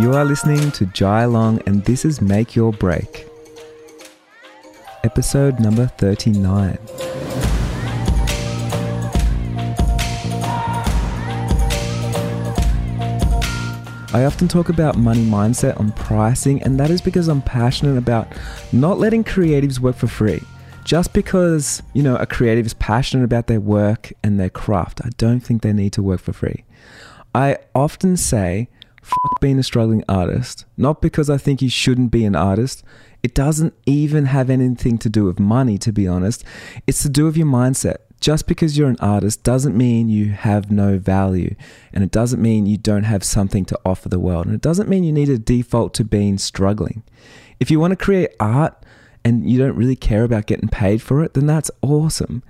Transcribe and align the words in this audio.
You 0.00 0.14
are 0.14 0.24
listening 0.24 0.70
to 0.72 0.86
Jai 0.86 1.24
Long, 1.24 1.60
and 1.66 1.84
this 1.84 2.04
is 2.04 2.20
Make 2.20 2.54
Your 2.54 2.72
Break, 2.72 3.26
episode 5.02 5.58
number 5.58 5.88
39. 5.88 6.78
I 14.14 14.24
often 14.24 14.46
talk 14.46 14.68
about 14.68 14.96
money 14.96 15.26
mindset 15.26 15.80
on 15.80 15.90
pricing, 15.90 16.62
and 16.62 16.78
that 16.78 16.90
is 16.90 17.00
because 17.00 17.26
I'm 17.26 17.42
passionate 17.42 17.98
about 17.98 18.28
not 18.70 19.00
letting 19.00 19.24
creatives 19.24 19.80
work 19.80 19.96
for 19.96 20.06
free. 20.06 20.42
Just 20.84 21.12
because, 21.12 21.82
you 21.92 22.04
know, 22.04 22.14
a 22.14 22.26
creative 22.26 22.66
is 22.66 22.74
passionate 22.74 23.24
about 23.24 23.48
their 23.48 23.60
work 23.60 24.12
and 24.22 24.38
their 24.38 24.48
craft, 24.48 25.00
I 25.04 25.08
don't 25.18 25.40
think 25.40 25.62
they 25.62 25.72
need 25.72 25.92
to 25.94 26.04
work 26.04 26.20
for 26.20 26.32
free. 26.32 26.64
I 27.34 27.58
often 27.74 28.16
say, 28.16 28.68
fuck 29.02 29.40
being 29.40 29.58
a 29.58 29.62
struggling 29.62 30.04
artist, 30.08 30.64
not 30.76 31.00
because 31.00 31.30
I 31.30 31.38
think 31.38 31.62
you 31.62 31.68
shouldn't 31.68 32.10
be 32.10 32.24
an 32.24 32.36
artist. 32.36 32.82
It 33.22 33.34
doesn't 33.34 33.74
even 33.86 34.26
have 34.26 34.50
anything 34.50 34.98
to 34.98 35.08
do 35.08 35.24
with 35.24 35.40
money, 35.40 35.78
to 35.78 35.92
be 35.92 36.06
honest. 36.06 36.44
It's 36.86 37.02
to 37.02 37.08
do 37.08 37.24
with 37.24 37.36
your 37.36 37.46
mindset 37.46 37.96
just 38.20 38.46
because 38.46 38.76
you're 38.76 38.88
an 38.88 38.96
artist 39.00 39.44
doesn't 39.44 39.76
mean 39.76 40.08
you 40.08 40.30
have 40.30 40.70
no 40.70 40.98
value. 40.98 41.54
And 41.92 42.02
it 42.02 42.10
doesn't 42.10 42.42
mean 42.42 42.66
you 42.66 42.76
don't 42.76 43.04
have 43.04 43.22
something 43.22 43.64
to 43.66 43.78
offer 43.84 44.08
the 44.08 44.18
world. 44.18 44.46
And 44.46 44.54
it 44.54 44.60
doesn't 44.60 44.88
mean 44.88 45.04
you 45.04 45.12
need 45.12 45.26
to 45.26 45.38
default 45.38 45.94
to 45.94 46.04
being 46.04 46.38
struggling. 46.38 47.02
If 47.60 47.70
you 47.70 47.80
want 47.80 47.92
to 47.92 47.96
create 47.96 48.30
art 48.40 48.84
and 49.24 49.48
you 49.48 49.58
don't 49.58 49.76
really 49.76 49.96
care 49.96 50.24
about 50.24 50.46
getting 50.46 50.68
paid 50.68 51.02
for 51.02 51.22
it, 51.22 51.34
then 51.34 51.46
that's 51.46 51.70
awesome. 51.82 52.42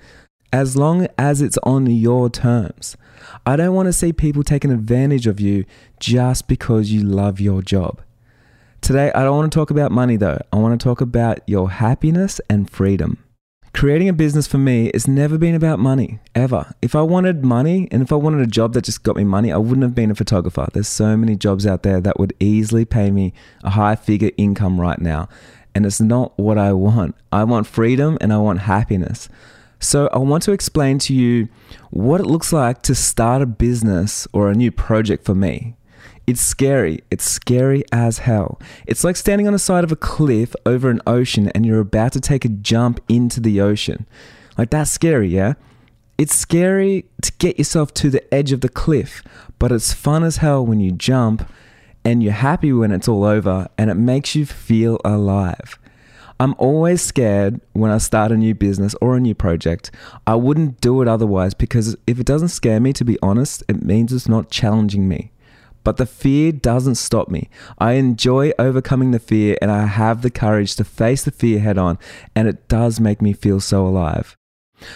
As 0.52 0.76
long 0.76 1.08
as 1.18 1.42
it's 1.42 1.58
on 1.62 1.86
your 1.86 2.30
terms. 2.30 2.96
I 3.44 3.56
don't 3.56 3.74
want 3.74 3.86
to 3.86 3.92
see 3.92 4.12
people 4.12 4.42
taking 4.42 4.70
advantage 4.70 5.26
of 5.26 5.40
you 5.40 5.64
just 6.00 6.48
because 6.48 6.90
you 6.90 7.02
love 7.02 7.40
your 7.40 7.62
job. 7.62 8.00
Today, 8.80 9.10
I 9.14 9.24
don't 9.24 9.36
want 9.36 9.52
to 9.52 9.58
talk 9.58 9.70
about 9.70 9.92
money 9.92 10.16
though. 10.16 10.38
I 10.52 10.56
want 10.56 10.78
to 10.78 10.82
talk 10.82 11.00
about 11.00 11.40
your 11.46 11.70
happiness 11.70 12.40
and 12.48 12.70
freedom. 12.70 13.22
Creating 13.74 14.08
a 14.08 14.12
business 14.12 14.46
for 14.46 14.58
me 14.58 14.90
has 14.94 15.06
never 15.06 15.36
been 15.36 15.54
about 15.54 15.78
money, 15.78 16.18
ever. 16.34 16.74
If 16.80 16.96
I 16.96 17.02
wanted 17.02 17.44
money 17.44 17.86
and 17.90 18.02
if 18.02 18.10
I 18.10 18.16
wanted 18.16 18.40
a 18.40 18.46
job 18.46 18.72
that 18.72 18.84
just 18.84 19.02
got 19.02 19.16
me 19.16 19.24
money, 19.24 19.52
I 19.52 19.58
wouldn't 19.58 19.82
have 19.82 19.94
been 19.94 20.10
a 20.10 20.14
photographer. 20.14 20.66
There's 20.72 20.88
so 20.88 21.16
many 21.16 21.36
jobs 21.36 21.66
out 21.66 21.82
there 21.82 22.00
that 22.00 22.18
would 22.18 22.32
easily 22.40 22.84
pay 22.84 23.10
me 23.10 23.34
a 23.62 23.70
high 23.70 23.94
figure 23.94 24.30
income 24.36 24.80
right 24.80 25.00
now. 25.00 25.28
And 25.74 25.84
it's 25.84 26.00
not 26.00 26.36
what 26.38 26.56
I 26.56 26.72
want. 26.72 27.14
I 27.30 27.44
want 27.44 27.66
freedom 27.66 28.16
and 28.20 28.32
I 28.32 28.38
want 28.38 28.60
happiness. 28.60 29.28
So, 29.80 30.08
I 30.12 30.18
want 30.18 30.42
to 30.44 30.52
explain 30.52 30.98
to 31.00 31.14
you 31.14 31.48
what 31.90 32.20
it 32.20 32.26
looks 32.26 32.52
like 32.52 32.82
to 32.82 32.94
start 32.94 33.42
a 33.42 33.46
business 33.46 34.26
or 34.32 34.50
a 34.50 34.54
new 34.54 34.72
project 34.72 35.24
for 35.24 35.34
me. 35.34 35.76
It's 36.26 36.42
scary. 36.42 37.00
It's 37.10 37.24
scary 37.24 37.84
as 37.90 38.18
hell. 38.18 38.60
It's 38.86 39.02
like 39.02 39.16
standing 39.16 39.46
on 39.46 39.54
the 39.54 39.58
side 39.58 39.84
of 39.84 39.90
a 39.90 39.96
cliff 39.96 40.54
over 40.66 40.90
an 40.90 41.00
ocean 41.06 41.48
and 41.54 41.64
you're 41.64 41.80
about 41.80 42.12
to 42.12 42.20
take 42.20 42.44
a 42.44 42.50
jump 42.50 43.00
into 43.08 43.40
the 43.40 43.60
ocean. 43.60 44.06
Like, 44.58 44.68
that's 44.70 44.90
scary, 44.90 45.28
yeah? 45.28 45.54
It's 46.18 46.34
scary 46.34 47.06
to 47.22 47.32
get 47.38 47.56
yourself 47.56 47.94
to 47.94 48.10
the 48.10 48.34
edge 48.34 48.52
of 48.52 48.60
the 48.60 48.68
cliff, 48.68 49.22
but 49.58 49.72
it's 49.72 49.94
fun 49.94 50.24
as 50.24 50.38
hell 50.38 50.66
when 50.66 50.80
you 50.80 50.90
jump 50.90 51.48
and 52.04 52.22
you're 52.22 52.32
happy 52.32 52.72
when 52.72 52.90
it's 52.90 53.08
all 53.08 53.24
over 53.24 53.68
and 53.78 53.88
it 53.88 53.94
makes 53.94 54.34
you 54.34 54.44
feel 54.44 55.00
alive. 55.04 55.78
I'm 56.40 56.54
always 56.56 57.02
scared 57.02 57.60
when 57.72 57.90
I 57.90 57.98
start 57.98 58.30
a 58.30 58.36
new 58.36 58.54
business 58.54 58.94
or 59.00 59.16
a 59.16 59.20
new 59.20 59.34
project. 59.34 59.90
I 60.24 60.36
wouldn't 60.36 60.80
do 60.80 61.02
it 61.02 61.08
otherwise 61.08 61.52
because 61.52 61.96
if 62.06 62.20
it 62.20 62.26
doesn't 62.26 62.50
scare 62.50 62.78
me, 62.78 62.92
to 62.92 63.04
be 63.04 63.18
honest, 63.20 63.64
it 63.68 63.84
means 63.84 64.12
it's 64.12 64.28
not 64.28 64.48
challenging 64.48 65.08
me. 65.08 65.32
But 65.82 65.96
the 65.96 66.06
fear 66.06 66.52
doesn't 66.52 66.94
stop 66.94 67.28
me. 67.28 67.50
I 67.78 67.92
enjoy 67.94 68.52
overcoming 68.56 69.10
the 69.10 69.18
fear 69.18 69.56
and 69.60 69.72
I 69.72 69.86
have 69.86 70.22
the 70.22 70.30
courage 70.30 70.76
to 70.76 70.84
face 70.84 71.24
the 71.24 71.32
fear 71.32 71.58
head 71.58 71.76
on, 71.76 71.98
and 72.36 72.46
it 72.46 72.68
does 72.68 73.00
make 73.00 73.20
me 73.20 73.32
feel 73.32 73.58
so 73.58 73.84
alive. 73.84 74.36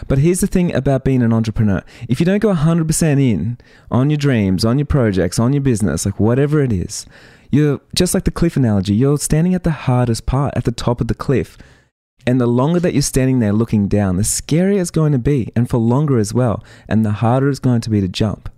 But 0.09 0.19
here's 0.19 0.41
the 0.41 0.47
thing 0.47 0.75
about 0.75 1.05
being 1.05 1.23
an 1.23 1.33
entrepreneur 1.33 1.83
if 2.09 2.21
you 2.21 2.27
don't 2.27 2.41
go 2.41 2.55
100% 2.55 3.03
in 3.21 3.59
on 3.91 4.11
your 4.11 4.17
dreams, 4.17 4.65
on 4.65 4.79
your 4.79 4.87
projects, 4.87 5.39
on 5.39 5.53
your 5.53 5.63
business, 5.63 6.07
like 6.07 6.21
whatever 6.21 6.61
it 6.61 6.73
is, 6.73 7.07
you're 7.51 7.81
just 7.95 8.15
like 8.15 8.25
the 8.25 8.31
cliff 8.31 8.57
analogy, 8.57 8.95
you're 8.95 9.19
standing 9.19 9.55
at 9.55 9.63
the 9.63 9.71
hardest 9.71 10.27
part, 10.27 10.55
at 10.57 10.65
the 10.65 10.73
top 10.73 11.01
of 11.01 11.09
the 11.09 11.15
cliff. 11.15 11.59
And 12.27 12.41
the 12.41 12.47
longer 12.47 12.79
that 12.81 12.93
you're 12.93 13.03
standing 13.03 13.41
there 13.41 13.53
looking 13.53 13.89
down, 13.89 14.17
the 14.17 14.23
scarier 14.23 14.81
it's 14.81 14.91
going 14.91 15.13
to 15.13 15.19
be, 15.19 15.51
and 15.57 15.69
for 15.69 15.79
longer 15.79 16.19
as 16.19 16.33
well, 16.33 16.63
and 16.89 17.05
the 17.05 17.13
harder 17.13 17.49
it's 17.49 17.59
going 17.59 17.81
to 17.81 17.91
be 17.91 18.01
to 18.01 18.09
jump. 18.09 18.49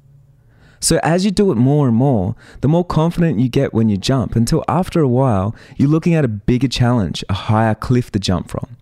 So 0.80 1.00
as 1.02 1.24
you 1.24 1.30
do 1.30 1.50
it 1.50 1.54
more 1.54 1.88
and 1.88 1.96
more, 1.96 2.36
the 2.60 2.68
more 2.68 2.84
confident 2.84 3.40
you 3.40 3.48
get 3.48 3.72
when 3.72 3.88
you 3.88 3.96
jump 3.96 4.36
until 4.36 4.62
after 4.68 5.00
a 5.00 5.08
while, 5.08 5.56
you're 5.78 5.88
looking 5.88 6.14
at 6.14 6.26
a 6.26 6.28
bigger 6.28 6.68
challenge, 6.68 7.24
a 7.30 7.32
higher 7.34 7.74
cliff 7.74 8.12
to 8.12 8.18
jump 8.18 8.50
from. 8.50 8.76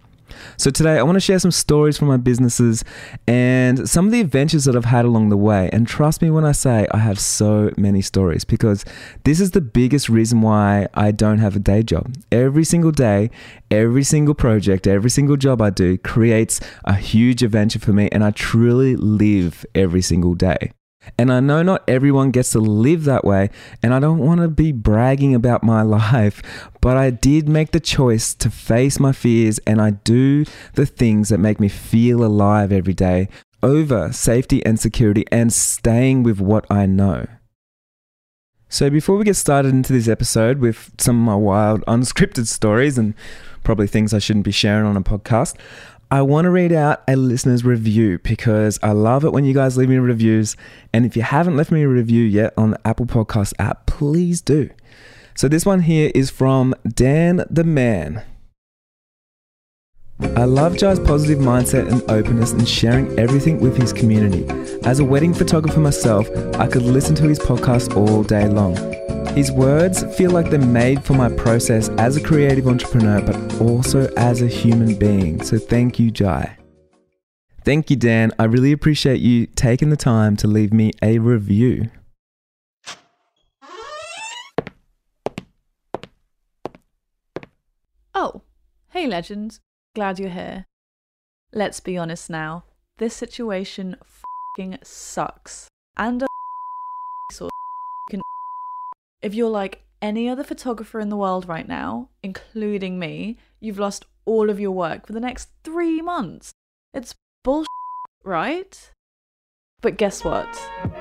So 0.56 0.70
today 0.70 0.98
I 0.98 1.03
want 1.03 1.16
to 1.16 1.20
share 1.20 1.38
some 1.38 1.50
stories 1.50 1.98
from 1.98 2.08
my 2.08 2.16
businesses 2.16 2.84
and 3.26 3.88
some 3.88 4.06
of 4.06 4.12
the 4.12 4.20
adventures 4.20 4.64
that 4.64 4.76
I've 4.76 4.84
had 4.84 5.04
along 5.04 5.28
the 5.28 5.36
way. 5.36 5.70
And 5.72 5.86
trust 5.86 6.22
me 6.22 6.30
when 6.30 6.44
I 6.44 6.53
say 6.53 6.86
I 6.91 6.98
have 6.98 7.19
so 7.19 7.70
many 7.76 8.03
stories 8.03 8.44
because 8.44 8.84
this 9.25 9.41
is 9.41 9.53
the 9.53 9.60
biggest 9.60 10.08
reason 10.08 10.42
why 10.42 10.88
I 10.94 11.10
don't 11.10 11.38
have 11.38 11.56
a 11.56 11.60
day 11.60 11.82
job. 11.82 12.14
Every 12.30 12.64
single 12.64 12.92
day, 12.92 13.30
every 13.70 14.04
single 14.04 14.34
project, 14.34 14.86
every 14.86 15.10
single 15.10 15.36
job 15.36 15.62
I 15.62 15.70
do 15.70 15.98
creates 15.98 16.60
a 16.84 16.94
huge 16.94 17.42
adventure 17.42 17.78
for 17.78 17.92
me 17.92 18.09
and 18.12 18.24
I 18.24 18.30
truly 18.30 18.97
live 18.97 19.64
every 19.74 20.03
single 20.03 20.34
day. 20.34 20.72
And 21.19 21.33
I 21.33 21.41
know 21.41 21.63
not 21.63 21.85
everyone 21.89 22.31
gets 22.31 22.51
to 22.51 22.61
live 22.61 23.05
that 23.05 23.25
way, 23.25 23.51
and 23.83 23.93
I 23.93 24.01
don't 24.01 24.19
want 24.19 24.41
to 24.41 24.49
be 24.49 24.73
bragging 24.73 25.35
about 25.35 25.63
my 25.63 25.83
life, 25.83 26.43
but 26.81 26.97
I 26.97 27.11
did 27.11 27.49
make 27.49 27.73
the 27.73 27.81
choice 27.81 28.35
to 28.35 28.51
face 28.51 28.99
my 29.01 29.13
fears 29.13 29.59
and 29.67 29.81
I 29.81 29.91
do 29.91 30.45
the 30.75 30.87
things 30.87 31.29
that 31.29 31.39
make 31.39 31.61
me 31.61 31.69
feel 31.69 32.25
alive 32.25 32.73
every 32.73 32.95
day 32.95 33.29
over 33.63 34.13
safety 34.13 34.65
and 34.67 34.79
security 34.79 35.25
and 35.31 35.53
staying 35.53 36.23
with 36.23 36.41
what 36.41 36.67
I 36.71 36.87
know. 36.87 37.27
So, 38.69 38.89
before 38.89 39.19
we 39.19 39.25
get 39.25 39.37
started 39.37 39.69
into 39.69 39.93
this 39.93 40.09
episode 40.09 40.59
with 40.59 40.93
some 40.99 41.21
of 41.21 41.27
my 41.27 41.37
wild, 41.37 41.84
unscripted 41.84 42.47
stories 42.47 42.97
and 42.97 43.15
probably 43.62 43.87
things 43.87 44.12
I 44.12 44.19
shouldn't 44.19 44.45
be 44.45 44.53
sharing 44.53 44.87
on 44.87 44.97
a 44.97 45.03
podcast, 45.03 45.56
I 46.11 46.21
want 46.23 46.45
to 46.45 46.50
read 46.50 46.73
out 46.73 47.03
a 47.09 47.17
listener's 47.17 47.65
review 47.65 48.19
because 48.19 48.78
I 48.83 48.93
love 48.93 49.25
it 49.25 49.33
when 49.33 49.45
you 49.45 49.55
guys 49.55 49.77
leave 49.77 49.89
me 49.89 49.97
reviews. 49.97 50.56
And 50.93 51.06
if 51.06 51.17
you 51.17 51.23
haven't 51.23 51.56
left 51.56 51.71
me 51.71 51.83
a 51.83 51.89
review 51.89 52.22
yet 52.22 52.53
on 52.56 52.72
the 52.72 52.87
Apple 52.87 53.06
Podcast 53.06 53.55
app, 53.59 53.87
please 53.87 54.43
do. 54.43 54.69
So 55.34 55.49
this 55.49 55.65
one 55.65 55.81
here 55.81 56.12
is 56.15 56.28
from 56.28 56.75
Dan 56.87 57.47
the 57.49 57.65
Man. 57.65 58.22
I 60.37 60.44
love 60.44 60.77
Jai's 60.77 60.99
positive 60.99 61.38
mindset 61.38 61.91
and 61.91 62.03
openness 62.10 62.53
and 62.53 62.69
sharing 62.69 63.19
everything 63.19 63.60
with 63.60 63.77
his 63.77 63.93
community. 63.93 64.47
As 64.84 64.99
a 64.99 65.05
wedding 65.05 65.34
photographer 65.34 65.81
myself, 65.81 66.28
I 66.56 66.66
could 66.66 66.83
listen 66.83 67.15
to 67.16 67.25
his 67.25 67.38
podcast 67.38 67.97
all 67.97 68.22
day 68.22 68.49
long. 68.49 68.75
His 69.34 69.53
words 69.53 70.05
feel 70.16 70.31
like 70.31 70.50
they're 70.50 70.59
made 70.59 71.05
for 71.05 71.15
my 71.15 71.31
process 71.31 71.88
as 71.91 72.16
a 72.16 72.22
creative 72.22 72.66
entrepreneur, 72.66 73.21
but 73.21 73.60
also 73.60 74.12
as 74.16 74.43
a 74.43 74.47
human 74.47 74.99
being. 74.99 75.43
So 75.43 75.59
thank 75.59 75.99
you, 75.99 76.10
Jai. 76.10 76.56
Thank 77.65 77.91
you, 77.91 77.97
Dan. 77.97 78.33
I 78.39 78.44
really 78.44 78.72
appreciate 78.72 79.21
you 79.21 79.47
taking 79.47 79.91
the 79.91 79.97
time 79.97 80.37
to 80.39 80.47
leave 80.49 80.72
me 80.72 80.91
a 81.00 81.19
review. 81.19 81.91
Oh, 88.15 88.43
hey, 88.91 89.06
legends. 89.06 89.60
Glad 89.94 90.19
you're 90.19 90.30
here. 90.30 90.64
Let's 91.53 91.80
be 91.80 91.98
honest 91.98 92.30
now. 92.30 92.64
This 92.97 93.14
situation 93.14 93.97
fing 94.56 94.78
sucks. 94.82 95.69
And 95.97 96.22
a 96.22 96.26
can. 98.10 98.22
If 99.22 99.34
you're 99.34 99.50
like 99.50 99.84
any 100.00 100.28
other 100.28 100.42
photographer 100.42 100.98
in 100.98 101.10
the 101.10 101.16
world 101.16 101.47
right 101.47 101.68
now, 101.68 102.09
including 102.22 102.98
me, 102.98 103.39
you've 103.60 103.78
lost 103.78 104.06
all 104.24 104.48
of 104.48 104.59
your 104.59 104.72
work 104.72 105.06
for 105.06 105.12
the 105.12 105.21
next 105.21 105.50
three 105.62 106.00
months. 106.00 106.53
It's 106.95 107.15
bullshit, 107.45 107.68
right? 108.24 108.91
But 109.83 109.97
guess 109.97 110.23
what? 110.23 110.49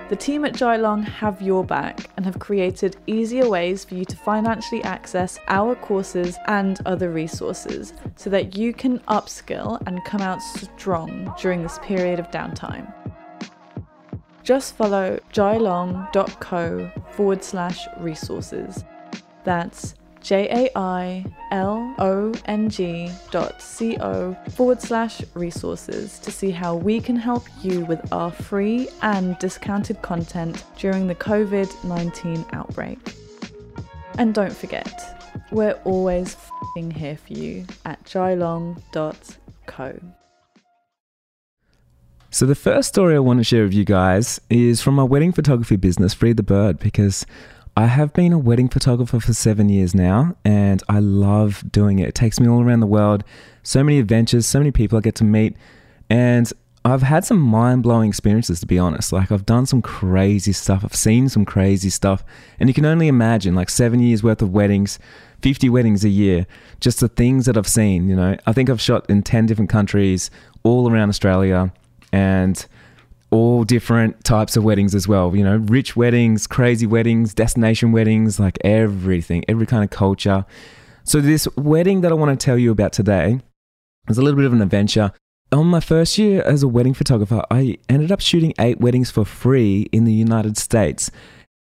The 0.09 0.15
team 0.15 0.43
at 0.43 0.53
Jailong 0.53 1.03
have 1.03 1.39
your 1.39 1.63
back 1.63 2.09
and 2.17 2.25
have 2.25 2.39
created 2.39 2.97
easier 3.05 3.47
ways 3.47 3.85
for 3.85 3.93
you 3.93 4.03
to 4.05 4.15
financially 4.17 4.83
access 4.83 5.39
our 5.47 5.75
courses 5.75 6.37
and 6.47 6.79
other 6.87 7.11
resources 7.11 7.93
so 8.15 8.31
that 8.31 8.57
you 8.57 8.73
can 8.73 8.97
upskill 9.01 9.79
and 9.85 10.03
come 10.03 10.21
out 10.21 10.41
strong 10.41 11.31
during 11.39 11.61
this 11.61 11.77
period 11.83 12.19
of 12.19 12.31
downtime. 12.31 12.91
Just 14.43 14.75
follow 14.75 15.19
jailong.co 15.31 16.91
forward 17.11 17.43
slash 17.43 17.85
resources. 17.99 18.83
That's 19.43 19.93
J 20.21 20.47
A 20.49 20.77
I 20.77 21.25
L 21.51 21.95
O 21.99 22.33
N 22.45 22.69
G 22.69 23.11
dot 23.31 23.61
C 23.61 23.97
O 23.99 24.35
forward 24.51 24.81
slash 24.81 25.21
resources 25.33 26.19
to 26.19 26.31
see 26.31 26.51
how 26.51 26.75
we 26.75 27.01
can 27.01 27.15
help 27.15 27.45
you 27.61 27.81
with 27.85 28.11
our 28.13 28.31
free 28.31 28.87
and 29.01 29.37
discounted 29.39 30.01
content 30.01 30.63
during 30.77 31.07
the 31.07 31.15
COVID 31.15 31.83
19 31.83 32.45
outbreak. 32.53 32.99
And 34.17 34.33
don't 34.33 34.55
forget, 34.55 35.21
we're 35.51 35.79
always 35.83 36.35
here 36.95 37.17
for 37.17 37.33
you 37.33 37.65
at 37.85 38.03
jailong.co. 38.05 39.99
So, 42.33 42.45
the 42.45 42.55
first 42.55 42.87
story 42.87 43.15
I 43.15 43.19
want 43.19 43.39
to 43.39 43.43
share 43.43 43.63
with 43.63 43.73
you 43.73 43.83
guys 43.83 44.39
is 44.49 44.81
from 44.81 44.95
my 44.95 45.03
wedding 45.03 45.33
photography 45.33 45.75
business, 45.75 46.13
Free 46.13 46.31
the 46.31 46.43
Bird, 46.43 46.79
because 46.79 47.25
I 47.75 47.85
have 47.85 48.13
been 48.13 48.33
a 48.33 48.37
wedding 48.37 48.67
photographer 48.67 49.19
for 49.19 49.33
seven 49.33 49.69
years 49.69 49.95
now 49.95 50.35
and 50.43 50.83
I 50.89 50.99
love 50.99 51.63
doing 51.71 51.99
it. 51.99 52.09
It 52.09 52.15
takes 52.15 52.39
me 52.39 52.47
all 52.47 52.61
around 52.61 52.81
the 52.81 52.87
world, 52.87 53.23
so 53.63 53.83
many 53.83 53.99
adventures, 53.99 54.45
so 54.45 54.59
many 54.59 54.71
people 54.71 54.97
I 54.97 55.01
get 55.01 55.15
to 55.15 55.23
meet. 55.23 55.55
And 56.09 56.51
I've 56.83 57.03
had 57.03 57.23
some 57.23 57.39
mind 57.39 57.83
blowing 57.83 58.09
experiences, 58.09 58.59
to 58.59 58.65
be 58.65 58.77
honest. 58.79 59.13
Like, 59.13 59.31
I've 59.31 59.45
done 59.45 59.65
some 59.67 59.81
crazy 59.81 60.51
stuff, 60.51 60.83
I've 60.83 60.95
seen 60.95 61.29
some 61.29 61.45
crazy 61.45 61.89
stuff. 61.89 62.25
And 62.59 62.67
you 62.69 62.73
can 62.73 62.85
only 62.85 63.07
imagine, 63.07 63.53
like, 63.53 63.69
seven 63.69 63.99
years 63.99 64.23
worth 64.23 64.41
of 64.41 64.51
weddings, 64.51 64.97
50 65.43 65.69
weddings 65.69 66.03
a 66.03 66.09
year, 66.09 66.47
just 66.79 66.99
the 66.99 67.07
things 67.07 67.45
that 67.45 67.55
I've 67.55 67.67
seen. 67.67 68.09
You 68.09 68.15
know, 68.15 68.35
I 68.47 68.53
think 68.53 68.69
I've 68.69 68.81
shot 68.81 69.07
in 69.09 69.21
10 69.21 69.45
different 69.45 69.69
countries, 69.69 70.31
all 70.63 70.91
around 70.91 71.09
Australia 71.09 71.71
and 72.11 72.65
all 73.31 73.63
different 73.63 74.23
types 74.23 74.55
of 74.55 74.63
weddings 74.63 74.93
as 74.93 75.07
well. 75.07 75.35
You 75.35 75.43
know, 75.43 75.57
rich 75.57 75.95
weddings, 75.95 76.47
crazy 76.47 76.85
weddings, 76.85 77.33
destination 77.33 77.91
weddings, 77.91 78.39
like 78.39 78.57
everything, 78.63 79.43
every 79.47 79.65
kind 79.65 79.83
of 79.83 79.89
culture. 79.89 80.45
So, 81.03 81.19
this 81.19 81.47
wedding 81.57 82.01
that 82.01 82.11
I 82.11 82.15
want 82.15 82.37
to 82.37 82.45
tell 82.45 82.57
you 82.57 82.71
about 82.71 82.93
today 82.93 83.39
is 84.07 84.17
a 84.17 84.21
little 84.21 84.37
bit 84.37 84.45
of 84.45 84.53
an 84.53 84.61
adventure. 84.61 85.11
On 85.53 85.67
my 85.67 85.79
first 85.79 86.17
year 86.17 86.41
as 86.43 86.63
a 86.63 86.67
wedding 86.67 86.93
photographer, 86.93 87.43
I 87.49 87.77
ended 87.89 88.11
up 88.11 88.21
shooting 88.21 88.53
eight 88.59 88.79
weddings 88.79 89.11
for 89.11 89.25
free 89.25 89.89
in 89.91 90.05
the 90.05 90.13
United 90.13 90.57
States. 90.57 91.11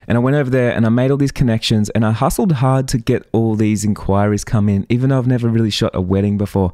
And 0.06 0.16
I 0.16 0.20
went 0.20 0.36
over 0.36 0.50
there 0.50 0.72
and 0.72 0.86
I 0.86 0.88
made 0.88 1.10
all 1.10 1.16
these 1.16 1.32
connections 1.32 1.90
and 1.90 2.04
I 2.04 2.12
hustled 2.12 2.52
hard 2.52 2.88
to 2.88 2.98
get 2.98 3.28
all 3.32 3.54
these 3.54 3.84
inquiries 3.84 4.44
come 4.44 4.68
in, 4.68 4.86
even 4.88 5.10
though 5.10 5.18
I've 5.18 5.26
never 5.26 5.48
really 5.48 5.70
shot 5.70 5.90
a 5.94 6.00
wedding 6.00 6.38
before. 6.38 6.72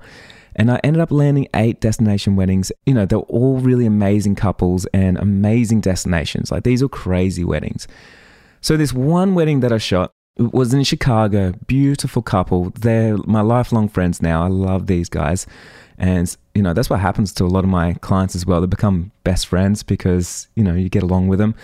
And 0.57 0.71
I 0.71 0.81
ended 0.83 1.01
up 1.01 1.13
landing 1.13 1.49
eight 1.55 1.81
destination 1.81 2.35
weddings. 2.35 2.73
You 2.87 2.95
know, 2.95 3.07
they're 3.07 3.19
all 3.19 3.59
really 3.59 3.87
amazing 3.87 4.35
couples 4.35 4.87
and 4.87 5.19
amazing 5.19 5.83
destinations. 5.83 6.51
Like 6.51 6.65
these 6.65 6.83
are 6.83 6.89
crazy 6.89 7.45
weddings. 7.45 7.87
So 8.63 8.77
this 8.77 8.93
one 8.93 9.35
wedding 9.35 9.61
that 9.61 9.73
I 9.73 9.79
shot 9.79 10.13
was 10.39 10.75
in 10.75 10.83
Chicago. 10.83 11.53
Beautiful 11.67 12.23
couple. 12.23 12.71
They're 12.71 13.17
my 13.19 13.43
lifelong 13.43 13.89
friends 13.89 14.21
now. 14.21 14.43
I 14.43 14.49
love 14.49 14.87
these 14.87 15.09
guys. 15.09 15.47
And, 15.99 16.35
you 16.55 16.63
know, 16.63 16.73
that's 16.73 16.91
what 16.91 17.01
happens 17.01 17.33
to 17.35 17.45
a 17.45 17.47
lot 17.47 17.65
of 17.65 17.71
my 17.71 17.95
clients 17.95 18.35
as 18.35 18.45
well. 18.45 18.61
They 18.61 18.67
become 18.67 19.13
best 19.25 19.47
friends 19.47 19.83
because, 19.83 20.49
you 20.55 20.65
know, 20.65 20.75
you 20.75 20.89
get 20.89 21.03
along 21.03 21.29
with 21.29 21.39
them. 21.39 21.55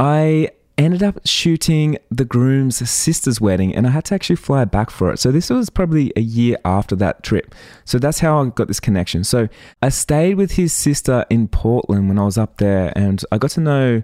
I 0.00 0.50
ended 0.84 1.02
up 1.02 1.20
shooting 1.24 1.98
the 2.10 2.24
groom's 2.24 2.88
sister's 2.88 3.40
wedding 3.40 3.74
and 3.74 3.86
I 3.86 3.90
had 3.90 4.04
to 4.06 4.14
actually 4.14 4.36
fly 4.36 4.64
back 4.64 4.90
for 4.90 5.12
it. 5.12 5.18
So 5.18 5.30
this 5.30 5.50
was 5.50 5.70
probably 5.70 6.12
a 6.16 6.20
year 6.20 6.56
after 6.64 6.96
that 6.96 7.22
trip. 7.22 7.54
So 7.84 7.98
that's 7.98 8.20
how 8.20 8.42
I 8.42 8.48
got 8.48 8.68
this 8.68 8.80
connection. 8.80 9.24
So 9.24 9.48
I 9.82 9.88
stayed 9.88 10.34
with 10.34 10.52
his 10.52 10.72
sister 10.72 11.26
in 11.30 11.48
Portland 11.48 12.08
when 12.08 12.18
I 12.18 12.24
was 12.24 12.38
up 12.38 12.58
there 12.58 12.92
and 12.96 13.22
I 13.30 13.38
got 13.38 13.50
to 13.52 13.60
know 13.60 14.02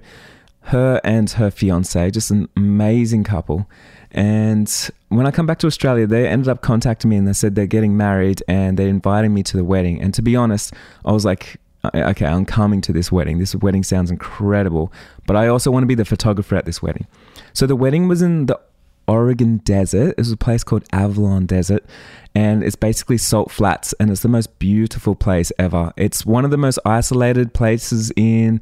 her 0.63 1.01
and 1.03 1.31
her 1.31 1.51
fiance, 1.51 2.11
just 2.11 2.31
an 2.31 2.49
amazing 2.57 3.25
couple. 3.25 3.69
And 4.11 4.91
when 5.09 5.27
I 5.27 5.31
come 5.31 5.47
back 5.47 5.59
to 5.61 5.67
Australia, 5.67 6.07
they 6.07 6.27
ended 6.27 6.49
up 6.49 6.63
contacting 6.63 7.11
me 7.11 7.17
and 7.17 7.27
they 7.27 7.33
said 7.33 7.55
they're 7.55 7.67
getting 7.67 7.97
married 7.97 8.43
and 8.49 8.79
they're 8.79 8.89
inviting 8.89 9.33
me 9.33 9.43
to 9.45 9.57
the 9.57 9.65
wedding. 9.65 10.01
And 10.01 10.13
to 10.15 10.23
be 10.23 10.37
honest, 10.37 10.75
I 11.05 11.13
was 11.13 11.25
like, 11.25 11.59
Uh, 11.85 11.91
okay, 11.95 12.27
I'm 12.27 12.45
coming 12.45 12.81
to 12.83 12.93
this 12.93 13.13
wedding. 13.13 13.39
This 13.39 13.55
wedding 13.55 13.83
sounds 13.83 14.11
incredible, 14.11 14.93
but 15.27 15.37
I 15.37 15.49
also 15.49 15.71
want 15.71 15.85
to 15.85 15.87
be 15.87 15.95
the 15.95 16.05
photographer 16.05 16.57
at 16.57 16.65
this 16.65 16.83
wedding. 16.83 17.07
So 17.53 17.67
the 17.67 17.77
wedding 17.77 18.09
was 18.09 18.23
in 18.23 18.47
the 18.47 18.59
Oregon 19.07 19.59
desert. 19.59 20.11
It 20.11 20.19
was 20.19 20.33
a 20.33 20.37
place 20.37 20.63
called 20.63 20.85
Alvord 20.93 21.47
Desert, 21.47 21.85
and 22.35 22.63
it's 22.63 22.77
basically 22.77 23.17
salt 23.17 23.51
flats, 23.51 23.95
and 23.99 24.11
it's 24.11 24.23
the 24.23 24.29
most 24.29 24.59
beautiful 24.59 25.15
place 25.15 25.51
ever. 25.59 25.93
It's 25.97 26.27
one 26.27 26.45
of 26.45 26.51
the 26.51 26.59
most 26.59 26.79
isolated 26.85 27.55
places 27.55 28.13
in 28.17 28.61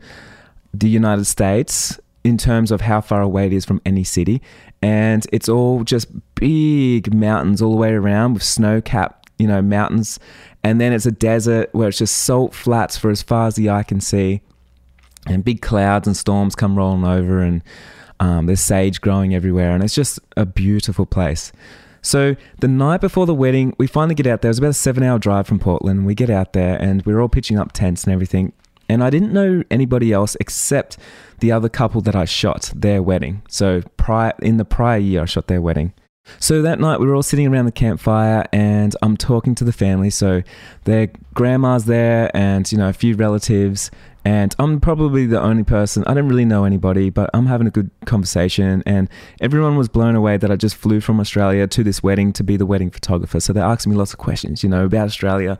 the 0.72 0.88
United 0.88 1.24
States 1.24 1.98
in 2.22 2.36
terms 2.36 2.70
of 2.70 2.82
how 2.82 3.00
far 3.00 3.22
away 3.22 3.46
it 3.46 3.52
is 3.52 3.64
from 3.64 3.80
any 3.84 4.04
city, 4.04 4.40
and 4.82 5.26
it's 5.32 5.48
all 5.48 5.84
just 5.84 6.08
big 6.34 7.12
mountains 7.14 7.60
all 7.60 7.72
the 7.72 7.76
way 7.76 7.92
around 7.92 8.34
with 8.34 8.42
snow 8.42 8.80
capped, 8.80 9.25
you 9.38 9.46
know, 9.46 9.60
mountains 9.60 10.18
and 10.66 10.80
then 10.80 10.92
it's 10.92 11.06
a 11.06 11.12
desert 11.12 11.68
where 11.70 11.88
it's 11.90 11.98
just 11.98 12.16
salt 12.16 12.52
flats 12.52 12.96
for 12.96 13.08
as 13.08 13.22
far 13.22 13.46
as 13.46 13.54
the 13.54 13.70
eye 13.70 13.84
can 13.84 14.00
see, 14.00 14.40
and 15.24 15.44
big 15.44 15.62
clouds 15.62 16.08
and 16.08 16.16
storms 16.16 16.56
come 16.56 16.76
rolling 16.76 17.04
over, 17.04 17.40
and 17.40 17.62
um, 18.18 18.46
there's 18.46 18.62
sage 18.62 19.00
growing 19.00 19.32
everywhere, 19.32 19.70
and 19.70 19.84
it's 19.84 19.94
just 19.94 20.18
a 20.36 20.44
beautiful 20.44 21.06
place. 21.06 21.52
So 22.02 22.34
the 22.58 22.66
night 22.66 23.00
before 23.00 23.26
the 23.26 23.34
wedding, 23.34 23.76
we 23.78 23.86
finally 23.86 24.16
get 24.16 24.26
out 24.26 24.42
there. 24.42 24.48
It 24.48 24.54
was 24.54 24.58
about 24.58 24.70
a 24.70 24.72
seven-hour 24.72 25.20
drive 25.20 25.46
from 25.46 25.60
Portland. 25.60 26.04
We 26.04 26.16
get 26.16 26.30
out 26.30 26.52
there, 26.52 26.82
and 26.82 27.06
we're 27.06 27.20
all 27.20 27.28
pitching 27.28 27.60
up 27.60 27.70
tents 27.70 28.02
and 28.02 28.12
everything. 28.12 28.52
And 28.88 29.04
I 29.04 29.10
didn't 29.10 29.32
know 29.32 29.62
anybody 29.70 30.12
else 30.12 30.36
except 30.40 30.98
the 31.38 31.52
other 31.52 31.68
couple 31.68 32.00
that 32.00 32.16
I 32.16 32.24
shot 32.24 32.72
their 32.74 33.04
wedding. 33.04 33.42
So 33.48 33.82
prior 33.96 34.32
in 34.42 34.56
the 34.56 34.64
prior 34.64 34.98
year, 34.98 35.22
I 35.22 35.26
shot 35.26 35.46
their 35.46 35.62
wedding. 35.62 35.92
So 36.38 36.62
that 36.62 36.78
night 36.80 37.00
we 37.00 37.06
were 37.06 37.14
all 37.14 37.22
sitting 37.22 37.46
around 37.46 37.66
the 37.66 37.72
campfire 37.72 38.46
and 38.52 38.94
I'm 39.02 39.16
talking 39.16 39.54
to 39.56 39.64
the 39.64 39.72
family. 39.72 40.10
So 40.10 40.42
their 40.84 41.08
grandma's 41.34 41.84
there 41.84 42.30
and, 42.36 42.70
you 42.70 42.78
know, 42.78 42.88
a 42.88 42.92
few 42.92 43.14
relatives. 43.14 43.90
And 44.24 44.54
I'm 44.58 44.80
probably 44.80 45.26
the 45.26 45.40
only 45.40 45.62
person, 45.62 46.02
I 46.06 46.14
don't 46.14 46.28
really 46.28 46.44
know 46.44 46.64
anybody, 46.64 47.10
but 47.10 47.30
I'm 47.32 47.46
having 47.46 47.68
a 47.68 47.70
good 47.70 47.90
conversation. 48.06 48.82
And 48.84 49.08
everyone 49.40 49.76
was 49.76 49.88
blown 49.88 50.16
away 50.16 50.36
that 50.36 50.50
I 50.50 50.56
just 50.56 50.74
flew 50.74 51.00
from 51.00 51.20
Australia 51.20 51.68
to 51.68 51.84
this 51.84 52.02
wedding 52.02 52.32
to 52.32 52.42
be 52.42 52.56
the 52.56 52.66
wedding 52.66 52.90
photographer. 52.90 53.38
So 53.38 53.52
they're 53.52 53.64
asking 53.64 53.92
me 53.92 53.98
lots 53.98 54.12
of 54.12 54.18
questions, 54.18 54.64
you 54.64 54.68
know, 54.68 54.86
about 54.86 55.06
Australia. 55.06 55.58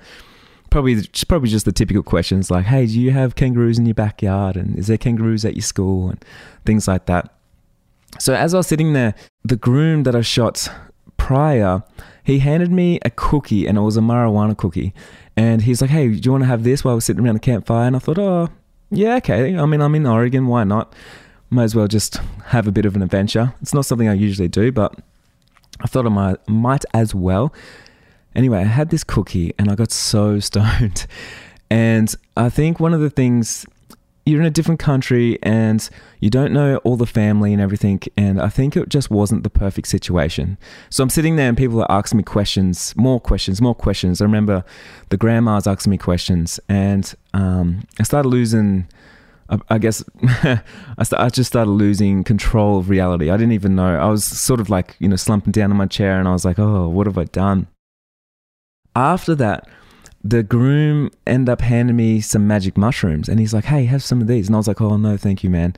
Probably, 0.70 1.00
probably 1.28 1.48
just 1.48 1.64
the 1.64 1.70
typical 1.70 2.02
questions 2.02 2.50
like, 2.50 2.64
hey, 2.64 2.86
do 2.86 3.00
you 3.00 3.12
have 3.12 3.36
kangaroos 3.36 3.78
in 3.78 3.86
your 3.86 3.94
backyard? 3.94 4.56
And 4.56 4.76
is 4.76 4.88
there 4.88 4.98
kangaroos 4.98 5.44
at 5.44 5.54
your 5.54 5.62
school? 5.62 6.10
And 6.10 6.24
things 6.64 6.88
like 6.88 7.06
that. 7.06 7.32
So 8.18 8.34
as 8.34 8.54
I 8.54 8.56
was 8.56 8.66
sitting 8.66 8.94
there, 8.94 9.14
the 9.48 9.56
groom 9.56 10.02
that 10.04 10.14
I 10.14 10.20
shot 10.20 10.68
prior, 11.16 11.82
he 12.22 12.40
handed 12.40 12.72
me 12.72 12.98
a 13.04 13.10
cookie 13.10 13.66
and 13.66 13.78
it 13.78 13.82
was 13.82 13.96
a 13.96 14.00
marijuana 14.00 14.56
cookie. 14.56 14.92
And 15.36 15.62
he's 15.62 15.80
like, 15.80 15.90
hey, 15.90 16.08
do 16.08 16.20
you 16.22 16.32
want 16.32 16.42
to 16.42 16.48
have 16.48 16.64
this 16.64 16.84
while 16.84 16.94
we're 16.94 17.00
sitting 17.00 17.24
around 17.24 17.34
the 17.34 17.40
campfire? 17.40 17.86
And 17.86 17.96
I 17.96 17.98
thought, 17.98 18.18
oh, 18.18 18.48
yeah, 18.90 19.16
okay. 19.16 19.56
I 19.56 19.66
mean, 19.66 19.80
I'm 19.80 19.94
in 19.94 20.06
Oregon. 20.06 20.46
Why 20.46 20.64
not? 20.64 20.94
Might 21.50 21.64
as 21.64 21.74
well 21.74 21.86
just 21.86 22.16
have 22.46 22.66
a 22.66 22.72
bit 22.72 22.86
of 22.86 22.96
an 22.96 23.02
adventure. 23.02 23.54
It's 23.60 23.74
not 23.74 23.84
something 23.86 24.08
I 24.08 24.14
usually 24.14 24.48
do, 24.48 24.72
but 24.72 24.94
I 25.80 25.86
thought 25.86 26.06
I 26.06 26.08
might, 26.08 26.48
might 26.48 26.84
as 26.94 27.14
well. 27.14 27.52
Anyway, 28.34 28.60
I 28.60 28.64
had 28.64 28.90
this 28.90 29.04
cookie 29.04 29.54
and 29.58 29.70
I 29.70 29.74
got 29.74 29.92
so 29.92 30.40
stoned. 30.40 31.06
And 31.70 32.14
I 32.36 32.48
think 32.48 32.80
one 32.80 32.94
of 32.94 33.00
the 33.00 33.10
things 33.10 33.66
you're 34.26 34.40
in 34.40 34.46
a 34.46 34.50
different 34.50 34.80
country 34.80 35.38
and 35.42 35.88
you 36.18 36.28
don't 36.28 36.52
know 36.52 36.78
all 36.78 36.96
the 36.96 37.06
family 37.06 37.52
and 37.52 37.62
everything. 37.62 38.00
And 38.16 38.42
I 38.42 38.48
think 38.48 38.76
it 38.76 38.88
just 38.88 39.08
wasn't 39.08 39.44
the 39.44 39.50
perfect 39.50 39.86
situation. 39.86 40.58
So 40.90 41.04
I'm 41.04 41.10
sitting 41.10 41.36
there 41.36 41.48
and 41.48 41.56
people 41.56 41.80
are 41.80 41.90
asking 41.90 42.18
me 42.18 42.24
questions, 42.24 42.94
more 42.96 43.20
questions, 43.20 43.62
more 43.62 43.74
questions. 43.74 44.20
I 44.20 44.24
remember 44.24 44.64
the 45.10 45.16
grandmas 45.16 45.68
asking 45.68 45.92
me 45.92 45.96
questions 45.96 46.58
and 46.68 47.14
um, 47.32 47.86
I 48.00 48.02
started 48.02 48.28
losing. 48.28 48.88
I 49.70 49.78
guess 49.78 50.02
I, 50.24 50.60
I 51.16 51.28
just 51.28 51.46
started 51.46 51.70
losing 51.70 52.24
control 52.24 52.80
of 52.80 52.90
reality. 52.90 53.30
I 53.30 53.36
didn't 53.36 53.52
even 53.52 53.76
know. 53.76 53.96
I 53.96 54.06
was 54.06 54.24
sort 54.24 54.58
of 54.58 54.68
like, 54.68 54.96
you 54.98 55.06
know, 55.06 55.14
slumping 55.14 55.52
down 55.52 55.70
in 55.70 55.76
my 55.76 55.86
chair 55.86 56.18
and 56.18 56.26
I 56.26 56.32
was 56.32 56.44
like, 56.44 56.58
oh, 56.58 56.88
what 56.88 57.06
have 57.06 57.16
I 57.16 57.24
done? 57.24 57.68
After 58.96 59.36
that, 59.36 59.68
the 60.30 60.42
groom 60.42 61.10
ended 61.26 61.48
up 61.48 61.60
handing 61.60 61.96
me 61.96 62.20
some 62.20 62.46
magic 62.46 62.76
mushrooms 62.76 63.28
and 63.28 63.38
he's 63.38 63.54
like, 63.54 63.64
hey, 63.64 63.84
have 63.84 64.02
some 64.02 64.20
of 64.20 64.26
these. 64.26 64.48
And 64.48 64.56
I 64.56 64.58
was 64.58 64.68
like, 64.68 64.80
oh, 64.80 64.96
no, 64.96 65.16
thank 65.16 65.44
you, 65.44 65.50
man. 65.50 65.74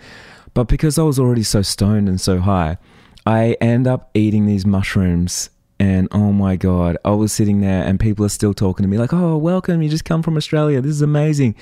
But 0.54 0.68
because 0.68 0.98
I 0.98 1.02
was 1.02 1.18
already 1.18 1.42
so 1.42 1.62
stoned 1.62 2.08
and 2.08 2.20
so 2.20 2.40
high, 2.40 2.78
I 3.26 3.56
end 3.60 3.86
up 3.86 4.10
eating 4.14 4.46
these 4.46 4.64
mushrooms. 4.64 5.50
And 5.80 6.08
oh 6.10 6.32
my 6.32 6.56
God, 6.56 6.96
I 7.04 7.10
was 7.10 7.32
sitting 7.32 7.60
there 7.60 7.84
and 7.84 8.00
people 8.00 8.24
are 8.24 8.30
still 8.30 8.52
talking 8.52 8.82
to 8.82 8.88
me 8.88 8.98
like, 8.98 9.12
oh, 9.12 9.36
welcome. 9.36 9.80
You 9.80 9.88
just 9.88 10.04
come 10.04 10.22
from 10.22 10.36
Australia. 10.36 10.80
This 10.80 10.90
is 10.90 11.02
amazing. 11.02 11.54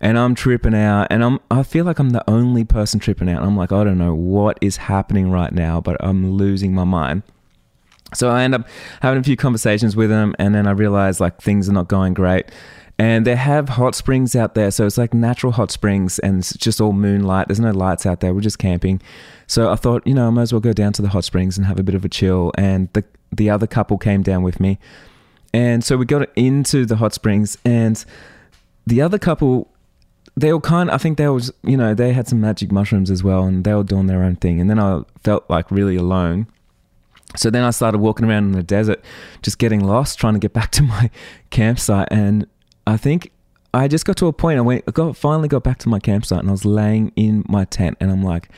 And 0.00 0.18
I'm 0.18 0.34
tripping 0.34 0.74
out. 0.74 1.06
And 1.10 1.24
I'm, 1.24 1.40
I 1.50 1.62
feel 1.62 1.86
like 1.86 1.98
I'm 1.98 2.10
the 2.10 2.28
only 2.28 2.64
person 2.64 3.00
tripping 3.00 3.30
out. 3.30 3.42
I'm 3.42 3.56
like, 3.56 3.72
I 3.72 3.84
don't 3.84 3.98
know 3.98 4.14
what 4.14 4.58
is 4.60 4.76
happening 4.76 5.30
right 5.30 5.52
now, 5.52 5.80
but 5.80 5.96
I'm 6.00 6.32
losing 6.32 6.74
my 6.74 6.84
mind. 6.84 7.22
So 8.14 8.30
I 8.30 8.42
end 8.42 8.54
up 8.54 8.66
having 9.00 9.20
a 9.20 9.22
few 9.22 9.36
conversations 9.36 9.96
with 9.96 10.10
them, 10.10 10.34
and 10.38 10.54
then 10.54 10.66
I 10.66 10.72
realize 10.72 11.20
like 11.20 11.40
things 11.40 11.68
are 11.68 11.72
not 11.72 11.88
going 11.88 12.14
great. 12.14 12.46
And 12.98 13.26
they 13.26 13.36
have 13.36 13.70
hot 13.70 13.94
springs 13.94 14.36
out 14.36 14.54
there, 14.54 14.70
so 14.70 14.86
it's 14.86 14.98
like 14.98 15.14
natural 15.14 15.52
hot 15.52 15.70
springs, 15.70 16.18
and 16.18 16.38
it's 16.38 16.56
just 16.56 16.80
all 16.80 16.92
moonlight. 16.92 17.48
There's 17.48 17.58
no 17.60 17.70
lights 17.70 18.06
out 18.06 18.20
there. 18.20 18.34
We're 18.34 18.42
just 18.42 18.58
camping. 18.58 19.00
So 19.46 19.72
I 19.72 19.76
thought, 19.76 20.06
you 20.06 20.14
know, 20.14 20.26
I 20.28 20.30
might 20.30 20.42
as 20.42 20.52
well 20.52 20.60
go 20.60 20.72
down 20.72 20.92
to 20.94 21.02
the 21.02 21.08
hot 21.08 21.24
springs 21.24 21.56
and 21.56 21.66
have 21.66 21.78
a 21.78 21.82
bit 21.82 21.94
of 21.94 22.04
a 22.04 22.08
chill. 22.08 22.52
And 22.56 22.88
the 22.92 23.04
the 23.34 23.48
other 23.48 23.66
couple 23.66 23.96
came 23.96 24.22
down 24.22 24.42
with 24.42 24.60
me, 24.60 24.78
and 25.54 25.82
so 25.82 25.96
we 25.96 26.04
got 26.04 26.28
into 26.36 26.84
the 26.84 26.96
hot 26.96 27.14
springs, 27.14 27.56
and 27.64 28.04
the 28.86 29.00
other 29.00 29.18
couple 29.18 29.68
they 30.36 30.52
all 30.52 30.60
kind 30.60 30.90
I 30.90 30.98
think 30.98 31.18
they 31.18 31.28
was 31.28 31.52
you 31.62 31.76
know 31.76 31.94
they 31.94 32.12
had 32.12 32.26
some 32.28 32.40
magic 32.40 32.72
mushrooms 32.72 33.10
as 33.10 33.22
well 33.22 33.44
and 33.44 33.64
they 33.64 33.74
were 33.74 33.84
doing 33.84 34.06
their 34.06 34.22
own 34.22 34.36
thing 34.36 34.60
and 34.60 34.70
then 34.70 34.78
I 34.78 35.02
felt 35.22 35.48
like 35.50 35.70
really 35.70 35.96
alone 35.96 36.46
So 37.36 37.50
then 37.50 37.64
I 37.64 37.70
started 37.70 37.98
walking 37.98 38.26
around 38.26 38.44
in 38.44 38.52
the 38.52 38.62
desert, 38.62 39.02
just 39.42 39.58
getting 39.58 39.80
lost, 39.84 40.18
trying 40.18 40.34
to 40.34 40.40
get 40.40 40.52
back 40.52 40.70
to 40.72 40.82
my 40.82 41.10
campsite. 41.50 42.08
And 42.10 42.46
I 42.86 42.96
think 42.96 43.32
I 43.74 43.88
just 43.88 44.04
got 44.04 44.16
to 44.18 44.26
a 44.26 44.32
point. 44.32 44.58
I 44.58 44.62
went, 44.62 44.84
I 44.86 44.90
got 44.90 45.16
finally 45.16 45.48
got 45.48 45.62
back 45.62 45.78
to 45.78 45.88
my 45.88 45.98
campsite, 45.98 46.40
and 46.40 46.48
I 46.48 46.52
was 46.52 46.64
laying 46.64 47.12
in 47.16 47.44
my 47.48 47.64
tent, 47.64 47.96
and 48.00 48.10
I'm 48.10 48.22
like, 48.22 48.50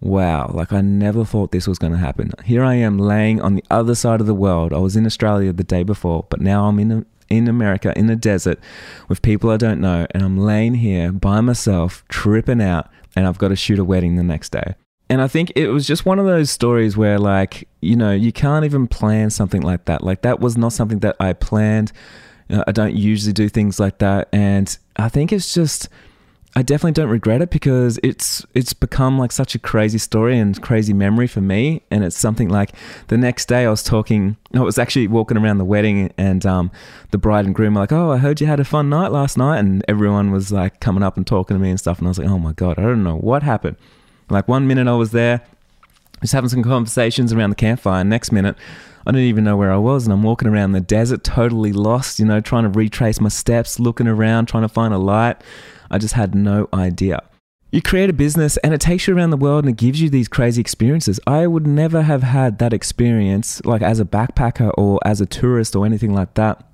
wow, 0.00 0.50
like 0.52 0.72
I 0.72 0.80
never 0.80 1.24
thought 1.24 1.50
this 1.50 1.66
was 1.66 1.78
going 1.78 1.92
to 1.92 1.98
happen. 1.98 2.30
Here 2.44 2.62
I 2.62 2.74
am 2.74 2.98
laying 2.98 3.40
on 3.40 3.54
the 3.54 3.64
other 3.70 3.94
side 3.94 4.20
of 4.20 4.26
the 4.26 4.34
world. 4.34 4.72
I 4.72 4.78
was 4.78 4.96
in 4.96 5.06
Australia 5.06 5.52
the 5.52 5.64
day 5.64 5.82
before, 5.82 6.26
but 6.28 6.40
now 6.40 6.66
I'm 6.66 6.78
in 6.78 7.06
in 7.30 7.48
America 7.48 7.92
in 7.98 8.06
the 8.06 8.14
desert 8.14 8.60
with 9.08 9.22
people 9.22 9.50
I 9.50 9.56
don't 9.56 9.80
know, 9.80 10.06
and 10.12 10.22
I'm 10.22 10.38
laying 10.38 10.74
here 10.74 11.10
by 11.10 11.40
myself, 11.40 12.04
tripping 12.08 12.60
out, 12.60 12.90
and 13.16 13.26
I've 13.26 13.38
got 13.38 13.48
to 13.48 13.56
shoot 13.56 13.78
a 13.78 13.84
wedding 13.84 14.16
the 14.16 14.22
next 14.22 14.50
day. 14.50 14.74
And 15.10 15.20
I 15.20 15.28
think 15.28 15.52
it 15.54 15.68
was 15.68 15.86
just 15.86 16.06
one 16.06 16.18
of 16.18 16.24
those 16.24 16.50
stories 16.50 16.96
where, 16.96 17.18
like, 17.18 17.68
you 17.80 17.94
know, 17.94 18.12
you 18.12 18.32
can't 18.32 18.64
even 18.64 18.86
plan 18.86 19.30
something 19.30 19.60
like 19.60 19.84
that. 19.84 20.02
Like, 20.02 20.22
that 20.22 20.40
was 20.40 20.56
not 20.56 20.72
something 20.72 21.00
that 21.00 21.16
I 21.20 21.34
planned. 21.34 21.92
I 22.50 22.72
don't 22.72 22.96
usually 22.96 23.32
do 23.32 23.48
things 23.48 23.78
like 23.78 23.98
that. 23.98 24.28
And 24.32 24.76
I 24.96 25.10
think 25.10 25.32
it's 25.32 25.52
just, 25.52 25.88
I 26.56 26.62
definitely 26.62 26.92
don't 26.92 27.10
regret 27.10 27.42
it 27.42 27.50
because 27.50 27.98
it's 28.04 28.46
it's 28.54 28.72
become 28.72 29.18
like 29.18 29.32
such 29.32 29.56
a 29.56 29.58
crazy 29.58 29.98
story 29.98 30.38
and 30.38 30.60
crazy 30.62 30.92
memory 30.92 31.26
for 31.26 31.40
me. 31.40 31.82
And 31.90 32.04
it's 32.04 32.16
something 32.16 32.48
like 32.48 32.70
the 33.08 33.18
next 33.18 33.46
day 33.46 33.66
I 33.66 33.70
was 33.70 33.82
talking, 33.82 34.36
I 34.54 34.60
was 34.60 34.78
actually 34.78 35.08
walking 35.08 35.36
around 35.36 35.58
the 35.58 35.64
wedding 35.64 36.12
and 36.16 36.46
um, 36.46 36.70
the 37.10 37.18
bride 37.18 37.44
and 37.44 37.54
groom 37.54 37.74
were 37.74 37.80
like, 37.80 37.92
"Oh, 37.92 38.12
I 38.12 38.18
heard 38.18 38.40
you 38.40 38.46
had 38.46 38.60
a 38.60 38.64
fun 38.64 38.88
night 38.88 39.10
last 39.10 39.36
night," 39.36 39.58
and 39.58 39.84
everyone 39.88 40.30
was 40.30 40.52
like 40.52 40.78
coming 40.78 41.02
up 41.02 41.16
and 41.16 41.26
talking 41.26 41.56
to 41.56 41.60
me 41.60 41.70
and 41.70 41.78
stuff. 41.78 41.98
And 41.98 42.06
I 42.06 42.10
was 42.10 42.18
like, 42.18 42.28
"Oh 42.28 42.38
my 42.38 42.52
god, 42.52 42.78
I 42.78 42.82
don't 42.82 43.02
know 43.02 43.16
what 43.16 43.42
happened." 43.42 43.76
Like 44.30 44.48
one 44.48 44.66
minute 44.66 44.88
I 44.88 44.94
was 44.94 45.10
there, 45.10 45.42
just 46.20 46.32
having 46.32 46.48
some 46.48 46.62
conversations 46.62 47.32
around 47.32 47.50
the 47.50 47.56
campfire. 47.56 48.04
Next 48.04 48.32
minute, 48.32 48.56
I 49.06 49.10
didn't 49.10 49.26
even 49.26 49.44
know 49.44 49.56
where 49.56 49.72
I 49.72 49.76
was, 49.76 50.04
and 50.04 50.12
I'm 50.12 50.22
walking 50.22 50.48
around 50.48 50.72
the 50.72 50.80
desert, 50.80 51.24
totally 51.24 51.72
lost. 51.72 52.18
You 52.18 52.24
know, 52.24 52.40
trying 52.40 52.64
to 52.64 52.70
retrace 52.70 53.20
my 53.20 53.28
steps, 53.28 53.78
looking 53.78 54.06
around, 54.06 54.46
trying 54.46 54.62
to 54.62 54.68
find 54.68 54.94
a 54.94 54.98
light. 54.98 55.42
I 55.90 55.98
just 55.98 56.14
had 56.14 56.34
no 56.34 56.68
idea. 56.72 57.22
You 57.70 57.82
create 57.82 58.08
a 58.08 58.12
business 58.12 58.56
and 58.58 58.72
it 58.72 58.80
takes 58.80 59.08
you 59.08 59.16
around 59.16 59.30
the 59.30 59.36
world 59.36 59.64
and 59.64 59.74
it 59.74 59.76
gives 59.76 60.00
you 60.00 60.08
these 60.08 60.28
crazy 60.28 60.60
experiences. 60.60 61.18
I 61.26 61.48
would 61.48 61.66
never 61.66 62.02
have 62.02 62.22
had 62.22 62.58
that 62.60 62.72
experience, 62.72 63.60
like 63.64 63.82
as 63.82 63.98
a 63.98 64.04
backpacker 64.04 64.70
or 64.78 65.00
as 65.04 65.20
a 65.20 65.26
tourist 65.26 65.74
or 65.74 65.84
anything 65.84 66.14
like 66.14 66.34
that, 66.34 66.64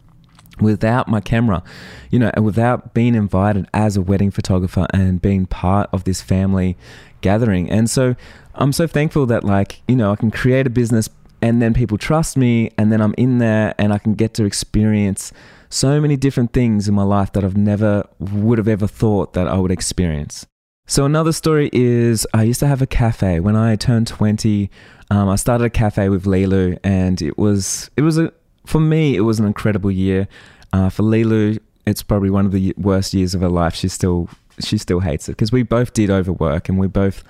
without 0.61 1.09
my 1.09 1.21
camera, 1.21 1.62
you 2.11 2.19
know, 2.19 2.31
and 2.35 2.45
without 2.45 2.95
being 2.95 3.14
invited 3.14 3.67
as 3.73 3.97
a 3.97 4.02
wedding 4.02 4.31
photographer 4.31 4.87
and 4.93 5.21
being 5.21 5.47
part 5.47 5.88
of 5.93 6.05
this 6.05 6.23
family 6.23 6.76
gathering. 7.21 7.71
And 7.71 7.88
so 7.88 8.17
I'm 8.55 8.73
so 8.73 8.87
thankful 8.87 9.26
that, 9.26 9.45
like, 9.45 9.83
you 9.88 9.97
know, 9.97 10.12
I 10.12 10.17
can 10.17 10.31
create 10.31 10.67
a 10.67 10.71
business 10.71 11.09
and 11.43 11.62
then 11.62 11.75
people 11.75 11.99
trust 11.99 12.37
me 12.37 12.71
and 12.76 12.93
then 12.93 13.00
I'm 13.00 13.14
in 13.17 13.38
there 13.38 13.75
and 13.79 13.93
I 13.93 13.99
can 13.99 14.14
get 14.14 14.35
to 14.35 14.45
experience 14.45 15.33
so 15.71 16.00
many 16.00 16.17
different 16.17 16.52
things 16.52 16.88
in 16.88 16.95
my 16.95 17.02
life 17.02 17.33
that 17.33 17.45
I've 17.45 17.57
never 17.57 18.07
would 18.19 18.59
have 18.59 18.69
ever 18.69 18.87
thought 18.87 19.33
that 19.35 19.47
I 19.47 19.57
would 19.57 19.71
experience. 19.71 20.47
So 20.87 21.05
another 21.05 21.33
story 21.33 21.71
is 21.73 22.26
I 22.35 22.43
used 22.43 22.59
to 22.61 22.67
have 22.67 22.83
a 22.83 22.87
cafe 22.87 23.38
when 23.38 23.55
I 23.55 23.76
turned 23.76 24.09
20. 24.09 24.69
Um, 25.11 25.29
I 25.29 25.37
started 25.37 25.64
a 25.64 25.71
cafe 25.71 26.09
with 26.09 26.25
Lilu 26.25 26.79
and 26.83 27.23
it 27.23 27.38
was 27.38 27.90
it 27.97 28.02
was 28.02 28.19
a 28.19 28.33
for 28.67 28.81
me 28.81 29.17
it 29.17 29.23
was 29.23 29.38
an 29.38 29.47
incredible 29.47 29.90
year. 29.90 30.29
Uh, 30.73 30.88
for 30.88 31.02
Lilu, 31.02 31.59
it's 31.87 32.02
probably 32.02 32.31
one 32.31 32.47
of 32.47 32.52
the 32.52 32.75
worst 32.76 33.14
years 33.14 33.35
of 33.35 33.40
her 33.40 33.49
life. 33.49 33.75
She 33.75 33.88
still 33.88 34.29
she 34.61 34.79
still 34.79 35.00
hates 35.00 35.29
it 35.29 35.33
because 35.33 35.52
we 35.52 35.62
both 35.62 35.93
did 35.93 36.11
overwork 36.11 36.69
and 36.69 36.79
we 36.79 36.87
both 36.87 37.25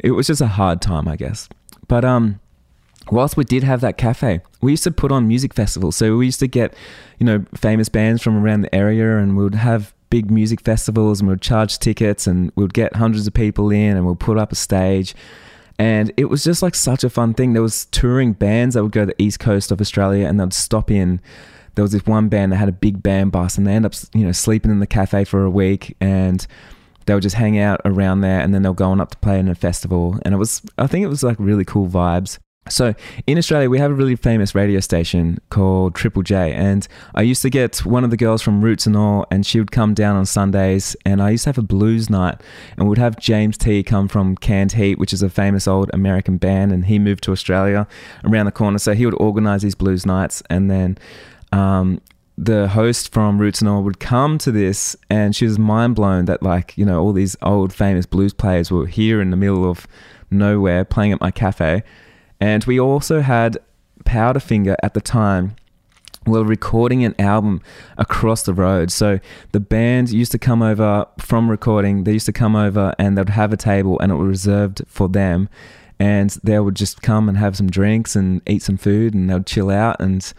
it 0.00 0.12
was 0.12 0.26
just 0.26 0.40
a 0.40 0.46
hard 0.46 0.80
time, 0.80 1.08
I 1.08 1.16
guess. 1.16 1.48
But 1.88 2.04
um 2.04 2.40
whilst 3.10 3.36
we 3.36 3.44
did 3.44 3.64
have 3.64 3.80
that 3.80 3.98
cafe, 3.98 4.40
we 4.60 4.72
used 4.72 4.84
to 4.84 4.90
put 4.90 5.12
on 5.12 5.26
music 5.26 5.54
festivals. 5.54 5.96
So 5.96 6.16
we 6.16 6.26
used 6.26 6.40
to 6.40 6.46
get, 6.46 6.74
you 7.18 7.26
know, 7.26 7.44
famous 7.54 7.88
bands 7.88 8.22
from 8.22 8.36
around 8.36 8.62
the 8.62 8.74
area 8.74 9.18
and 9.18 9.36
we 9.36 9.42
would 9.42 9.56
have 9.56 9.92
big 10.10 10.30
music 10.30 10.60
festivals 10.60 11.20
and 11.20 11.28
we 11.28 11.32
would 11.32 11.42
charge 11.42 11.78
tickets 11.78 12.26
and 12.26 12.52
we 12.54 12.62
would 12.62 12.74
get 12.74 12.96
hundreds 12.96 13.26
of 13.26 13.34
people 13.34 13.70
in 13.70 13.96
and 13.96 14.06
we'd 14.06 14.20
put 14.20 14.38
up 14.38 14.52
a 14.52 14.56
stage. 14.56 15.14
And 15.82 16.12
it 16.16 16.26
was 16.26 16.44
just 16.44 16.62
like 16.62 16.76
such 16.76 17.02
a 17.02 17.10
fun 17.10 17.34
thing. 17.34 17.54
There 17.54 17.62
was 17.62 17.86
touring 17.86 18.34
bands 18.34 18.76
that 18.76 18.84
would 18.84 18.92
go 18.92 19.00
to 19.00 19.06
the 19.06 19.20
east 19.20 19.40
coast 19.40 19.72
of 19.72 19.80
Australia 19.80 20.28
and 20.28 20.38
they'd 20.38 20.52
stop 20.52 20.92
in. 20.92 21.20
There 21.74 21.82
was 21.82 21.90
this 21.90 22.06
one 22.06 22.28
band 22.28 22.52
that 22.52 22.56
had 22.58 22.68
a 22.68 22.72
big 22.72 23.02
band 23.02 23.32
bus 23.32 23.58
and 23.58 23.66
they 23.66 23.72
end 23.72 23.84
up, 23.84 23.94
you 24.14 24.24
know, 24.24 24.30
sleeping 24.30 24.70
in 24.70 24.78
the 24.78 24.86
cafe 24.86 25.24
for 25.24 25.42
a 25.42 25.50
week 25.50 25.96
and 26.00 26.46
they 27.06 27.14
would 27.14 27.24
just 27.24 27.34
hang 27.34 27.58
out 27.58 27.80
around 27.84 28.20
there 28.20 28.38
and 28.38 28.54
then 28.54 28.62
they'll 28.62 28.74
go 28.74 28.92
on 28.92 29.00
up 29.00 29.10
to 29.10 29.18
play 29.18 29.40
in 29.40 29.48
a 29.48 29.56
festival. 29.56 30.20
And 30.24 30.32
it 30.32 30.38
was, 30.38 30.62
I 30.78 30.86
think 30.86 31.02
it 31.04 31.08
was 31.08 31.24
like 31.24 31.36
really 31.40 31.64
cool 31.64 31.88
vibes. 31.88 32.38
So 32.68 32.94
in 33.26 33.38
Australia, 33.38 33.68
we 33.68 33.78
have 33.78 33.90
a 33.90 33.94
really 33.94 34.14
famous 34.14 34.54
radio 34.54 34.78
station 34.78 35.40
called 35.50 35.96
Triple 35.96 36.22
J, 36.22 36.52
and 36.52 36.86
I 37.12 37.22
used 37.22 37.42
to 37.42 37.50
get 37.50 37.84
one 37.84 38.04
of 38.04 38.10
the 38.10 38.16
girls 38.16 38.40
from 38.40 38.62
Roots 38.62 38.86
and 38.86 38.96
All, 38.96 39.26
and 39.32 39.44
she 39.44 39.58
would 39.58 39.72
come 39.72 39.94
down 39.94 40.14
on 40.14 40.26
Sundays, 40.26 40.94
and 41.04 41.20
I 41.20 41.30
used 41.30 41.44
to 41.44 41.48
have 41.48 41.58
a 41.58 41.62
blues 41.62 42.08
night, 42.08 42.40
and 42.76 42.88
we'd 42.88 42.98
have 42.98 43.18
James 43.18 43.58
T 43.58 43.82
come 43.82 44.06
from 44.06 44.36
Canned 44.36 44.72
Heat, 44.72 44.98
which 44.98 45.12
is 45.12 45.22
a 45.22 45.28
famous 45.28 45.66
old 45.66 45.90
American 45.92 46.36
band, 46.36 46.70
and 46.70 46.84
he 46.84 47.00
moved 47.00 47.24
to 47.24 47.32
Australia 47.32 47.88
around 48.24 48.46
the 48.46 48.52
corner, 48.52 48.78
so 48.78 48.94
he 48.94 49.06
would 49.06 49.20
organize 49.20 49.62
these 49.62 49.74
blues 49.74 50.06
nights, 50.06 50.40
and 50.48 50.70
then 50.70 50.98
um, 51.50 52.00
the 52.38 52.68
host 52.68 53.12
from 53.12 53.38
Roots 53.38 53.60
and 53.60 53.68
All 53.68 53.82
would 53.82 53.98
come 53.98 54.38
to 54.38 54.52
this, 54.52 54.94
and 55.10 55.34
she 55.34 55.46
was 55.46 55.58
mind 55.58 55.96
blown 55.96 56.26
that 56.26 56.44
like 56.44 56.78
you 56.78 56.84
know 56.84 57.02
all 57.02 57.12
these 57.12 57.36
old 57.42 57.72
famous 57.72 58.06
blues 58.06 58.32
players 58.32 58.70
were 58.70 58.86
here 58.86 59.20
in 59.20 59.30
the 59.30 59.36
middle 59.36 59.68
of 59.68 59.88
nowhere 60.30 60.84
playing 60.84 61.12
at 61.12 61.20
my 61.20 61.32
cafe 61.32 61.82
and 62.42 62.64
we 62.64 62.80
also 62.80 63.20
had 63.20 63.56
Powderfinger 64.02 64.74
at 64.82 64.94
the 64.94 65.00
time 65.00 65.54
were 66.26 66.42
recording 66.42 67.04
an 67.04 67.14
album 67.20 67.62
across 67.96 68.42
the 68.42 68.52
road. 68.52 68.90
So 68.90 69.20
the 69.52 69.60
band 69.60 70.10
used 70.10 70.32
to 70.32 70.40
come 70.40 70.60
over 70.60 71.06
from 71.20 71.48
recording, 71.48 72.02
they 72.02 72.14
used 72.14 72.26
to 72.26 72.32
come 72.32 72.56
over 72.56 72.96
and 72.98 73.16
they'd 73.16 73.28
have 73.28 73.52
a 73.52 73.56
table 73.56 73.96
and 74.00 74.10
it 74.10 74.16
was 74.16 74.26
reserved 74.26 74.82
for 74.88 75.08
them. 75.08 75.48
And 76.00 76.30
they 76.42 76.58
would 76.58 76.74
just 76.74 77.00
come 77.00 77.28
and 77.28 77.38
have 77.38 77.56
some 77.56 77.70
drinks 77.70 78.16
and 78.16 78.42
eat 78.48 78.62
some 78.62 78.76
food 78.76 79.14
and 79.14 79.30
they'd 79.30 79.46
chill 79.46 79.70
out. 79.70 80.00
And, 80.00 80.32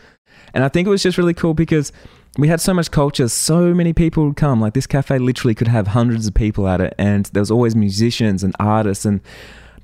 and 0.54 0.66
I 0.66 0.68
think 0.68 0.86
it 0.86 0.92
was 0.92 1.04
just 1.04 1.18
really 1.18 1.34
cool 1.34 1.54
because 1.54 1.94
we 2.38 2.50
had 2.50 2.60
so 2.60 2.74
much 2.74 2.92
culture, 2.92 3.30
so 3.30 3.74
many 3.74 3.94
people 3.94 4.26
would 4.26 4.36
come. 4.36 4.60
Like 4.60 4.74
this 4.74 4.88
cafe 4.88 5.20
literally 5.20 5.56
could 5.56 5.70
have 5.70 5.88
hundreds 5.88 6.28
of 6.28 6.34
people 6.34 6.68
at 6.68 6.82
it. 6.82 6.96
And 6.98 7.28
there 7.28 7.42
was 7.42 7.52
always 7.52 7.78
musicians 7.78 8.44
and 8.44 8.54
artists 8.60 9.06
and 9.06 9.22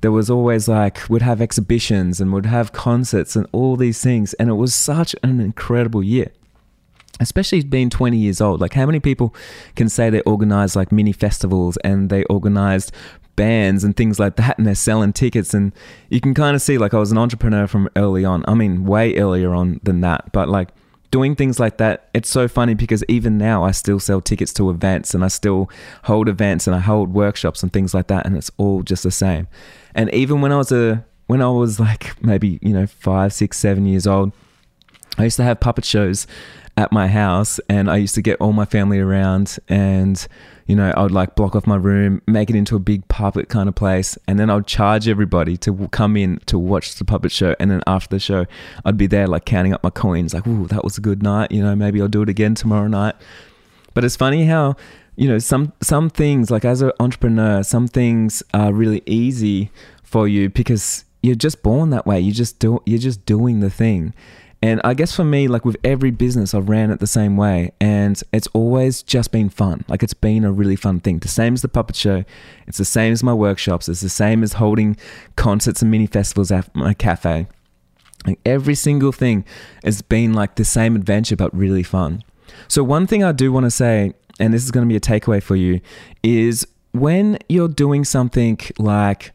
there 0.00 0.12
was 0.12 0.30
always 0.30 0.68
like 0.68 1.08
we'd 1.08 1.22
have 1.22 1.40
exhibitions 1.40 2.20
and 2.20 2.32
we'd 2.32 2.46
have 2.46 2.72
concerts 2.72 3.36
and 3.36 3.46
all 3.52 3.76
these 3.76 4.02
things 4.02 4.34
and 4.34 4.48
it 4.48 4.54
was 4.54 4.74
such 4.74 5.14
an 5.22 5.40
incredible 5.40 6.02
year 6.02 6.32
especially 7.20 7.62
being 7.62 7.90
20 7.90 8.16
years 8.16 8.40
old. 8.40 8.60
Like 8.60 8.72
how 8.72 8.86
many 8.86 8.98
people 8.98 9.34
can 9.76 9.88
say 9.88 10.10
they 10.10 10.22
organized 10.22 10.74
like 10.74 10.90
mini 10.90 11.12
festivals 11.12 11.76
and 11.78 12.10
they 12.10 12.24
organized 12.24 12.92
bands 13.36 13.84
and 13.84 13.96
things 13.96 14.18
like 14.18 14.36
that 14.36 14.58
and 14.58 14.66
they're 14.66 14.74
selling 14.74 15.12
tickets? 15.12 15.54
And 15.54 15.72
you 16.08 16.20
can 16.20 16.34
kind 16.34 16.56
of 16.56 16.62
see 16.62 16.78
like 16.78 16.94
I 16.94 16.98
was 16.98 17.12
an 17.12 17.18
entrepreneur 17.18 17.66
from 17.66 17.88
early 17.94 18.24
on 18.24 18.42
I 18.48 18.54
mean 18.54 18.84
way 18.84 19.16
earlier 19.16 19.54
on 19.54 19.80
than 19.82 20.00
that 20.00 20.32
but 20.32 20.48
like 20.48 20.70
doing 21.10 21.34
things 21.34 21.58
like 21.58 21.78
that, 21.78 22.08
it's 22.14 22.28
so 22.28 22.48
funny 22.48 22.74
because 22.74 23.04
even 23.08 23.36
now 23.36 23.64
I 23.64 23.72
still 23.72 23.98
sell 23.98 24.20
tickets 24.20 24.52
to 24.54 24.70
events 24.70 25.14
and 25.14 25.24
I 25.24 25.28
still 25.28 25.70
hold 26.04 26.28
events 26.28 26.66
and 26.66 26.76
I 26.76 26.80
hold 26.80 27.12
workshops 27.12 27.62
and 27.62 27.72
things 27.72 27.94
like 27.94 28.06
that, 28.08 28.26
and 28.26 28.36
it's 28.36 28.50
all 28.56 28.82
just 28.82 29.02
the 29.02 29.10
same. 29.10 29.48
And 29.94 30.12
even 30.14 30.40
when 30.40 30.52
I 30.52 30.56
was 30.56 30.72
a 30.72 31.04
when 31.26 31.42
I 31.42 31.48
was 31.48 31.78
like 31.80 32.22
maybe 32.22 32.58
you 32.62 32.72
know 32.72 32.86
five, 32.86 33.32
six, 33.32 33.58
seven 33.58 33.86
years 33.86 34.06
old, 34.06 34.32
I 35.18 35.24
used 35.24 35.36
to 35.36 35.44
have 35.44 35.60
puppet 35.60 35.84
shows 35.84 36.26
at 36.76 36.92
my 36.92 37.08
house, 37.08 37.60
and 37.68 37.90
I 37.90 37.96
used 37.96 38.14
to 38.14 38.22
get 38.22 38.40
all 38.40 38.52
my 38.52 38.64
family 38.64 38.98
around 38.98 39.58
and 39.68 40.26
you 40.70 40.76
know, 40.76 40.94
I 40.96 41.02
would 41.02 41.10
like 41.10 41.34
block 41.34 41.56
off 41.56 41.66
my 41.66 41.74
room, 41.74 42.22
make 42.28 42.48
it 42.48 42.54
into 42.54 42.76
a 42.76 42.78
big 42.78 43.08
puppet 43.08 43.48
kind 43.48 43.68
of 43.68 43.74
place, 43.74 44.16
and 44.28 44.38
then 44.38 44.48
I'd 44.48 44.68
charge 44.68 45.08
everybody 45.08 45.56
to 45.56 45.88
come 45.88 46.16
in 46.16 46.38
to 46.46 46.60
watch 46.60 46.94
the 46.94 47.04
puppet 47.04 47.32
show. 47.32 47.56
And 47.58 47.72
then 47.72 47.82
after 47.88 48.14
the 48.14 48.20
show, 48.20 48.46
I'd 48.84 48.96
be 48.96 49.08
there 49.08 49.26
like 49.26 49.44
counting 49.44 49.74
up 49.74 49.82
my 49.82 49.90
coins, 49.90 50.32
like, 50.32 50.46
"Ooh, 50.46 50.68
that 50.68 50.84
was 50.84 50.96
a 50.96 51.00
good 51.00 51.24
night." 51.24 51.50
You 51.50 51.64
know, 51.64 51.74
maybe 51.74 52.00
I'll 52.00 52.06
do 52.06 52.22
it 52.22 52.28
again 52.28 52.54
tomorrow 52.54 52.86
night. 52.86 53.16
But 53.94 54.04
it's 54.04 54.14
funny 54.14 54.44
how 54.44 54.76
you 55.16 55.26
know 55.26 55.40
some 55.40 55.72
some 55.82 56.08
things 56.08 56.52
like 56.52 56.64
as 56.64 56.82
an 56.82 56.92
entrepreneur, 57.00 57.64
some 57.64 57.88
things 57.88 58.40
are 58.54 58.72
really 58.72 59.02
easy 59.06 59.72
for 60.04 60.28
you 60.28 60.50
because 60.50 61.04
you're 61.20 61.34
just 61.34 61.64
born 61.64 61.90
that 61.90 62.06
way. 62.06 62.20
You 62.20 62.30
just 62.30 62.60
do 62.60 62.80
you're 62.86 63.00
just 63.00 63.26
doing 63.26 63.58
the 63.58 63.70
thing. 63.70 64.14
And 64.62 64.80
I 64.84 64.92
guess 64.92 65.14
for 65.14 65.24
me, 65.24 65.48
like 65.48 65.64
with 65.64 65.78
every 65.82 66.10
business, 66.10 66.52
I've 66.52 66.68
ran 66.68 66.90
it 66.90 67.00
the 67.00 67.06
same 67.06 67.36
way. 67.36 67.72
And 67.80 68.22
it's 68.32 68.46
always 68.48 69.02
just 69.02 69.32
been 69.32 69.48
fun. 69.48 69.84
Like 69.88 70.02
it's 70.02 70.14
been 70.14 70.44
a 70.44 70.52
really 70.52 70.76
fun 70.76 71.00
thing. 71.00 71.18
The 71.18 71.28
same 71.28 71.54
as 71.54 71.62
the 71.62 71.68
puppet 71.68 71.96
show. 71.96 72.24
It's 72.66 72.76
the 72.76 72.84
same 72.84 73.12
as 73.12 73.22
my 73.22 73.32
workshops. 73.32 73.88
It's 73.88 74.02
the 74.02 74.10
same 74.10 74.42
as 74.42 74.54
holding 74.54 74.96
concerts 75.36 75.80
and 75.80 75.90
mini 75.90 76.06
festivals 76.06 76.52
at 76.52 76.74
my 76.74 76.92
cafe. 76.92 77.46
Like 78.26 78.38
every 78.44 78.74
single 78.74 79.12
thing 79.12 79.46
has 79.82 80.02
been 80.02 80.34
like 80.34 80.56
the 80.56 80.64
same 80.64 80.94
adventure, 80.94 81.36
but 81.36 81.56
really 81.56 81.82
fun. 81.82 82.22
So, 82.68 82.84
one 82.84 83.06
thing 83.06 83.24
I 83.24 83.32
do 83.32 83.52
want 83.52 83.64
to 83.64 83.70
say, 83.70 84.12
and 84.38 84.52
this 84.52 84.64
is 84.64 84.70
going 84.70 84.86
to 84.86 84.88
be 84.88 84.96
a 84.96 85.00
takeaway 85.00 85.42
for 85.42 85.56
you, 85.56 85.80
is 86.22 86.66
when 86.92 87.38
you're 87.48 87.68
doing 87.68 88.04
something 88.04 88.58
like 88.78 89.32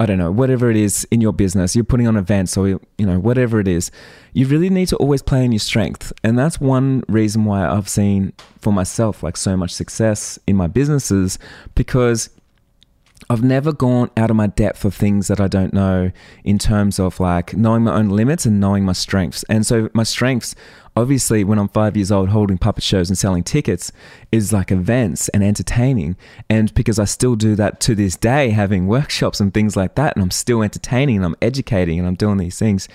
I 0.00 0.06
don't 0.06 0.18
know, 0.18 0.30
whatever 0.30 0.70
it 0.70 0.76
is 0.76 1.06
in 1.10 1.20
your 1.20 1.32
business, 1.32 1.74
you're 1.74 1.84
putting 1.84 2.06
on 2.06 2.16
events 2.16 2.56
or, 2.56 2.68
you 2.68 2.80
know, 2.98 3.18
whatever 3.18 3.58
it 3.58 3.66
is, 3.66 3.90
you 4.32 4.46
really 4.46 4.70
need 4.70 4.86
to 4.88 4.96
always 4.96 5.22
play 5.22 5.44
in 5.44 5.50
your 5.50 5.58
strength. 5.58 6.12
And 6.22 6.38
that's 6.38 6.60
one 6.60 7.02
reason 7.08 7.44
why 7.44 7.66
I've 7.66 7.88
seen 7.88 8.32
for 8.60 8.72
myself 8.72 9.22
like 9.22 9.36
so 9.36 9.56
much 9.56 9.72
success 9.72 10.38
in 10.46 10.54
my 10.54 10.68
businesses 10.68 11.38
because 11.74 12.30
I've 13.30 13.42
never 13.42 13.72
gone 13.72 14.10
out 14.16 14.30
of 14.30 14.36
my 14.36 14.46
depth 14.46 14.84
of 14.84 14.94
things 14.94 15.28
that 15.28 15.40
I 15.40 15.48
don't 15.48 15.74
know 15.74 16.12
in 16.44 16.58
terms 16.58 16.98
of 16.98 17.20
like 17.20 17.54
knowing 17.54 17.82
my 17.82 17.94
own 17.94 18.08
limits 18.08 18.46
and 18.46 18.60
knowing 18.60 18.84
my 18.84 18.92
strengths. 18.92 19.44
And 19.50 19.66
so 19.66 19.90
my 19.92 20.04
strengths, 20.04 20.54
obviously, 20.98 21.44
when 21.44 21.58
I'm 21.58 21.68
five 21.68 21.96
years 21.96 22.10
old 22.10 22.30
holding 22.30 22.58
puppet 22.58 22.82
shows 22.82 23.08
and 23.08 23.16
selling 23.16 23.44
tickets, 23.44 23.92
is 24.32 24.52
like 24.52 24.70
events 24.70 25.28
and 25.30 25.42
entertaining. 25.44 26.16
And 26.50 26.74
because 26.74 26.98
I 26.98 27.04
still 27.04 27.36
do 27.36 27.54
that 27.54 27.80
to 27.80 27.94
this 27.94 28.16
day, 28.16 28.50
having 28.50 28.86
workshops 28.86 29.40
and 29.40 29.54
things 29.54 29.76
like 29.76 29.94
that, 29.94 30.16
and 30.16 30.22
I'm 30.22 30.30
still 30.30 30.62
entertaining 30.62 31.16
and 31.16 31.24
I'm 31.24 31.36
educating 31.40 31.98
and 31.98 32.06
I'm 32.06 32.16
doing 32.16 32.38
these 32.38 32.58
things. 32.58 32.88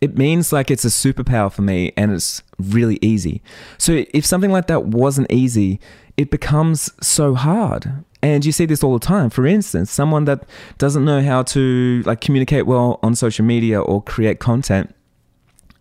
It 0.00 0.18
means 0.18 0.52
like 0.52 0.70
it's 0.70 0.84
a 0.84 0.88
superpower 0.88 1.52
for 1.52 1.62
me 1.62 1.92
and 1.96 2.12
it's 2.12 2.42
really 2.58 2.98
easy. 3.00 3.42
So 3.78 4.04
if 4.12 4.26
something 4.26 4.50
like 4.50 4.66
that 4.66 4.86
wasn't 4.86 5.30
easy, 5.30 5.80
it 6.16 6.30
becomes 6.30 6.90
so 7.00 7.34
hard. 7.34 8.04
And 8.22 8.44
you 8.44 8.52
see 8.52 8.66
this 8.66 8.82
all 8.82 8.94
the 8.94 9.06
time. 9.06 9.30
For 9.30 9.46
instance, 9.46 9.90
someone 9.90 10.24
that 10.24 10.44
doesn't 10.78 11.04
know 11.04 11.22
how 11.22 11.42
to 11.42 12.02
like 12.06 12.20
communicate 12.20 12.66
well 12.66 12.98
on 13.02 13.14
social 13.14 13.44
media 13.44 13.80
or 13.80 14.02
create 14.02 14.40
content, 14.40 14.94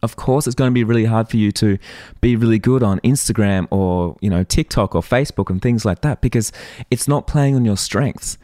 of 0.04 0.18
course 0.18 0.46
it's 0.46 0.56
going 0.56 0.70
to 0.70 0.74
be 0.74 0.84
really 0.84 1.06
hard 1.06 1.30
for 1.30 1.38
you 1.38 1.52
to 1.54 1.80
be 2.22 2.36
really 2.36 2.60
good 2.60 2.84
on 2.84 3.00
Instagram 3.00 3.68
or, 3.72 4.18
you 4.22 4.30
know, 4.30 4.44
TikTok 4.44 4.94
or 4.94 5.02
Facebook 5.02 5.50
and 5.50 5.62
things 5.62 5.86
like 5.86 6.02
that 6.02 6.22
because 6.22 6.52
it's 6.92 7.08
not 7.08 7.26
playing 7.26 7.56
on 7.56 7.66
your 7.66 7.78
strengths. 7.78 8.38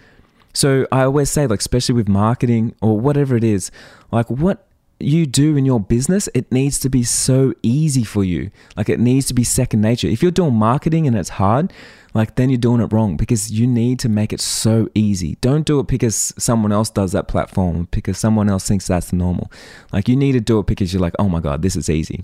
So 0.54 0.88
I 0.92 1.04
always 1.04 1.30
say 1.30 1.46
like 1.46 1.60
especially 1.60 1.96
with 1.96 2.08
marketing 2.08 2.74
or 2.82 3.00
whatever 3.00 3.36
it 3.36 3.44
is, 3.44 3.70
like 4.12 4.30
what 4.30 4.66
you 5.00 5.26
do 5.26 5.56
in 5.56 5.66
your 5.66 5.80
business, 5.80 6.28
it 6.34 6.52
needs 6.52 6.80
to 6.80 6.90
be 6.90 7.04
so 7.04 7.54
easy 7.64 8.04
for 8.04 8.24
you. 8.24 8.52
Like 8.76 8.90
it 8.90 9.00
needs 9.00 9.26
to 9.28 9.34
be 9.34 9.44
second 9.44 9.82
nature. 9.82 10.08
If 10.08 10.22
you're 10.22 10.32
doing 10.32 10.56
marketing 10.56 11.08
and 11.08 11.18
it's 11.18 11.30
hard, 11.30 11.72
like 12.14 12.36
then 12.36 12.50
you're 12.50 12.58
doing 12.58 12.82
it 12.82 12.92
wrong 12.92 13.16
because 13.18 13.52
you 13.52 13.68
need 13.68 14.00
to 14.00 14.10
make 14.10 14.34
it 14.34 14.42
so 14.42 14.90
easy. 14.96 15.38
Don't 15.42 15.66
do 15.66 15.80
it 15.80 15.88
because 15.88 16.34
someone 16.38 16.72
else 16.72 16.90
does 16.90 17.12
that 17.12 17.28
platform, 17.28 17.88
because 17.92 18.18
someone 18.18 18.50
else 18.50 18.68
thinks 18.68 18.88
that's 18.88 19.14
normal. 19.14 19.52
Like 19.94 20.10
you 20.10 20.16
need 20.16 20.34
to 20.34 20.42
do 20.42 20.60
it 20.60 20.66
because 20.66 20.94
you're 20.94 21.02
like, 21.02 21.16
oh 21.20 21.30
my 21.30 21.40
God, 21.40 21.62
this 21.62 21.76
is 21.76 21.90
easy. 21.90 22.24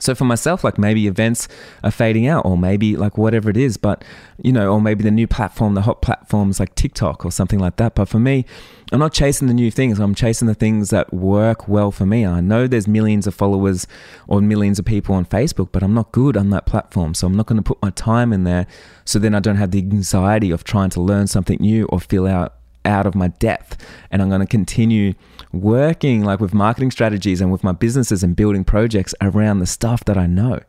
So 0.00 0.14
for 0.14 0.24
myself, 0.24 0.64
like 0.64 0.78
maybe 0.78 1.06
events 1.06 1.48
are 1.82 1.90
fading 1.90 2.26
out, 2.26 2.44
or 2.44 2.58
maybe 2.58 2.96
like 2.96 3.16
whatever 3.16 3.48
it 3.50 3.56
is, 3.56 3.76
but 3.76 4.04
you 4.42 4.52
know, 4.52 4.72
or 4.72 4.80
maybe 4.80 5.04
the 5.04 5.10
new 5.10 5.26
platform, 5.26 5.74
the 5.74 5.82
hot 5.82 6.02
platforms 6.02 6.58
like 6.58 6.74
TikTok 6.74 7.24
or 7.24 7.30
something 7.30 7.58
like 7.58 7.76
that. 7.76 7.94
But 7.94 8.08
for 8.08 8.18
me, 8.18 8.44
I'm 8.92 8.98
not 8.98 9.12
chasing 9.12 9.48
the 9.48 9.54
new 9.54 9.70
things. 9.70 9.98
I'm 9.98 10.14
chasing 10.14 10.46
the 10.46 10.54
things 10.54 10.90
that 10.90 11.12
work 11.12 11.68
well 11.68 11.90
for 11.90 12.06
me. 12.06 12.26
I 12.26 12.40
know 12.40 12.66
there's 12.66 12.88
millions 12.88 13.26
of 13.26 13.34
followers 13.34 13.86
or 14.26 14.40
millions 14.40 14.78
of 14.78 14.84
people 14.84 15.14
on 15.14 15.24
Facebook, 15.26 15.70
but 15.72 15.82
I'm 15.82 15.94
not 15.94 16.12
good 16.12 16.36
on 16.36 16.50
that 16.50 16.66
platform. 16.66 17.14
So 17.14 17.26
I'm 17.26 17.36
not 17.36 17.46
going 17.46 17.56
to 17.56 17.62
put 17.62 17.80
my 17.82 17.90
time 17.90 18.32
in 18.32 18.44
there. 18.44 18.66
So 19.04 19.18
then 19.18 19.34
I 19.34 19.40
don't 19.40 19.56
have 19.56 19.70
the 19.70 19.78
anxiety 19.78 20.50
of 20.50 20.64
trying 20.64 20.90
to 20.90 21.00
learn 21.00 21.26
something 21.26 21.58
new 21.60 21.86
or 21.86 22.00
fill 22.00 22.26
out 22.26 22.54
out 22.84 23.06
of 23.06 23.14
my 23.14 23.28
depth 23.28 23.76
and 24.10 24.20
I'm 24.22 24.28
going 24.28 24.40
to 24.40 24.46
continue 24.46 25.14
working 25.52 26.24
like 26.24 26.40
with 26.40 26.54
marketing 26.54 26.90
strategies 26.90 27.40
and 27.40 27.50
with 27.50 27.64
my 27.64 27.72
businesses 27.72 28.22
and 28.22 28.34
building 28.34 28.64
projects 28.64 29.14
around 29.20 29.60
the 29.60 29.66
stuff 29.66 30.04
that 30.04 30.18
I 30.18 30.26
know. 30.26 30.60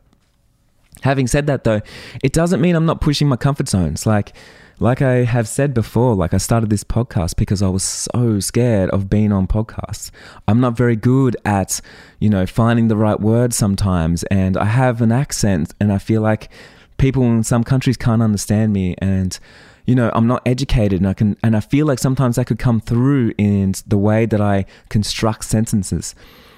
Having 1.02 1.26
said 1.26 1.46
that 1.46 1.64
though, 1.64 1.80
it 2.22 2.32
doesn't 2.32 2.60
mean 2.60 2.74
I'm 2.74 2.86
not 2.86 3.00
pushing 3.00 3.28
my 3.28 3.36
comfort 3.36 3.68
zones. 3.68 4.06
Like 4.06 4.32
like 4.78 5.00
I 5.00 5.24
have 5.24 5.48
said 5.48 5.72
before, 5.72 6.14
like 6.14 6.34
I 6.34 6.36
started 6.36 6.68
this 6.68 6.84
podcast 6.84 7.36
because 7.36 7.62
I 7.62 7.68
was 7.68 7.82
so 7.82 8.40
scared 8.40 8.90
of 8.90 9.08
being 9.08 9.32
on 9.32 9.46
podcasts. 9.46 10.10
I'm 10.46 10.60
not 10.60 10.76
very 10.76 10.96
good 10.96 11.34
at, 11.46 11.80
you 12.18 12.28
know, 12.28 12.44
finding 12.44 12.88
the 12.88 12.96
right 12.96 13.18
words 13.18 13.56
sometimes 13.56 14.22
and 14.24 14.56
I 14.56 14.66
have 14.66 15.00
an 15.00 15.12
accent 15.12 15.72
and 15.80 15.90
I 15.90 15.96
feel 15.96 16.20
like 16.20 16.50
people 16.98 17.22
in 17.24 17.42
some 17.42 17.64
countries 17.64 17.96
can't 17.96 18.22
understand 18.22 18.74
me 18.74 18.94
and 18.98 19.38
you 19.86 19.94
know, 19.94 20.10
I'm 20.14 20.26
not 20.26 20.42
educated 20.44 21.00
and 21.00 21.08
I 21.08 21.14
can 21.14 21.36
and 21.42 21.56
I 21.56 21.60
feel 21.60 21.86
like 21.86 21.98
sometimes 21.98 22.36
that 22.36 22.46
could 22.46 22.58
come 22.58 22.80
through 22.80 23.32
in 23.38 23.74
the 23.86 23.96
way 23.96 24.26
that 24.26 24.40
I 24.40 24.66
construct 24.88 25.44
sentences. 25.44 26.14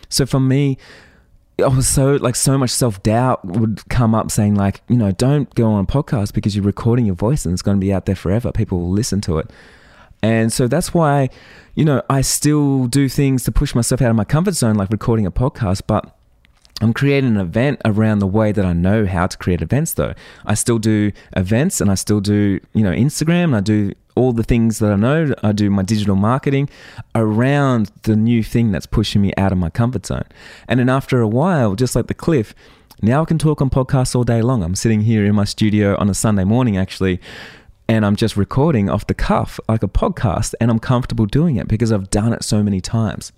So 0.08 0.26
for 0.26 0.40
me, 0.40 0.78
I 1.62 1.68
was 1.68 1.88
so 1.88 2.14
like 2.16 2.36
so 2.36 2.56
much 2.56 2.70
self 2.70 3.02
doubt 3.02 3.44
would 3.44 3.86
come 3.88 4.14
up 4.14 4.30
saying 4.30 4.54
like, 4.54 4.80
you 4.88 4.96
know, 4.96 5.12
don't 5.12 5.52
go 5.54 5.72
on 5.72 5.84
a 5.84 5.86
podcast 5.86 6.32
because 6.32 6.56
you're 6.56 6.64
recording 6.64 7.04
your 7.04 7.16
voice 7.16 7.44
and 7.44 7.52
it's 7.52 7.62
going 7.62 7.76
to 7.76 7.80
be 7.80 7.92
out 7.92 8.06
there 8.06 8.16
forever. 8.16 8.50
People 8.50 8.80
will 8.80 8.90
listen 8.90 9.20
to 9.22 9.38
it. 9.38 9.50
And 10.22 10.52
so 10.52 10.66
that's 10.66 10.92
why, 10.92 11.30
you 11.74 11.84
know, 11.84 12.02
I 12.10 12.22
still 12.22 12.86
do 12.86 13.08
things 13.08 13.44
to 13.44 13.52
push 13.52 13.74
myself 13.74 14.02
out 14.02 14.10
of 14.10 14.16
my 14.16 14.24
comfort 14.24 14.54
zone, 14.54 14.74
like 14.74 14.90
recording 14.90 15.26
a 15.26 15.30
podcast, 15.30 15.82
but 15.86 16.17
I'm 16.80 16.92
creating 16.92 17.30
an 17.30 17.40
event 17.40 17.80
around 17.84 18.20
the 18.20 18.26
way 18.26 18.52
that 18.52 18.64
I 18.64 18.72
know 18.72 19.04
how 19.04 19.26
to 19.26 19.36
create 19.36 19.62
events 19.62 19.94
though. 19.94 20.14
I 20.46 20.54
still 20.54 20.78
do 20.78 21.10
events 21.36 21.80
and 21.80 21.90
I 21.90 21.96
still 21.96 22.20
do, 22.20 22.60
you 22.72 22.84
know, 22.84 22.92
Instagram 22.92 23.44
and 23.44 23.56
I 23.56 23.60
do 23.60 23.92
all 24.14 24.32
the 24.32 24.44
things 24.44 24.78
that 24.78 24.92
I 24.92 24.96
know. 24.96 25.34
I 25.42 25.52
do 25.52 25.70
my 25.70 25.82
digital 25.82 26.14
marketing 26.14 26.68
around 27.14 27.90
the 28.02 28.14
new 28.14 28.42
thing 28.42 28.70
that's 28.70 28.86
pushing 28.86 29.22
me 29.22 29.32
out 29.36 29.50
of 29.50 29.58
my 29.58 29.70
comfort 29.70 30.06
zone. 30.06 30.26
And 30.68 30.78
then 30.78 30.88
after 30.88 31.20
a 31.20 31.28
while, 31.28 31.74
just 31.74 31.96
like 31.96 32.06
the 32.06 32.14
cliff, 32.14 32.54
now 33.02 33.22
I 33.22 33.24
can 33.24 33.38
talk 33.38 33.60
on 33.60 33.70
podcasts 33.70 34.14
all 34.14 34.24
day 34.24 34.42
long. 34.42 34.62
I'm 34.62 34.74
sitting 34.74 35.02
here 35.02 35.24
in 35.24 35.34
my 35.34 35.44
studio 35.44 35.96
on 35.98 36.08
a 36.08 36.14
Sunday 36.14 36.44
morning 36.44 36.76
actually 36.76 37.20
and 37.88 38.04
I'm 38.04 38.16
just 38.16 38.36
recording 38.36 38.90
off 38.90 39.06
the 39.06 39.14
cuff 39.14 39.58
like 39.68 39.82
a 39.82 39.88
podcast 39.88 40.54
and 40.60 40.70
I'm 40.70 40.78
comfortable 40.78 41.26
doing 41.26 41.56
it 41.56 41.66
because 41.66 41.90
I've 41.90 42.10
done 42.10 42.32
it 42.32 42.44
so 42.44 42.62
many 42.62 42.80
times. 42.80 43.32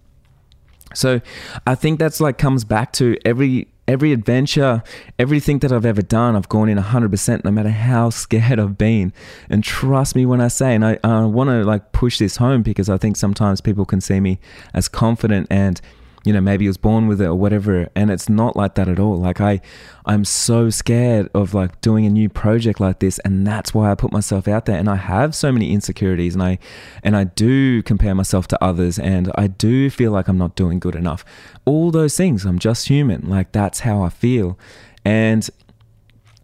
So 0.94 1.20
I 1.66 1.74
think 1.74 1.98
that's 1.98 2.20
like 2.20 2.38
comes 2.38 2.64
back 2.64 2.92
to 2.94 3.16
every 3.24 3.68
every 3.90 4.12
adventure, 4.12 4.84
everything 5.18 5.58
that 5.58 5.72
I've 5.72 5.84
ever 5.84 6.02
done, 6.02 6.36
I've 6.36 6.48
gone 6.48 6.68
in 6.68 6.78
100% 6.78 7.44
no 7.44 7.50
matter 7.50 7.70
how 7.70 8.10
scared 8.24 8.60
I've 8.60 8.78
been. 8.78 9.12
And 9.48 9.64
trust 9.64 10.14
me 10.14 10.24
when 10.24 10.40
I 10.40 10.46
say, 10.46 10.76
and 10.76 10.84
I, 10.84 10.98
I 11.02 11.24
want 11.24 11.50
to 11.50 11.64
like 11.64 11.90
push 11.90 12.18
this 12.18 12.36
home 12.36 12.62
because 12.62 12.88
I 12.88 12.96
think 12.98 13.16
sometimes 13.16 13.60
people 13.60 13.84
can 13.84 14.00
see 14.00 14.20
me 14.20 14.38
as 14.72 14.86
confident 14.86 15.48
and 15.50 15.80
you 16.24 16.32
know 16.32 16.40
maybe 16.40 16.64
he 16.64 16.68
was 16.68 16.76
born 16.76 17.06
with 17.06 17.20
it 17.20 17.26
or 17.26 17.34
whatever. 17.34 17.88
And 17.94 18.10
it's 18.10 18.28
not 18.28 18.56
like 18.56 18.74
that 18.74 18.88
at 18.88 18.98
all. 18.98 19.18
Like 19.18 19.40
i 19.40 19.60
i'm 20.06 20.24
so 20.24 20.70
scared 20.70 21.28
of 21.34 21.54
like 21.54 21.80
doing 21.80 22.04
a 22.06 22.10
new 22.10 22.28
project 22.28 22.80
like 22.80 22.98
this 22.98 23.18
and 23.20 23.46
that's 23.46 23.72
why 23.74 23.90
i 23.90 23.94
put 23.94 24.12
myself 24.12 24.46
out 24.48 24.66
there. 24.66 24.78
And 24.78 24.88
i 24.88 24.96
have 24.96 25.34
so 25.34 25.50
many 25.52 25.72
insecurities 25.72 26.34
and 26.34 26.42
i 26.42 26.58
and 27.02 27.16
i 27.16 27.24
do 27.24 27.82
compare 27.82 28.14
myself 28.14 28.48
to 28.48 28.64
others 28.64 28.98
and 28.98 29.30
i 29.36 29.46
do 29.46 29.88
feel 29.90 30.12
like 30.12 30.28
i'm 30.28 30.38
not 30.38 30.56
doing 30.56 30.78
good 30.78 30.94
enough. 30.94 31.24
All 31.64 31.90
those 31.90 32.16
things 32.16 32.44
i'm 32.44 32.58
just 32.58 32.88
human. 32.88 33.28
Like 33.28 33.52
that's 33.52 33.80
how 33.80 34.02
i 34.02 34.08
feel. 34.10 34.58
And 35.04 35.48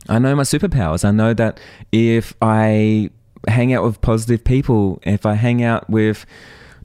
i 0.08 0.18
know 0.18 0.34
my 0.34 0.44
superpowers. 0.44 1.04
I 1.04 1.10
know 1.10 1.34
that 1.34 1.60
if 1.92 2.34
i 2.40 3.10
hang 3.48 3.72
out 3.72 3.84
with 3.84 4.00
positive 4.00 4.42
people 4.42 4.98
if 5.04 5.24
i 5.24 5.34
hang 5.34 5.62
out 5.62 5.88
with 5.88 6.26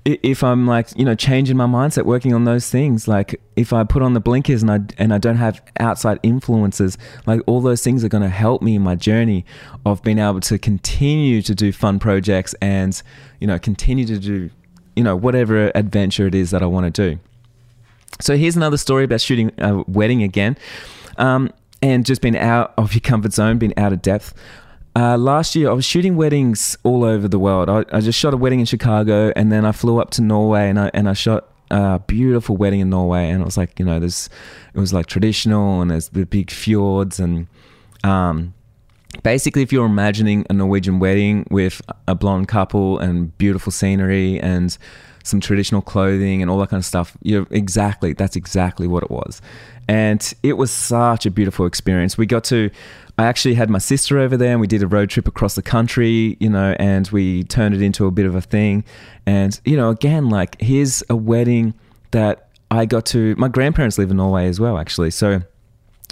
if 0.06 0.44
I'm 0.44 0.66
like 0.66 0.88
you 0.98 1.06
know 1.06 1.16
changing 1.16 1.58
my 1.58 1.66
mindset, 1.66 2.06
working 2.06 2.34
on 2.34 2.46
those 2.46 2.70
things, 2.70 3.08
like 3.08 3.40
if 3.56 3.72
I 3.74 3.84
put 3.84 4.02
on 4.02 4.14
the 4.14 4.20
blinkers 4.20 4.62
and 4.62 4.72
I 4.72 4.80
and 4.98 5.14
I 5.14 5.18
don't 5.18 5.36
have 5.38 5.62
outside 5.80 6.20
influences, 6.24 6.98
like 7.26 7.42
all 7.46 7.62
those 7.62 7.84
things 7.84 8.04
are 8.04 8.10
going 8.10 8.24
to 8.24 8.30
help 8.30 8.62
me 8.62 8.76
in 8.76 8.82
my 8.82 8.96
journey 8.96 9.46
of 9.86 10.02
being 10.04 10.20
able 10.20 10.42
to 10.42 10.58
continue 10.58 11.42
to 11.44 11.54
do 11.54 11.72
fun 11.72 12.00
projects 12.00 12.56
and 12.62 13.02
you 13.40 13.48
know 13.48 13.60
continue 13.60 14.06
to 14.06 14.18
do 14.18 14.50
you 14.96 15.04
know 15.04 15.16
whatever 15.16 15.72
adventure 15.76 16.28
it 16.28 16.36
is 16.36 16.52
that 16.52 16.64
I 16.64 16.66
want 16.66 16.94
to 16.94 17.10
do. 17.10 17.20
So 18.20 18.38
here's 18.38 18.56
another 18.56 18.78
story 18.78 19.04
about 19.04 19.22
shooting 19.22 19.52
a 19.58 19.84
wedding 19.88 20.24
again. 20.24 20.58
Um, 21.18 21.52
and 21.82 22.06
just 22.06 22.22
being 22.22 22.38
out 22.38 22.74
of 22.78 22.94
your 22.94 23.02
comfort 23.02 23.34
zone, 23.34 23.58
being 23.58 23.78
out 23.78 23.92
of 23.92 24.02
depth. 24.02 24.34
Uh, 24.96 25.18
last 25.18 25.56
year, 25.56 25.70
I 25.70 25.74
was 25.74 25.86
shooting 25.86 26.18
weddings 26.18 26.78
all 26.84 27.04
over 27.06 27.28
the 27.28 27.40
world. 27.40 27.70
I, 27.70 27.86
I, 27.94 28.02
just 28.02 28.20
shot 28.20 28.34
a 28.34 28.38
wedding 28.38 28.60
in 28.60 28.66
Chicago, 28.66 29.32
and 29.38 29.50
then 29.52 29.64
I 29.64 29.72
flew 29.72 30.02
up 30.02 30.12
to 30.12 30.22
Norway, 30.22 30.70
and 30.70 30.78
I 30.78 30.92
and 30.94 31.08
I 31.08 31.14
shot 31.14 31.48
a 31.70 32.00
beautiful 32.00 32.58
wedding 32.58 32.82
in 32.82 32.90
Norway. 32.90 33.30
And 33.30 33.42
it 33.42 33.46
was 33.46 33.56
like 33.56 33.80
you 33.80 33.86
know, 33.86 34.00
there's 34.00 34.30
it 34.74 34.80
was 34.80 34.92
like 34.92 35.06
traditional, 35.06 35.82
and 35.82 35.92
there's 35.92 36.10
the 36.10 36.26
big 36.26 36.52
fjords, 36.52 37.22
and 37.22 37.48
um, 38.04 38.54
basically, 39.24 39.62
if 39.62 39.72
you're 39.72 39.86
imagining 39.86 40.46
a 40.50 40.54
Norwegian 40.54 41.00
wedding 41.00 41.48
with 41.50 41.82
a 42.10 42.14
blonde 42.14 42.50
couple 42.50 43.00
and 43.00 43.38
beautiful 43.38 43.72
scenery 43.72 44.42
and 44.42 44.78
some 45.24 45.40
traditional 45.40 45.82
clothing 45.82 46.42
and 46.42 46.50
all 46.50 46.58
that 46.60 46.70
kind 46.70 46.80
of 46.80 46.86
stuff. 46.86 47.16
You're 47.22 47.48
exactly 47.52 48.14
that's 48.14 48.36
exactly 48.36 48.88
what 48.88 49.04
it 49.04 49.12
was, 49.12 49.42
and 49.88 50.34
it 50.44 50.54
was 50.54 50.72
such 50.72 51.26
a 51.26 51.32
beautiful 51.32 51.66
experience. 51.66 52.18
We 52.18 52.26
got 52.26 52.44
to. 52.46 52.70
I 53.22 53.26
actually 53.26 53.54
had 53.54 53.70
my 53.70 53.78
sister 53.78 54.18
over 54.18 54.36
there, 54.36 54.54
and 54.54 54.60
we 54.60 54.66
did 54.66 54.82
a 54.82 54.88
road 54.88 55.12
trip 55.12 55.28
across 55.28 55.54
the 55.54 55.62
country, 55.62 56.38
you 56.40 56.50
know, 56.50 56.76
and 56.80 57.08
we 57.10 57.44
turned 57.44 57.76
it 57.76 57.82
into 57.84 58.08
a 58.08 58.12
bit 58.12 58.26
of 58.26 58.34
a 58.34 58.42
thing. 58.42 58.84
And 59.28 59.62
you 59.64 59.78
know, 59.78 59.92
again, 59.92 60.30
like 60.30 60.60
here's 60.60 61.04
a 61.08 61.16
wedding 61.16 61.76
that 62.10 62.50
I 62.72 62.88
got 62.88 63.06
to. 63.08 63.36
My 63.38 63.48
grandparents 63.48 64.00
live 64.00 64.10
in 64.10 64.18
Norway 64.18 64.48
as 64.48 64.60
well, 64.60 64.76
actually, 64.80 65.12
so 65.12 65.44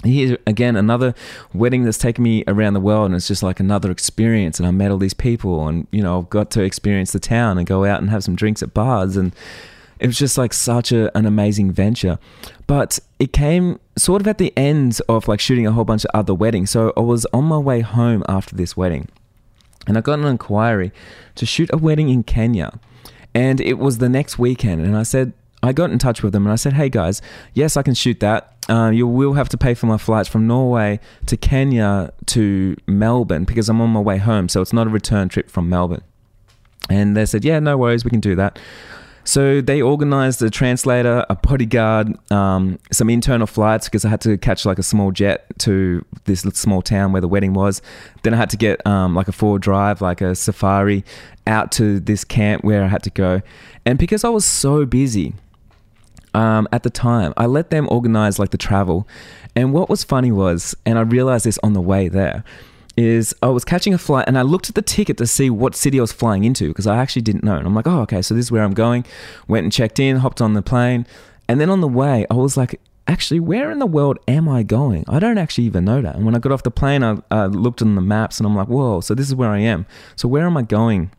here 0.04 0.38
again 0.46 0.76
another 0.76 1.12
wedding 1.52 1.84
that's 1.84 1.98
taken 1.98 2.24
me 2.24 2.42
around 2.46 2.72
the 2.72 2.80
world 2.80 3.04
and 3.04 3.14
it's 3.14 3.28
just 3.28 3.42
like 3.42 3.60
another 3.60 3.90
experience 3.90 4.58
and 4.58 4.66
i 4.66 4.70
met 4.70 4.90
all 4.90 4.96
these 4.96 5.12
people 5.12 5.68
and 5.68 5.86
you 5.90 6.02
know 6.02 6.18
i've 6.20 6.30
got 6.30 6.50
to 6.50 6.62
experience 6.62 7.12
the 7.12 7.20
town 7.20 7.58
and 7.58 7.66
go 7.66 7.84
out 7.84 8.00
and 8.00 8.08
have 8.08 8.24
some 8.24 8.34
drinks 8.34 8.62
at 8.62 8.72
bars 8.72 9.18
and 9.18 9.34
it 9.98 10.06
was 10.06 10.18
just 10.18 10.38
like 10.38 10.54
such 10.54 10.90
a, 10.90 11.14
an 11.14 11.26
amazing 11.26 11.70
venture 11.70 12.18
but 12.66 12.98
it 13.20 13.32
came 13.32 13.78
sort 13.96 14.22
of 14.22 14.26
at 14.26 14.38
the 14.38 14.52
end 14.56 14.98
of 15.08 15.28
like 15.28 15.38
shooting 15.38 15.66
a 15.66 15.72
whole 15.72 15.84
bunch 15.84 16.04
of 16.04 16.10
other 16.14 16.34
weddings 16.34 16.70
so 16.70 16.92
i 16.96 17.00
was 17.00 17.26
on 17.32 17.44
my 17.44 17.58
way 17.58 17.80
home 17.80 18.24
after 18.28 18.56
this 18.56 18.76
wedding 18.76 19.06
and 19.86 19.96
i 19.96 20.00
got 20.00 20.18
an 20.18 20.24
inquiry 20.24 20.90
to 21.34 21.46
shoot 21.46 21.70
a 21.72 21.76
wedding 21.76 22.08
in 22.08 22.22
kenya 22.22 22.78
and 23.34 23.60
it 23.60 23.74
was 23.74 23.98
the 23.98 24.08
next 24.08 24.38
weekend 24.38 24.80
and 24.80 24.96
i 24.96 25.02
said 25.04 25.32
I 25.62 25.72
got 25.72 25.90
in 25.90 25.98
touch 25.98 26.22
with 26.22 26.32
them 26.32 26.46
and 26.46 26.52
I 26.52 26.56
said, 26.56 26.72
"Hey 26.72 26.88
guys, 26.88 27.20
yes, 27.52 27.76
I 27.76 27.82
can 27.82 27.94
shoot 27.94 28.20
that. 28.20 28.54
Uh, 28.68 28.90
you 28.90 29.06
will 29.06 29.34
have 29.34 29.48
to 29.50 29.58
pay 29.58 29.74
for 29.74 29.86
my 29.86 29.98
flights 29.98 30.28
from 30.28 30.46
Norway 30.46 31.00
to 31.26 31.36
Kenya 31.36 32.12
to 32.26 32.76
Melbourne 32.86 33.44
because 33.44 33.68
I'm 33.68 33.80
on 33.80 33.90
my 33.90 34.00
way 34.00 34.16
home, 34.18 34.48
so 34.48 34.62
it's 34.62 34.72
not 34.72 34.86
a 34.86 34.90
return 34.90 35.28
trip 35.28 35.50
from 35.50 35.68
Melbourne." 35.68 36.02
And 36.88 37.16
they 37.16 37.26
said, 37.26 37.44
"Yeah, 37.44 37.58
no 37.58 37.76
worries, 37.76 38.04
we 38.04 38.10
can 38.10 38.20
do 38.20 38.34
that." 38.36 38.58
So 39.24 39.60
they 39.60 39.82
organized 39.82 40.42
a 40.42 40.50
translator, 40.50 41.24
a 41.28 41.36
bodyguard, 41.36 42.16
um, 42.32 42.78
some 42.90 43.10
internal 43.10 43.46
flights 43.46 43.86
because 43.86 44.04
I 44.04 44.08
had 44.08 44.20
to 44.22 44.38
catch 44.38 44.64
like 44.64 44.78
a 44.78 44.82
small 44.82 45.12
jet 45.12 45.46
to 45.58 46.04
this 46.24 46.40
small 46.40 46.82
town 46.82 47.12
where 47.12 47.20
the 47.20 47.28
wedding 47.28 47.52
was. 47.52 47.82
Then 48.22 48.34
I 48.34 48.36
had 48.38 48.50
to 48.50 48.56
get 48.56 48.84
um, 48.86 49.14
like 49.14 49.28
a 49.28 49.32
four 49.32 49.58
drive, 49.58 50.00
like 50.00 50.20
a 50.20 50.34
safari, 50.34 51.04
out 51.46 51.70
to 51.72 52.00
this 52.00 52.24
camp 52.24 52.64
where 52.64 52.82
I 52.82 52.88
had 52.88 53.02
to 53.04 53.10
go. 53.10 53.42
And 53.84 53.98
because 53.98 54.24
I 54.24 54.28
was 54.28 54.44
so 54.44 54.86
busy, 54.86 55.34
um, 56.34 56.68
at 56.72 56.82
the 56.82 56.90
time, 56.90 57.34
I 57.36 57.46
let 57.46 57.70
them 57.70 57.88
organize 57.90 58.38
like 58.38 58.50
the 58.50 58.58
travel. 58.58 59.06
And 59.56 59.72
what 59.72 59.88
was 59.88 60.04
funny 60.04 60.30
was, 60.30 60.76
and 60.86 60.98
I 60.98 61.02
realized 61.02 61.44
this 61.44 61.58
on 61.62 61.72
the 61.72 61.80
way 61.80 62.08
there, 62.08 62.44
is 63.00 63.34
oh, 63.42 63.48
I 63.48 63.52
was 63.52 63.64
catching 63.64 63.94
a 63.94 63.98
flight 63.98 64.26
and 64.28 64.36
I 64.36 64.42
looked 64.42 64.68
at 64.68 64.74
the 64.74 64.82
ticket 64.82 65.16
to 65.16 65.26
see 65.26 65.48
what 65.48 65.74
city 65.74 65.98
I 65.98 66.02
was 66.02 66.12
flying 66.12 66.44
into 66.44 66.68
because 66.68 66.86
I 66.86 66.98
actually 66.98 67.22
didn't 67.22 67.42
know. 67.42 67.56
And 67.56 67.66
I'm 67.66 67.74
like, 67.74 67.86
oh, 67.86 68.00
okay, 68.02 68.20
so 68.20 68.34
this 68.34 68.44
is 68.44 68.52
where 68.52 68.62
I'm 68.62 68.74
going. 68.74 69.06
Went 69.48 69.64
and 69.64 69.72
checked 69.72 69.98
in, 69.98 70.16
hopped 70.16 70.42
on 70.42 70.52
the 70.52 70.62
plane. 70.62 71.06
And 71.48 71.58
then 71.60 71.70
on 71.70 71.80
the 71.80 71.88
way, 71.88 72.26
I 72.30 72.34
was 72.34 72.56
like, 72.58 72.78
actually, 73.08 73.40
where 73.40 73.70
in 73.70 73.78
the 73.78 73.86
world 73.86 74.18
am 74.28 74.48
I 74.48 74.62
going? 74.62 75.04
I 75.08 75.18
don't 75.18 75.38
actually 75.38 75.64
even 75.64 75.84
know 75.84 76.02
that. 76.02 76.14
And 76.14 76.26
when 76.26 76.34
I 76.34 76.38
got 76.38 76.52
off 76.52 76.62
the 76.62 76.70
plane, 76.70 77.02
I, 77.02 77.16
I 77.30 77.46
looked 77.46 77.80
on 77.80 77.94
the 77.94 78.02
maps 78.02 78.38
and 78.38 78.46
I'm 78.46 78.54
like, 78.54 78.68
whoa, 78.68 79.00
so 79.00 79.14
this 79.14 79.26
is 79.26 79.34
where 79.34 79.50
I 79.50 79.58
am. 79.58 79.86
So 80.14 80.28
where 80.28 80.44
am 80.44 80.56
I 80.56 80.62
going? 80.62 81.10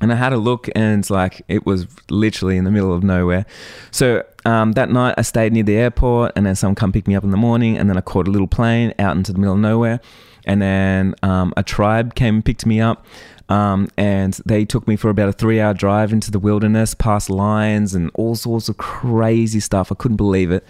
And 0.00 0.12
I 0.12 0.16
had 0.16 0.32
a 0.32 0.36
look, 0.36 0.68
and 0.74 1.08
like 1.10 1.42
it 1.48 1.64
was 1.66 1.86
literally 2.10 2.56
in 2.56 2.64
the 2.64 2.70
middle 2.70 2.92
of 2.92 3.02
nowhere. 3.02 3.46
So 3.90 4.24
um, 4.44 4.72
that 4.72 4.90
night, 4.90 5.14
I 5.16 5.22
stayed 5.22 5.52
near 5.52 5.62
the 5.62 5.76
airport, 5.76 6.32
and 6.36 6.46
then 6.46 6.54
someone 6.54 6.74
come 6.74 6.92
pick 6.92 7.08
me 7.08 7.14
up 7.14 7.24
in 7.24 7.30
the 7.30 7.36
morning, 7.36 7.78
and 7.78 7.88
then 7.88 7.96
I 7.96 8.00
caught 8.00 8.28
a 8.28 8.30
little 8.30 8.48
plane 8.48 8.92
out 8.98 9.16
into 9.16 9.32
the 9.32 9.38
middle 9.38 9.54
of 9.54 9.60
nowhere, 9.60 10.00
and 10.44 10.60
then 10.60 11.14
um, 11.22 11.52
a 11.56 11.62
tribe 11.62 12.14
came 12.14 12.36
and 12.36 12.44
picked 12.44 12.66
me 12.66 12.80
up. 12.80 13.06
Um, 13.48 13.88
and 13.96 14.34
they 14.44 14.64
took 14.64 14.88
me 14.88 14.96
for 14.96 15.08
about 15.08 15.28
a 15.28 15.32
three 15.32 15.60
hour 15.60 15.72
drive 15.72 16.12
into 16.12 16.30
the 16.30 16.38
wilderness, 16.40 16.94
past 16.94 17.30
lions 17.30 17.94
and 17.94 18.10
all 18.14 18.34
sorts 18.34 18.68
of 18.68 18.76
crazy 18.76 19.60
stuff. 19.60 19.92
I 19.92 19.94
couldn't 19.94 20.16
believe 20.16 20.50
it. 20.50 20.64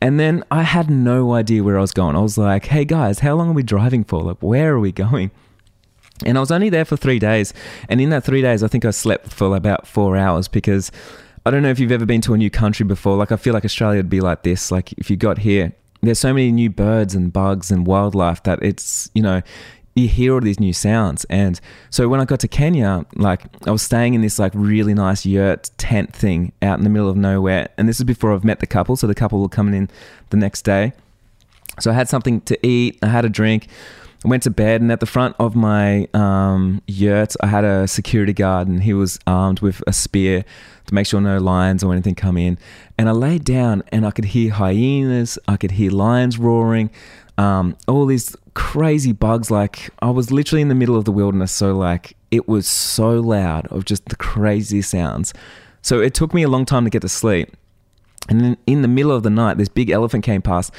And 0.00 0.18
then 0.18 0.42
I 0.50 0.62
had 0.62 0.90
no 0.90 1.34
idea 1.34 1.62
where 1.62 1.76
I 1.78 1.80
was 1.80 1.92
going. 1.92 2.16
I 2.16 2.20
was 2.20 2.38
like, 2.38 2.66
hey 2.66 2.84
guys, 2.84 3.20
how 3.20 3.34
long 3.36 3.50
are 3.50 3.52
we 3.52 3.62
driving 3.62 4.02
for? 4.02 4.22
Like, 4.22 4.38
where 4.40 4.74
are 4.74 4.80
we 4.80 4.92
going? 4.92 5.30
And 6.24 6.36
I 6.36 6.40
was 6.40 6.50
only 6.50 6.68
there 6.68 6.84
for 6.84 6.96
three 6.96 7.18
days. 7.18 7.52
And 7.88 8.00
in 8.00 8.10
that 8.10 8.24
three 8.24 8.42
days, 8.42 8.62
I 8.62 8.68
think 8.68 8.84
I 8.84 8.90
slept 8.90 9.32
for 9.32 9.56
about 9.56 9.86
four 9.86 10.16
hours 10.16 10.48
because 10.48 10.90
I 11.46 11.50
don't 11.50 11.62
know 11.62 11.70
if 11.70 11.78
you've 11.78 11.92
ever 11.92 12.06
been 12.06 12.20
to 12.22 12.34
a 12.34 12.38
new 12.38 12.50
country 12.50 12.84
before. 12.84 13.16
Like, 13.16 13.32
I 13.32 13.36
feel 13.36 13.54
like 13.54 13.64
Australia 13.64 13.98
would 13.98 14.10
be 14.10 14.20
like 14.20 14.42
this. 14.42 14.70
Like, 14.70 14.92
if 14.94 15.10
you 15.10 15.16
got 15.16 15.38
here, 15.38 15.72
there's 16.02 16.18
so 16.18 16.32
many 16.32 16.52
new 16.52 16.70
birds 16.70 17.14
and 17.14 17.32
bugs 17.32 17.70
and 17.70 17.86
wildlife 17.86 18.42
that 18.44 18.62
it's, 18.62 19.10
you 19.14 19.22
know, 19.22 19.42
you 19.94 20.08
hear 20.08 20.34
all 20.34 20.40
these 20.40 20.60
new 20.60 20.72
sounds. 20.72 21.24
And 21.24 21.60
so 21.90 22.08
when 22.08 22.20
I 22.20 22.24
got 22.24 22.40
to 22.40 22.48
Kenya, 22.48 23.04
like 23.16 23.42
I 23.66 23.70
was 23.70 23.82
staying 23.82 24.14
in 24.14 24.22
this 24.22 24.38
like 24.38 24.52
really 24.54 24.94
nice 24.94 25.26
yurt 25.26 25.70
tent 25.78 26.14
thing 26.14 26.52
out 26.62 26.78
in 26.78 26.84
the 26.84 26.90
middle 26.90 27.08
of 27.08 27.16
nowhere. 27.16 27.68
And 27.76 27.88
this 27.88 27.98
is 27.98 28.04
before 28.04 28.32
I've 28.32 28.44
met 28.44 28.60
the 28.60 28.66
couple. 28.66 28.96
So 28.96 29.06
the 29.06 29.14
couple 29.14 29.40
were 29.40 29.48
coming 29.48 29.74
in 29.74 29.90
the 30.30 30.36
next 30.36 30.62
day. 30.62 30.92
So 31.80 31.90
I 31.90 31.94
had 31.94 32.08
something 32.08 32.40
to 32.42 32.66
eat, 32.66 32.98
I 33.02 33.06
had 33.06 33.24
a 33.24 33.28
drink. 33.28 33.68
I 34.24 34.28
went 34.28 34.42
to 34.42 34.50
bed, 34.50 34.82
and 34.82 34.92
at 34.92 35.00
the 35.00 35.06
front 35.06 35.34
of 35.38 35.56
my 35.56 36.06
um, 36.12 36.82
yurt, 36.86 37.34
I 37.40 37.46
had 37.46 37.64
a 37.64 37.88
security 37.88 38.34
guard, 38.34 38.68
and 38.68 38.82
he 38.82 38.92
was 38.92 39.18
armed 39.26 39.60
with 39.60 39.82
a 39.86 39.94
spear 39.94 40.44
to 40.86 40.94
make 40.94 41.06
sure 41.06 41.22
no 41.22 41.38
lions 41.38 41.82
or 41.82 41.92
anything 41.92 42.14
come 42.14 42.36
in. 42.36 42.58
And 42.98 43.08
I 43.08 43.12
laid 43.12 43.44
down, 43.44 43.82
and 43.90 44.04
I 44.04 44.10
could 44.10 44.26
hear 44.26 44.52
hyenas, 44.52 45.38
I 45.48 45.56
could 45.56 45.70
hear 45.70 45.90
lions 45.90 46.36
roaring, 46.36 46.90
um, 47.38 47.76
all 47.88 48.04
these 48.04 48.36
crazy 48.52 49.12
bugs. 49.12 49.50
Like 49.50 49.88
I 50.00 50.10
was 50.10 50.30
literally 50.30 50.60
in 50.60 50.68
the 50.68 50.74
middle 50.74 50.96
of 50.96 51.06
the 51.06 51.12
wilderness, 51.12 51.52
so 51.52 51.74
like 51.74 52.14
it 52.30 52.46
was 52.46 52.66
so 52.66 53.20
loud 53.20 53.68
of 53.68 53.86
just 53.86 54.04
the 54.06 54.16
crazy 54.16 54.82
sounds. 54.82 55.32
So 55.80 56.00
it 56.00 56.12
took 56.12 56.34
me 56.34 56.42
a 56.42 56.48
long 56.48 56.66
time 56.66 56.84
to 56.84 56.90
get 56.90 57.00
to 57.02 57.08
sleep. 57.08 57.56
And 58.30 58.40
then 58.40 58.56
in 58.66 58.82
the 58.82 58.88
middle 58.88 59.10
of 59.10 59.24
the 59.24 59.30
night, 59.30 59.58
this 59.58 59.68
big 59.68 59.90
elephant 59.90 60.24
came 60.24 60.40
past 60.40 60.72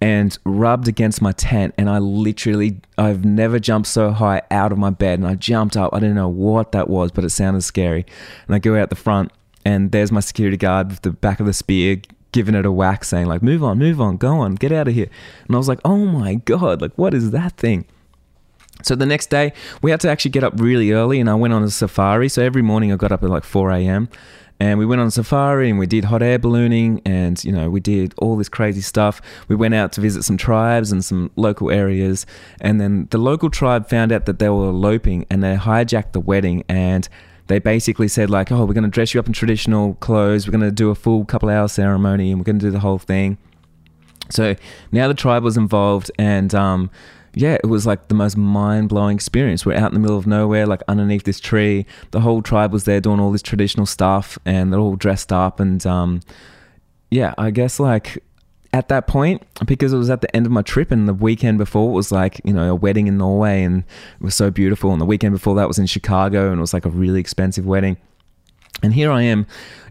and 0.00 0.38
rubbed 0.44 0.86
against 0.86 1.22
my 1.22 1.32
tent. 1.32 1.74
And 1.78 1.88
I 1.88 1.98
literally, 1.98 2.80
I've 2.98 3.24
never 3.24 3.58
jumped 3.58 3.88
so 3.88 4.10
high 4.10 4.42
out 4.50 4.72
of 4.72 4.78
my 4.78 4.90
bed. 4.90 5.18
And 5.18 5.26
I 5.26 5.34
jumped 5.34 5.76
up. 5.76 5.94
I 5.94 6.00
didn't 6.00 6.16
know 6.16 6.28
what 6.28 6.72
that 6.72 6.88
was, 6.88 7.10
but 7.10 7.24
it 7.24 7.30
sounded 7.30 7.62
scary. 7.62 8.04
And 8.46 8.54
I 8.54 8.58
go 8.58 8.76
out 8.76 8.90
the 8.90 8.96
front, 8.96 9.32
and 9.64 9.90
there's 9.90 10.12
my 10.12 10.20
security 10.20 10.58
guard 10.58 10.90
with 10.90 11.02
the 11.02 11.10
back 11.10 11.40
of 11.40 11.46
the 11.46 11.52
spear 11.54 12.00
giving 12.30 12.54
it 12.54 12.66
a 12.66 12.70
whack, 12.70 13.04
saying, 13.04 13.24
like, 13.24 13.42
move 13.42 13.64
on, 13.64 13.78
move 13.78 14.02
on, 14.02 14.18
go 14.18 14.40
on, 14.40 14.54
get 14.54 14.70
out 14.70 14.86
of 14.86 14.92
here. 14.92 15.08
And 15.46 15.56
I 15.56 15.58
was 15.58 15.66
like, 15.66 15.80
oh 15.82 16.04
my 16.04 16.34
God, 16.34 16.82
like, 16.82 16.92
what 16.96 17.14
is 17.14 17.30
that 17.30 17.56
thing? 17.56 17.86
So 18.82 18.94
the 18.94 19.06
next 19.06 19.30
day, 19.30 19.54
we 19.80 19.90
had 19.90 20.00
to 20.00 20.10
actually 20.10 20.32
get 20.32 20.44
up 20.44 20.52
really 20.56 20.92
early, 20.92 21.20
and 21.20 21.30
I 21.30 21.34
went 21.34 21.54
on 21.54 21.64
a 21.64 21.70
safari. 21.70 22.28
So 22.28 22.42
every 22.42 22.60
morning, 22.60 22.92
I 22.92 22.96
got 22.96 23.12
up 23.12 23.24
at 23.24 23.30
like 23.30 23.44
4 23.44 23.70
a.m 23.72 24.10
and 24.60 24.78
we 24.78 24.86
went 24.86 25.00
on 25.00 25.10
safari 25.10 25.70
and 25.70 25.78
we 25.78 25.86
did 25.86 26.04
hot 26.04 26.22
air 26.22 26.38
ballooning 26.38 27.00
and 27.04 27.42
you 27.44 27.52
know 27.52 27.70
we 27.70 27.80
did 27.80 28.14
all 28.18 28.36
this 28.36 28.48
crazy 28.48 28.80
stuff. 28.80 29.20
We 29.46 29.54
went 29.54 29.74
out 29.74 29.92
to 29.92 30.00
visit 30.00 30.24
some 30.24 30.36
tribes 30.36 30.90
and 30.90 31.04
some 31.04 31.30
local 31.36 31.70
areas. 31.70 32.26
And 32.60 32.80
then 32.80 33.06
the 33.10 33.18
local 33.18 33.50
tribe 33.50 33.88
found 33.88 34.10
out 34.10 34.26
that 34.26 34.38
they 34.38 34.48
were 34.48 34.68
eloping 34.68 35.26
and 35.30 35.42
they 35.42 35.54
hijacked 35.56 36.12
the 36.12 36.20
wedding 36.20 36.64
and 36.68 37.08
they 37.46 37.58
basically 37.58 38.08
said 38.08 38.30
like 38.30 38.52
oh 38.52 38.64
we're 38.64 38.74
going 38.74 38.84
to 38.84 38.90
dress 38.90 39.14
you 39.14 39.20
up 39.20 39.26
in 39.26 39.32
traditional 39.32 39.94
clothes. 39.94 40.46
We're 40.46 40.52
going 40.52 40.62
to 40.62 40.72
do 40.72 40.90
a 40.90 40.94
full 40.94 41.24
couple 41.24 41.48
hour 41.48 41.68
ceremony 41.68 42.30
and 42.30 42.40
we're 42.40 42.44
going 42.44 42.58
to 42.58 42.66
do 42.66 42.72
the 42.72 42.80
whole 42.80 42.98
thing. 42.98 43.38
So 44.30 44.56
now 44.92 45.08
the 45.08 45.14
tribe 45.14 45.42
was 45.42 45.56
involved 45.56 46.10
and 46.18 46.54
um, 46.54 46.90
yeah, 47.38 47.54
it 47.54 47.66
was 47.66 47.86
like 47.86 48.08
the 48.08 48.16
most 48.16 48.36
mind 48.36 48.88
blowing 48.88 49.14
experience. 49.14 49.64
We're 49.64 49.76
out 49.76 49.92
in 49.92 49.94
the 49.94 50.00
middle 50.00 50.18
of 50.18 50.26
nowhere, 50.26 50.66
like 50.66 50.82
underneath 50.88 51.22
this 51.22 51.38
tree. 51.38 51.86
The 52.10 52.18
whole 52.18 52.42
tribe 52.42 52.72
was 52.72 52.82
there 52.82 53.00
doing 53.00 53.20
all 53.20 53.30
this 53.30 53.42
traditional 53.42 53.86
stuff, 53.86 54.40
and 54.44 54.72
they're 54.72 54.80
all 54.80 54.96
dressed 54.96 55.32
up. 55.32 55.60
And 55.60 55.86
um, 55.86 56.20
yeah, 57.10 57.34
I 57.38 57.52
guess 57.52 57.78
like 57.78 58.24
at 58.72 58.88
that 58.88 59.06
point, 59.06 59.44
because 59.64 59.92
it 59.92 59.98
was 59.98 60.10
at 60.10 60.20
the 60.20 60.34
end 60.34 60.46
of 60.46 60.52
my 60.52 60.62
trip, 60.62 60.90
and 60.90 61.06
the 61.06 61.14
weekend 61.14 61.58
before 61.58 61.92
was 61.92 62.10
like 62.10 62.40
you 62.42 62.52
know 62.52 62.72
a 62.72 62.74
wedding 62.74 63.06
in 63.06 63.18
Norway, 63.18 63.62
and 63.62 63.84
it 64.20 64.24
was 64.24 64.34
so 64.34 64.50
beautiful. 64.50 64.90
And 64.90 65.00
the 65.00 65.06
weekend 65.06 65.32
before 65.32 65.54
that 65.54 65.68
was 65.68 65.78
in 65.78 65.86
Chicago, 65.86 66.50
and 66.50 66.58
it 66.58 66.60
was 66.60 66.74
like 66.74 66.86
a 66.86 66.90
really 66.90 67.20
expensive 67.20 67.64
wedding. 67.64 67.98
And 68.82 68.94
here 68.94 69.10
I 69.10 69.22
am 69.22 69.46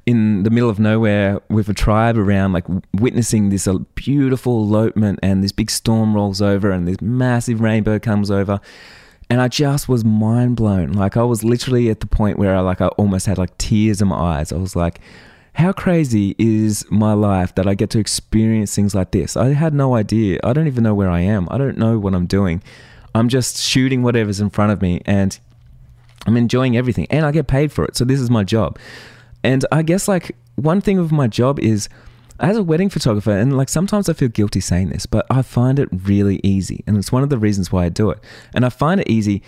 in 0.06 0.44
the 0.44 0.50
middle 0.50 0.70
of 0.70 0.80
nowhere 0.80 1.42
with 1.50 1.68
a 1.68 1.74
tribe 1.74 2.18
around, 2.18 2.54
like 2.54 2.66
witnessing 2.94 3.50
this 3.50 3.68
uh, 3.68 3.80
beautiful 3.96 4.64
elopement, 4.64 5.20
and 5.22 5.44
this 5.44 5.52
big 5.52 5.70
storm 5.70 6.16
rolls 6.16 6.42
over, 6.42 6.72
and 6.72 6.88
this 6.88 7.02
massive 7.02 7.62
rainbow 7.62 8.00
comes 8.00 8.32
over. 8.32 8.62
And 9.30 9.42
I 9.42 9.50
just 9.50 9.90
was 9.90 10.06
mind 10.06 10.56
blown. 10.56 10.94
Like 10.94 11.18
I 11.18 11.24
was 11.24 11.44
literally 11.44 11.90
at 11.90 12.00
the 12.00 12.08
point 12.08 12.40
where 12.40 12.56
I 12.56 12.62
like 12.62 12.80
I 12.80 12.88
almost 12.90 13.26
had 13.26 13.38
like 13.38 13.58
tears 13.58 14.02
in 14.02 14.08
my 14.08 14.16
eyes. 14.16 14.54
I 14.54 14.58
was 14.58 14.76
like, 14.76 15.02
how 15.54 15.74
crazy 15.74 16.36
is 16.38 16.86
my 16.90 17.12
life 17.14 17.56
that 17.56 17.68
I 17.68 17.74
get 17.74 17.90
to 17.90 18.00
experience 18.00 18.74
things 18.74 18.96
like 18.96 19.12
this? 19.12 19.36
I 19.36 19.50
had 19.50 19.74
no 19.74 19.96
idea. 19.96 20.40
I 20.44 20.54
don't 20.54 20.68
even 20.68 20.84
know 20.84 20.94
where 20.94 21.10
I 21.10 21.20
am. 21.22 21.48
I 21.52 21.58
don't 21.58 21.78
know 21.78 22.00
what 22.00 22.14
I'm 22.14 22.28
doing. 22.28 22.64
I'm 23.14 23.28
just 23.28 23.58
shooting 23.58 24.04
whatever's 24.04 24.40
in 24.40 24.52
front 24.52 24.72
of 24.72 24.82
me 24.82 25.02
and 25.06 25.38
I'm 26.28 26.38
enjoying 26.38 26.78
everything 26.78 27.08
and 27.10 27.26
I 27.26 27.32
get 27.32 27.48
paid 27.48 27.72
for 27.72 27.86
it. 27.86 27.96
So 27.96 28.06
this 28.06 28.20
is 28.20 28.30
my 28.30 28.44
job. 28.44 28.78
And 29.44 29.66
I 29.72 29.82
guess 29.82 30.08
like 30.08 30.36
one 30.56 30.82
thing 30.82 31.00
of 31.00 31.12
my 31.12 31.28
job 31.28 31.60
is 31.60 31.90
as 32.40 32.58
a 32.58 32.64
wedding 32.64 32.90
photographer, 32.90 33.32
and 33.32 33.58
like 33.58 33.70
sometimes 33.70 34.10
I 34.10 34.14
feel 34.14 34.30
guilty 34.30 34.60
saying 34.60 34.90
this, 34.90 35.06
but 35.08 35.26
I 35.32 35.42
find 35.42 35.80
it 35.80 35.90
really 35.92 36.40
easy. 36.44 36.84
And 36.86 36.98
it's 36.98 37.12
one 37.12 37.24
of 37.24 37.30
the 37.30 37.38
reasons 37.38 37.72
why 37.72 37.86
I 37.86 37.90
do 37.90 38.12
it. 38.12 38.20
And 38.54 38.66
I 38.66 38.70
find 38.70 39.02
it 39.02 39.10
easy 39.10 39.42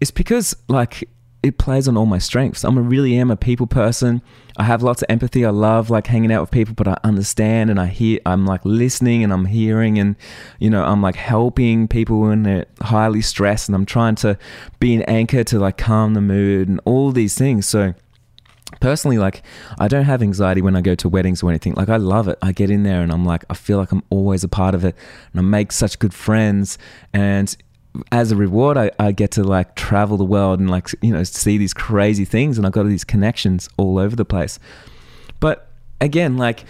is 0.00 0.10
because 0.10 0.54
like 0.68 1.08
it 1.44 1.58
plays 1.58 1.86
on 1.86 1.96
all 1.96 2.06
my 2.06 2.16
strengths. 2.16 2.64
I'm 2.64 2.78
a 2.78 2.80
really 2.80 3.16
am 3.18 3.30
a 3.30 3.36
people 3.36 3.66
person. 3.66 4.22
I 4.56 4.64
have 4.64 4.82
lots 4.82 5.02
of 5.02 5.06
empathy. 5.10 5.44
I 5.44 5.50
love 5.50 5.90
like 5.90 6.06
hanging 6.06 6.32
out 6.32 6.40
with 6.40 6.50
people, 6.50 6.72
but 6.74 6.88
I 6.88 6.96
understand 7.04 7.68
and 7.70 7.78
I 7.78 7.86
hear 7.86 8.18
I'm 8.24 8.46
like 8.46 8.64
listening 8.64 9.22
and 9.22 9.30
I'm 9.30 9.44
hearing 9.44 9.98
and 9.98 10.16
you 10.58 10.70
know, 10.70 10.82
I'm 10.82 11.02
like 11.02 11.16
helping 11.16 11.86
people 11.86 12.20
when 12.20 12.44
they're 12.44 12.64
highly 12.80 13.20
stressed 13.20 13.68
and 13.68 13.76
I'm 13.76 13.84
trying 13.84 14.14
to 14.16 14.38
be 14.80 14.94
an 14.94 15.02
anchor 15.02 15.44
to 15.44 15.58
like 15.58 15.76
calm 15.76 16.14
the 16.14 16.22
mood 16.22 16.68
and 16.68 16.80
all 16.86 17.12
these 17.12 17.34
things. 17.34 17.66
So 17.66 17.92
personally 18.80 19.18
like 19.18 19.42
i 19.78 19.86
don't 19.86 20.04
have 20.04 20.20
anxiety 20.20 20.60
when 20.60 20.74
i 20.74 20.80
go 20.80 20.94
to 20.96 21.08
weddings 21.08 21.42
or 21.42 21.48
anything 21.48 21.74
like 21.74 21.88
i 21.88 21.96
love 21.96 22.26
it 22.26 22.36
i 22.42 22.50
get 22.50 22.70
in 22.70 22.82
there 22.82 23.02
and 23.02 23.12
i'm 23.12 23.24
like 23.24 23.44
i 23.48 23.54
feel 23.54 23.78
like 23.78 23.92
i'm 23.92 24.02
always 24.10 24.42
a 24.42 24.48
part 24.48 24.74
of 24.74 24.84
it 24.84 24.96
and 25.32 25.40
i 25.40 25.42
make 25.42 25.70
such 25.70 25.98
good 25.98 26.12
friends 26.12 26.76
and 27.12 27.56
as 28.10 28.32
a 28.32 28.36
reward 28.36 28.76
I, 28.76 28.90
I 28.98 29.12
get 29.12 29.30
to 29.32 29.44
like 29.44 29.76
travel 29.76 30.16
the 30.16 30.24
world 30.24 30.58
and 30.58 30.68
like 30.68 30.88
you 31.00 31.12
know 31.12 31.22
see 31.22 31.58
these 31.58 31.72
crazy 31.72 32.24
things 32.24 32.58
and 32.58 32.66
i've 32.66 32.72
got 32.72 32.86
these 32.86 33.04
connections 33.04 33.68
all 33.76 33.98
over 33.98 34.16
the 34.16 34.24
place. 34.24 34.58
But 35.40 35.68
again 36.00 36.36
like 36.36 36.64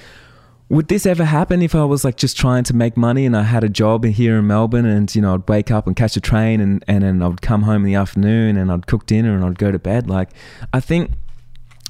would 0.69 0.89
this 0.89 1.05
ever 1.05 1.25
happen 1.25 1.61
if 1.61 1.75
I 1.75 1.85
was 1.85 2.05
like 2.05 2.17
just 2.17 2.37
trying 2.37 2.65
to 2.65 2.75
make 2.75 2.97
money 2.97 3.27
and 3.27 3.37
I 3.37 3.43
had 3.43 3.63
a 3.65 3.69
job 3.69 4.05
here 4.05 4.39
in 4.39 4.47
Melbourne 4.47 4.87
and 4.87 5.15
you 5.15 5.21
know 5.21 5.35
I'd 5.35 5.49
wake 5.49 5.71
up 5.71 5.87
and 5.87 5.95
catch 5.95 6.17
a 6.17 6.21
train 6.21 6.61
and 6.61 6.85
and 6.89 7.05
then 7.05 7.23
I'd 7.23 7.43
come 7.43 7.63
home 7.63 7.77
in 7.77 7.85
the 7.85 7.95
afternoon 7.95 8.57
and 8.57 8.73
I'd 8.73 8.87
cook 8.87 9.07
dinner 9.07 9.35
and 9.35 9.45
I'd 9.45 9.59
go 9.59 9.71
to 9.71 9.79
bed? 9.79 10.09
Like 10.09 10.31
I 10.73 10.81
think 10.81 11.13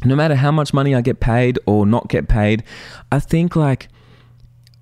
no 0.04 0.16
matter 0.16 0.34
how 0.34 0.50
much 0.50 0.74
money 0.74 0.94
I 0.94 1.00
get 1.00 1.20
paid 1.20 1.58
or 1.66 1.86
not 1.86 2.08
get 2.08 2.28
paid, 2.28 2.64
I 3.10 3.20
think 3.20 3.56
like 3.56 3.88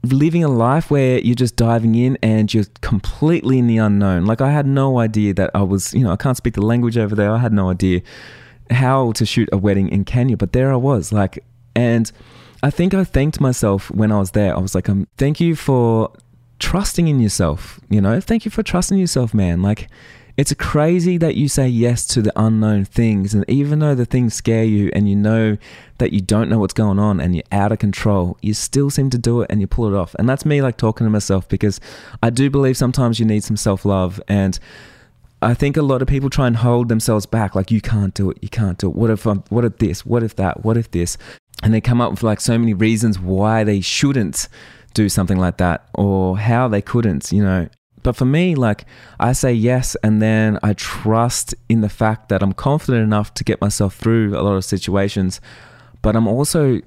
living 0.02 0.42
a 0.42 0.48
life 0.48 0.90
where 0.90 1.18
you're 1.18 1.34
just 1.34 1.56
diving 1.56 1.94
in 1.94 2.18
and 2.22 2.52
you're 2.52 2.64
completely 2.80 3.58
in 3.58 3.66
the 3.66 3.78
unknown. 3.78 4.24
Like 4.24 4.40
I 4.40 4.50
had 4.50 4.66
no 4.66 4.98
idea 4.98 5.32
that 5.34 5.50
I 5.54 5.62
was, 5.62 5.94
you 5.94 6.00
know, 6.00 6.10
I 6.10 6.16
can't 6.16 6.36
speak 6.36 6.54
the 6.54 6.62
language 6.62 6.98
over 6.98 7.14
there. 7.14 7.30
I 7.30 7.38
had 7.38 7.52
no 7.52 7.70
idea 7.70 8.02
how 8.70 9.12
to 9.12 9.24
shoot 9.24 9.48
a 9.52 9.58
wedding 9.58 9.88
in 9.88 10.04
Kenya, 10.04 10.36
but 10.36 10.52
there 10.52 10.72
I 10.72 10.76
was, 10.76 11.12
like, 11.12 11.44
and 11.74 12.10
I 12.62 12.70
think 12.70 12.94
I 12.94 13.04
thanked 13.04 13.40
myself 13.40 13.90
when 13.90 14.12
I 14.12 14.18
was 14.18 14.32
there. 14.32 14.56
I 14.56 14.60
was 14.60 14.74
like, 14.74 14.88
um, 14.88 15.06
thank 15.16 15.40
you 15.40 15.56
for 15.56 16.12
trusting 16.58 17.08
in 17.08 17.20
yourself. 17.20 17.80
You 17.90 18.00
know, 18.00 18.20
thank 18.20 18.44
you 18.44 18.50
for 18.50 18.62
trusting 18.62 18.98
yourself, 18.98 19.34
man. 19.34 19.62
Like 19.62 19.88
it's 20.36 20.54
crazy 20.54 21.18
that 21.18 21.34
you 21.34 21.48
say 21.48 21.68
yes 21.68 22.06
to 22.06 22.22
the 22.22 22.32
unknown 22.36 22.84
things. 22.84 23.34
And 23.34 23.44
even 23.48 23.80
though 23.80 23.94
the 23.94 24.06
things 24.06 24.34
scare 24.34 24.64
you 24.64 24.90
and 24.94 25.08
you 25.08 25.14
know 25.14 25.58
that 25.98 26.12
you 26.12 26.20
don't 26.20 26.48
know 26.48 26.58
what's 26.58 26.72
going 26.72 26.98
on 26.98 27.20
and 27.20 27.34
you're 27.34 27.44
out 27.52 27.72
of 27.72 27.78
control, 27.78 28.38
you 28.40 28.54
still 28.54 28.88
seem 28.88 29.10
to 29.10 29.18
do 29.18 29.42
it 29.42 29.50
and 29.50 29.60
you 29.60 29.66
pull 29.66 29.92
it 29.92 29.96
off. 29.96 30.14
And 30.18 30.28
that's 30.28 30.46
me 30.46 30.62
like 30.62 30.76
talking 30.78 31.06
to 31.06 31.10
myself 31.10 31.48
because 31.48 31.80
I 32.22 32.30
do 32.30 32.48
believe 32.48 32.76
sometimes 32.76 33.20
you 33.20 33.26
need 33.26 33.44
some 33.44 33.58
self 33.58 33.84
love. 33.84 34.20
And 34.26 34.58
I 35.42 35.54
think 35.54 35.76
a 35.76 35.82
lot 35.82 36.00
of 36.02 36.08
people 36.08 36.30
try 36.30 36.46
and 36.46 36.56
hold 36.56 36.88
themselves 36.88 37.26
back, 37.26 37.54
like 37.54 37.70
you 37.70 37.80
can't 37.80 38.14
do 38.14 38.30
it, 38.30 38.38
you 38.40 38.48
can't 38.48 38.78
do 38.78 38.88
it. 38.88 38.96
What 38.96 39.10
if 39.10 39.26
I'm, 39.26 39.40
what 39.50 39.64
if 39.64 39.78
this, 39.78 40.06
what 40.06 40.22
if 40.22 40.36
that, 40.36 40.64
what 40.64 40.76
if 40.76 40.90
this, 40.92 41.18
and 41.62 41.74
they 41.74 41.80
come 41.80 42.00
up 42.00 42.10
with 42.10 42.22
like 42.22 42.40
so 42.40 42.56
many 42.58 42.74
reasons 42.74 43.18
why 43.18 43.64
they 43.64 43.80
shouldn't 43.80 44.48
do 44.94 45.08
something 45.08 45.38
like 45.38 45.58
that 45.58 45.88
or 45.94 46.38
how 46.38 46.68
they 46.68 46.80
couldn't, 46.80 47.32
you 47.32 47.42
know. 47.42 47.68
But 48.02 48.16
for 48.16 48.24
me, 48.24 48.54
like 48.54 48.84
I 49.20 49.32
say 49.32 49.52
yes, 49.52 49.96
and 50.02 50.20
then 50.20 50.58
I 50.62 50.72
trust 50.72 51.54
in 51.68 51.80
the 51.80 51.88
fact 51.88 52.28
that 52.28 52.42
I'm 52.42 52.52
confident 52.52 53.02
enough 53.02 53.34
to 53.34 53.44
get 53.44 53.60
myself 53.60 53.94
through 53.94 54.36
a 54.36 54.42
lot 54.42 54.54
of 54.54 54.64
situations. 54.64 55.40
But 56.02 56.16
I'm 56.16 56.26
also 56.26 56.80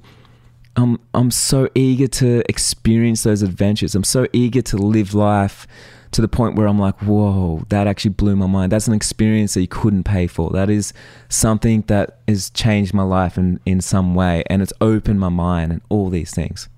I'm 0.76 1.00
I'm 1.14 1.32
so 1.32 1.70
eager 1.74 2.08
to 2.08 2.44
experience 2.50 3.24
those 3.24 3.42
adventures. 3.42 3.96
I'm 3.96 4.04
so 4.04 4.28
eager 4.34 4.62
to 4.64 4.78
live 4.78 5.14
life 5.14 5.68
to 6.12 6.22
the 6.22 6.28
point 6.28 6.56
where 6.56 6.68
I'm 6.68 6.80
like, 6.80 7.02
whoa, 7.02 7.64
that 7.70 7.88
actually 7.88 8.12
blew 8.12 8.36
my 8.38 8.48
mind. 8.48 8.72
That's 8.72 8.88
an 8.88 8.94
experience 8.94 9.54
that 9.54 9.62
you 9.62 9.68
couldn't 9.68 10.04
pay 10.04 10.28
for. 10.28 10.50
That 10.52 10.70
is 10.70 10.94
something 11.28 11.82
that 11.88 12.20
has 12.28 12.50
changed 12.52 12.94
my 12.94 13.04
life 13.04 13.38
in, 13.38 13.60
in 13.66 13.82
some 13.82 14.16
way 14.16 14.44
and 14.50 14.62
it's 14.62 14.72
opened 14.80 15.20
my 15.20 15.30
mind 15.30 15.74
and 15.74 15.82
all 15.90 16.10
these 16.10 16.32
things. 16.32 16.70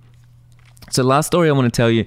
So, 0.90 1.04
last 1.04 1.28
story 1.28 1.50
I 1.50 1.52
want 1.52 1.72
to 1.72 1.76
tell 1.76 1.92
you 1.92 2.06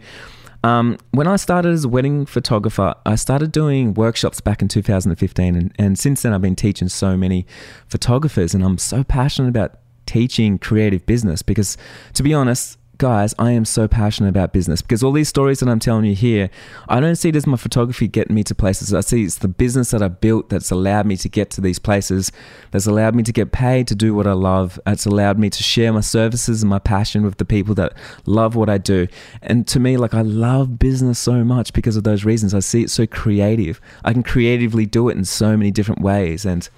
um, 0.63 0.99
when 1.13 1.27
I 1.27 1.37
started 1.37 1.73
as 1.73 1.85
a 1.85 1.89
wedding 1.89 2.27
photographer, 2.27 2.95
I 3.07 3.15
started 3.15 3.53
doing 3.53 3.95
workshops 3.95 4.41
back 4.41 4.61
in 4.61 4.69
2015. 4.69 5.57
And, 5.57 5.73
and 5.79 5.99
since 5.99 6.23
then, 6.23 6.35
I've 6.35 6.43
been 6.43 6.57
teaching 6.57 6.89
so 6.89 7.17
many 7.17 7.47
photographers. 7.89 8.55
And 8.55 8.63
I'm 8.63 8.79
so 8.79 9.03
passionate 9.03 9.49
about 9.49 9.79
teaching 10.07 10.59
creative 10.59 11.07
business 11.07 11.41
because, 11.43 11.77
to 12.15 12.23
be 12.23 12.35
honest, 12.35 12.79
guys, 13.01 13.35
I 13.39 13.53
am 13.53 13.65
so 13.65 13.89
passionate 13.89 14.29
about 14.29 14.53
business 14.53 14.83
because 14.83 15.03
all 15.03 15.11
these 15.11 15.31
stories 15.31 15.61
that 15.61 15.71
I'm 15.71 15.79
telling 15.79 16.05
you 16.05 16.15
here, 16.15 16.51
I 16.87 17.01
don't 17.01 17.17
see 17.17 17.31
it 17.31 17.37
as 17.37 17.47
my 17.47 17.57
photography 17.57 18.07
getting 18.07 18.35
me 18.35 18.45
to 18.45 18.55
places. 18.55 18.93
I 18.93 19.01
see 19.01 19.25
it's 19.25 19.39
the 19.39 19.49
business 19.49 19.91
that 19.93 20.03
I 20.03 20.09
built 20.09 20.51
that's 20.51 20.71
allowed 20.71 21.07
me 21.07 21.17
to 21.17 21.29
get 21.31 21.49
to 21.53 21.63
these 21.63 21.79
places, 21.79 22.31
that's 22.73 22.87
allowed 22.87 23.15
me 23.15 23.23
to 23.23 23.33
get 23.33 23.53
paid 23.53 23.89
to 23.89 23.95
do 23.95 24.15
what 24.15 24.27
I 24.27 24.35
love. 24.35 24.79
It's 24.87 25.07
allowed 25.07 25.39
me 25.39 25.49
to 25.49 25.63
share 25.63 25.95
my 25.95 26.03
services 26.03 26.63
and 26.63 26.69
my 26.69 26.79
passion 26.79 27.23
with 27.25 27.39
the 27.39 27.47
people 27.47 27.75
that 27.77 27.95
love 28.27 28.55
what 28.55 28.69
I 28.69 28.77
do. 28.77 29.09
And 29.41 29.67
to 29.69 29.81
me, 29.81 29.97
like, 29.97 30.13
I 30.13 30.21
love 30.21 30.79
business 30.79 31.19
so 31.19 31.43
much 31.43 31.73
because 31.73 31.97
of 31.97 32.05
those 32.05 32.27
reasons. 32.27 32.53
I 32.53 32.61
see 32.61 32.83
it 32.83 32.91
so 32.91 33.07
creative. 33.07 33.81
I 34.05 34.13
can 34.13 34.23
creatively 34.23 34.85
do 34.85 35.09
it 35.09 35.17
in 35.17 35.25
so 35.25 35.57
many 35.57 35.71
different 35.71 36.03
ways. 36.03 36.45
And 36.45 36.69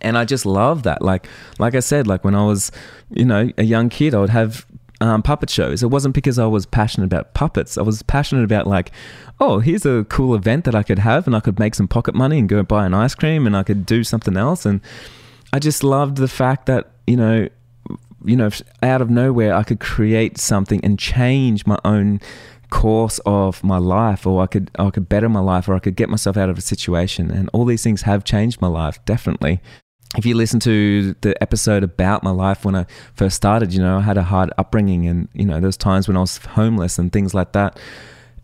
and 0.00 0.18
I 0.18 0.24
just 0.24 0.44
love 0.44 0.82
that. 0.84 1.02
Like, 1.02 1.26
like 1.58 1.74
I 1.74 1.80
said, 1.80 2.06
like 2.06 2.24
when 2.24 2.34
I 2.34 2.44
was, 2.44 2.70
you 3.10 3.24
know, 3.24 3.50
a 3.56 3.62
young 3.62 3.88
kid, 3.88 4.14
I 4.14 4.20
would 4.20 4.30
have 4.30 4.66
um, 5.04 5.22
puppet 5.22 5.50
shows. 5.50 5.82
It 5.82 5.90
wasn't 5.90 6.14
because 6.14 6.38
I 6.38 6.46
was 6.46 6.64
passionate 6.64 7.04
about 7.04 7.34
puppets. 7.34 7.76
I 7.76 7.82
was 7.82 8.02
passionate 8.02 8.42
about 8.42 8.66
like, 8.66 8.90
oh, 9.38 9.58
here's 9.58 9.84
a 9.84 10.06
cool 10.08 10.34
event 10.34 10.64
that 10.64 10.74
I 10.74 10.82
could 10.82 10.98
have, 10.98 11.26
and 11.26 11.36
I 11.36 11.40
could 11.40 11.58
make 11.58 11.74
some 11.74 11.86
pocket 11.86 12.14
money 12.14 12.38
and 12.38 12.48
go 12.48 12.62
buy 12.62 12.86
an 12.86 12.94
ice 12.94 13.14
cream, 13.14 13.46
and 13.46 13.54
I 13.54 13.64
could 13.64 13.84
do 13.84 14.02
something 14.02 14.34
else. 14.34 14.64
And 14.64 14.80
I 15.52 15.58
just 15.58 15.84
loved 15.84 16.16
the 16.16 16.28
fact 16.28 16.64
that 16.66 16.90
you 17.06 17.18
know, 17.18 17.48
you 18.24 18.34
know, 18.34 18.48
out 18.82 19.02
of 19.02 19.10
nowhere, 19.10 19.54
I 19.54 19.62
could 19.62 19.78
create 19.78 20.38
something 20.38 20.82
and 20.82 20.98
change 20.98 21.66
my 21.66 21.78
own 21.84 22.20
course 22.70 23.20
of 23.26 23.62
my 23.62 23.76
life 23.76 24.26
or 24.26 24.42
I 24.42 24.46
could 24.46 24.70
I 24.78 24.88
could 24.90 25.08
better 25.08 25.28
my 25.28 25.40
life 25.40 25.68
or 25.68 25.74
I 25.74 25.78
could 25.78 25.94
get 25.94 26.08
myself 26.08 26.36
out 26.36 26.48
of 26.48 26.58
a 26.58 26.62
situation 26.62 27.30
and 27.30 27.48
all 27.52 27.66
these 27.66 27.84
things 27.84 28.02
have 28.02 28.24
changed 28.24 28.60
my 28.60 28.66
life 28.66 28.98
definitely 29.04 29.60
if 30.16 30.24
you 30.24 30.34
listen 30.34 30.60
to 30.60 31.14
the 31.20 31.40
episode 31.42 31.82
about 31.82 32.22
my 32.22 32.30
life 32.30 32.64
when 32.64 32.76
I 32.76 32.86
first 33.14 33.36
started, 33.36 33.72
you 33.74 33.80
know, 33.80 33.98
I 33.98 34.02
had 34.02 34.16
a 34.16 34.22
hard 34.22 34.52
upbringing 34.58 35.06
and, 35.06 35.28
you 35.32 35.44
know, 35.44 35.60
there's 35.60 35.76
times 35.76 36.06
when 36.06 36.16
I 36.16 36.20
was 36.20 36.38
homeless 36.38 36.98
and 36.98 37.12
things 37.12 37.34
like 37.34 37.52
that. 37.52 37.78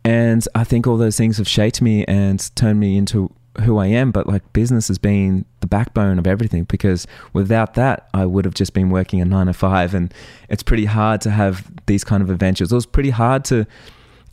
And 0.05 0.47
I 0.55 0.65
think 0.65 0.87
all 0.87 0.97
those 0.97 1.17
things 1.17 1.39
have 1.39 1.49
shaped 1.49 1.81
me 1.81 2.05
and 2.07 2.55
turned 2.57 2.81
me 2.81 2.97
into 2.97 3.33
who 3.61 3.79
I 3.79 3.87
am. 3.87 4.11
But 4.11 4.27
like 4.27 4.53
business 4.53 4.89
has 4.89 4.99
been 4.99 5.45
the 5.61 5.67
backbone 5.67 6.19
of 6.19 6.27
everything 6.27 6.65
because 6.65 7.07
without 7.33 7.75
that, 7.75 8.09
I 8.15 8.27
would 8.27 8.45
have 8.45 8.55
just 8.55 8.75
been 8.75 8.91
working 8.91 9.21
a 9.21 9.25
nine 9.25 9.47
to 9.47 9.53
five. 9.53 9.95
And 9.95 10.13
it's 10.49 10.63
pretty 10.63 10.87
hard 10.87 11.21
to 11.23 11.31
have 11.31 11.71
these 11.87 12.03
kind 12.03 12.23
of 12.23 12.31
adventures. 12.31 12.73
It 12.73 12.75
was 12.75 12.87
pretty 12.87 13.11
hard 13.11 13.45
to 13.47 13.67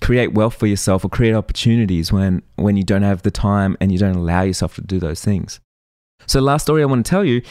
create 0.02 0.34
wealth 0.34 0.56
for 0.56 0.67
yourself 0.67 1.04
or 1.04 1.10
create 1.10 1.34
opportunities 1.34 2.12
when, 2.12 2.41
when 2.56 2.78
you 2.78 2.84
don't 2.84 3.02
have 3.04 3.23
the 3.23 3.32
time 3.32 3.76
and 3.82 3.91
you 3.91 3.97
don't 3.97 4.15
allow 4.15 4.43
yourself 4.43 4.76
to 4.76 4.82
do 4.82 5.00
those 5.00 5.23
things. 5.23 5.60
So, 6.25 6.41
last 6.41 6.63
story 6.63 6.82
I 6.82 6.86
want 6.86 7.06
to 7.06 7.10
tell 7.10 7.23
you 7.23 7.41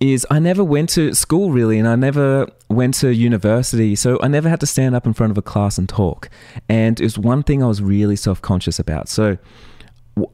is 0.00 0.26
I 0.30 0.38
never 0.38 0.62
went 0.62 0.90
to 0.90 1.14
school 1.14 1.52
really, 1.52 1.78
and 1.78 1.88
I 1.88 1.96
never 1.96 2.46
went 2.68 2.94
to 2.94 3.14
university. 3.14 3.94
So, 3.96 4.18
I 4.22 4.28
never 4.28 4.48
had 4.48 4.60
to 4.60 4.66
stand 4.66 4.94
up 4.94 5.06
in 5.06 5.14
front 5.14 5.30
of 5.30 5.38
a 5.38 5.42
class 5.42 5.78
and 5.78 5.88
talk. 5.88 6.28
And 6.68 7.00
it 7.00 7.04
was 7.04 7.18
one 7.18 7.42
thing 7.42 7.62
I 7.62 7.66
was 7.66 7.80
really 7.80 8.16
self 8.16 8.42
conscious 8.42 8.78
about. 8.78 9.08
So, 9.08 9.38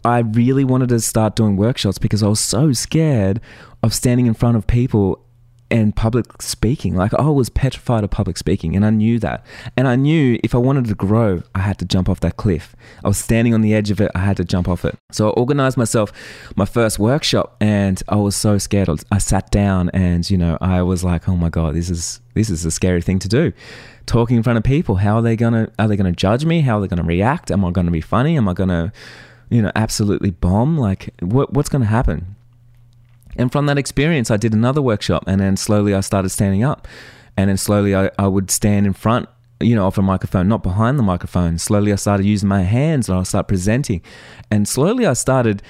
I 0.05 0.20
really 0.20 0.64
wanted 0.64 0.88
to 0.90 1.00
start 1.00 1.37
doing 1.37 1.57
workshops 1.57 1.98
because 1.98 2.22
I 2.22 2.28
was 2.28 2.40
so 2.40 2.72
scared 2.72 3.40
of 3.83 3.92
standing 3.92 4.26
in 4.26 4.35
front 4.35 4.57
of 4.57 4.66
people 4.66 5.24
and 5.72 5.96
public 5.96 6.40
speaking. 6.42 6.94
Like 6.94 7.14
I 7.14 7.28
was 7.28 7.48
petrified 7.48 8.04
of 8.04 8.11
public 8.11 8.37
speaking 8.37 8.76
and 8.76 8.85
I 8.85 8.90
knew 8.90 9.18
that. 9.20 9.44
And 9.76 9.88
I 9.88 9.96
knew 9.96 10.38
if 10.44 10.54
I 10.54 10.58
wanted 10.58 10.85
to 10.87 10.94
grow, 10.94 11.42
I 11.54 11.61
had 11.61 11.78
to 11.78 11.85
jump 11.85 12.08
off 12.08 12.20
that 12.20 12.37
cliff. 12.37 12.76
I 13.02 13.08
was 13.08 13.18
standing 13.18 13.54
on 13.54 13.62
the 13.62 13.74
edge 13.74 13.90
of 13.90 14.00
it, 14.00 14.11
I 14.14 14.18
had 14.18 14.37
to 14.37 14.44
jump 14.44 14.68
off 14.68 14.85
it. 14.85 14.96
So 15.11 15.28
I 15.28 15.32
organized 15.32 15.78
myself 15.78 16.12
my 16.54 16.66
first 16.66 16.98
workshop 16.98 17.56
and 17.61 18.02
I 18.08 18.16
was 18.16 18.37
so 18.37 18.58
scared. 18.58 18.88
I 19.11 19.18
sat 19.18 19.50
down 19.50 19.88
and, 19.94 20.28
you 20.30 20.37
know, 20.37 20.58
I 20.61 20.82
was 20.82 21.02
like, 21.02 21.28
"Oh 21.28 21.37
my 21.37 21.48
god, 21.48 21.74
this 21.74 21.88
is 21.88 22.20
this 22.35 22.50
is 22.50 22.64
a 22.64 22.70
scary 22.70 23.00
thing 23.00 23.18
to 23.20 23.28
do." 23.28 23.52
Talking 24.04 24.37
in 24.37 24.42
front 24.42 24.58
of 24.58 24.64
people, 24.64 24.96
how 24.96 25.16
are 25.16 25.22
they 25.22 25.37
going 25.37 25.54
to 25.54 25.72
are 25.78 25.88
they 25.88 25.96
going 25.96 26.12
to 26.12 26.16
judge 26.16 26.44
me? 26.44 26.61
How 26.61 26.78
are 26.78 26.80
they 26.82 26.88
going 26.88 27.00
to 27.00 27.08
react? 27.08 27.50
Am 27.50 27.64
I 27.64 27.70
going 27.70 27.87
to 27.87 27.92
be 27.92 28.00
funny? 28.00 28.37
Am 28.37 28.48
I 28.48 28.52
going 28.52 28.68
to 28.68 28.92
you 29.48 29.61
know, 29.61 29.72
absolutely 29.76 30.30
bomb? 30.30 30.78
Like 30.78 31.14
what 31.20 31.52
what's 31.52 31.68
going 31.68 31.82
to 31.82 31.88
happen? 31.88 32.37
And 33.37 33.51
from 33.51 33.66
that 33.66 33.79
experience, 33.79 34.31
I 34.31 34.37
did 34.37 34.53
another 34.53 34.83
workshop, 34.83 35.25
and 35.27 35.40
then 35.40 35.57
slowly 35.57 35.95
I 35.95 36.01
started 36.01 36.29
standing 36.31 36.62
up. 36.62 36.87
And 37.37 37.49
then 37.49 37.57
slowly 37.57 37.95
I, 37.95 38.11
I 38.18 38.27
would 38.27 38.51
stand 38.51 38.87
in 38.87 38.92
front, 38.92 39.29
you 39.61 39.75
know, 39.75 39.87
of 39.87 39.97
a 39.97 40.03
microphone, 40.03 40.49
not 40.49 40.62
behind 40.62 40.99
the 40.99 41.03
microphone. 41.03 41.59
Slowly 41.59 41.92
I 41.92 41.97
started 41.97 42.27
using 42.27 42.49
my 42.49 42.62
hands 42.62 43.09
and 43.09 43.18
I 43.18 43.23
started 43.23 43.49
presenting. 43.49 44.03
And 44.51 44.68
slowly 44.68 45.07
I 45.07 45.14
started 45.14 45.62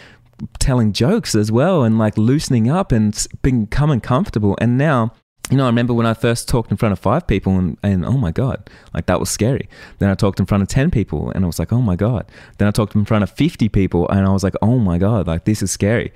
telling 0.59 0.93
jokes 0.93 1.35
as 1.35 1.53
well 1.53 1.83
and 1.83 1.99
like 1.99 2.19
loosening 2.19 2.69
up 2.69 2.93
and 2.93 3.27
becoming 3.43 4.01
comfortable. 4.01 4.57
And 4.61 4.77
now, 4.77 5.13
you 5.51 5.57
know, 5.57 5.65
I 5.65 5.67
remember 5.67 5.95
when 5.95 6.07
I 6.07 6.15
first 6.15 6.49
talked 6.49 6.71
in 6.71 6.77
front 6.77 6.93
of 6.93 6.99
five 6.99 7.27
people 7.27 7.57
and, 7.57 7.77
and 7.83 8.05
oh 8.05 8.17
my 8.17 8.33
God, 8.33 8.69
like 8.95 9.07
that 9.07 9.21
was 9.21 9.31
scary. 9.31 9.69
Then 9.99 10.09
I 10.09 10.15
talked 10.15 10.41
in 10.41 10.47
front 10.47 10.63
of 10.63 10.69
10 10.69 10.91
people 10.91 11.31
and 11.31 11.45
I 11.45 11.47
was 11.47 11.59
like, 11.59 11.73
oh 11.73 11.83
my 11.83 11.95
God. 11.95 12.27
Then 12.59 12.69
I 12.69 12.71
talked 12.71 12.95
in 12.95 13.05
front 13.05 13.23
of 13.23 13.31
50 13.31 13.69
people 13.69 14.09
and 14.09 14.27
I 14.27 14.33
was 14.33 14.43
like, 14.43 14.55
oh 14.63 14.79
my 14.79 14.99
God, 14.99 15.27
like 15.27 15.45
this 15.45 15.63
is 15.63 15.71
scary. 15.71 16.13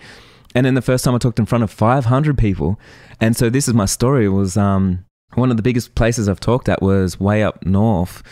And 0.57 0.65
then 0.65 0.73
the 0.73 0.81
first 0.81 1.05
time 1.05 1.15
I 1.15 1.19
talked 1.19 1.39
in 1.39 1.45
front 1.45 1.65
of 1.65 1.71
500 1.71 2.39
people, 2.39 2.81
and 3.21 3.37
so 3.37 3.51
this 3.51 3.69
is 3.69 3.75
my 3.75 3.85
story, 3.85 4.27
was 4.27 4.57
um, 4.57 5.05
one 5.35 5.51
of 5.51 5.59
the 5.59 5.63
biggest 5.63 5.95
places 5.95 6.31
I've 6.31 6.41
talked 6.41 6.71
at 6.71 6.81
was 6.81 7.21
way 7.21 7.43
up 7.43 7.67
north. 7.67 8.23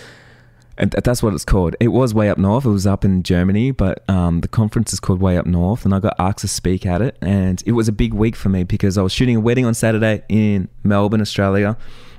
And 0.79 0.93
that's 0.93 1.23
what 1.23 1.35
it's 1.35 1.45
called. 1.45 1.77
It 1.81 1.89
was 1.89 2.15
way 2.15 2.31
up 2.31 2.39
north. 2.39 2.65
It 2.65 2.71
was 2.71 2.87
up 2.87 3.05
in 3.05 3.25
Germany, 3.25 3.73
but 3.73 4.09
um, 4.09 4.41
the 4.41 4.49
conference 4.49 4.95
is 4.95 5.01
called 5.01 5.21
Way 5.21 5.37
Up 5.37 5.45
North, 5.45 5.85
and 5.85 5.95
I 5.95 6.01
got 6.01 6.17
asked 6.19 6.39
to 6.39 6.49
speak 6.49 6.87
at 6.87 7.03
it. 7.03 7.19
And 7.21 7.63
it 7.67 7.73
was 7.73 7.89
a 7.89 7.93
big 7.93 8.15
week 8.15 8.37
for 8.37 8.49
me 8.49 8.65
because 8.65 8.97
I 8.97 9.03
was 9.03 9.13
shooting 9.13 9.37
a 9.37 9.41
wedding 9.41 9.67
on 9.67 9.75
Saturday 9.75 10.23
in 10.31 10.71
Melbourne, 10.83 11.21
Australia, 11.21 11.77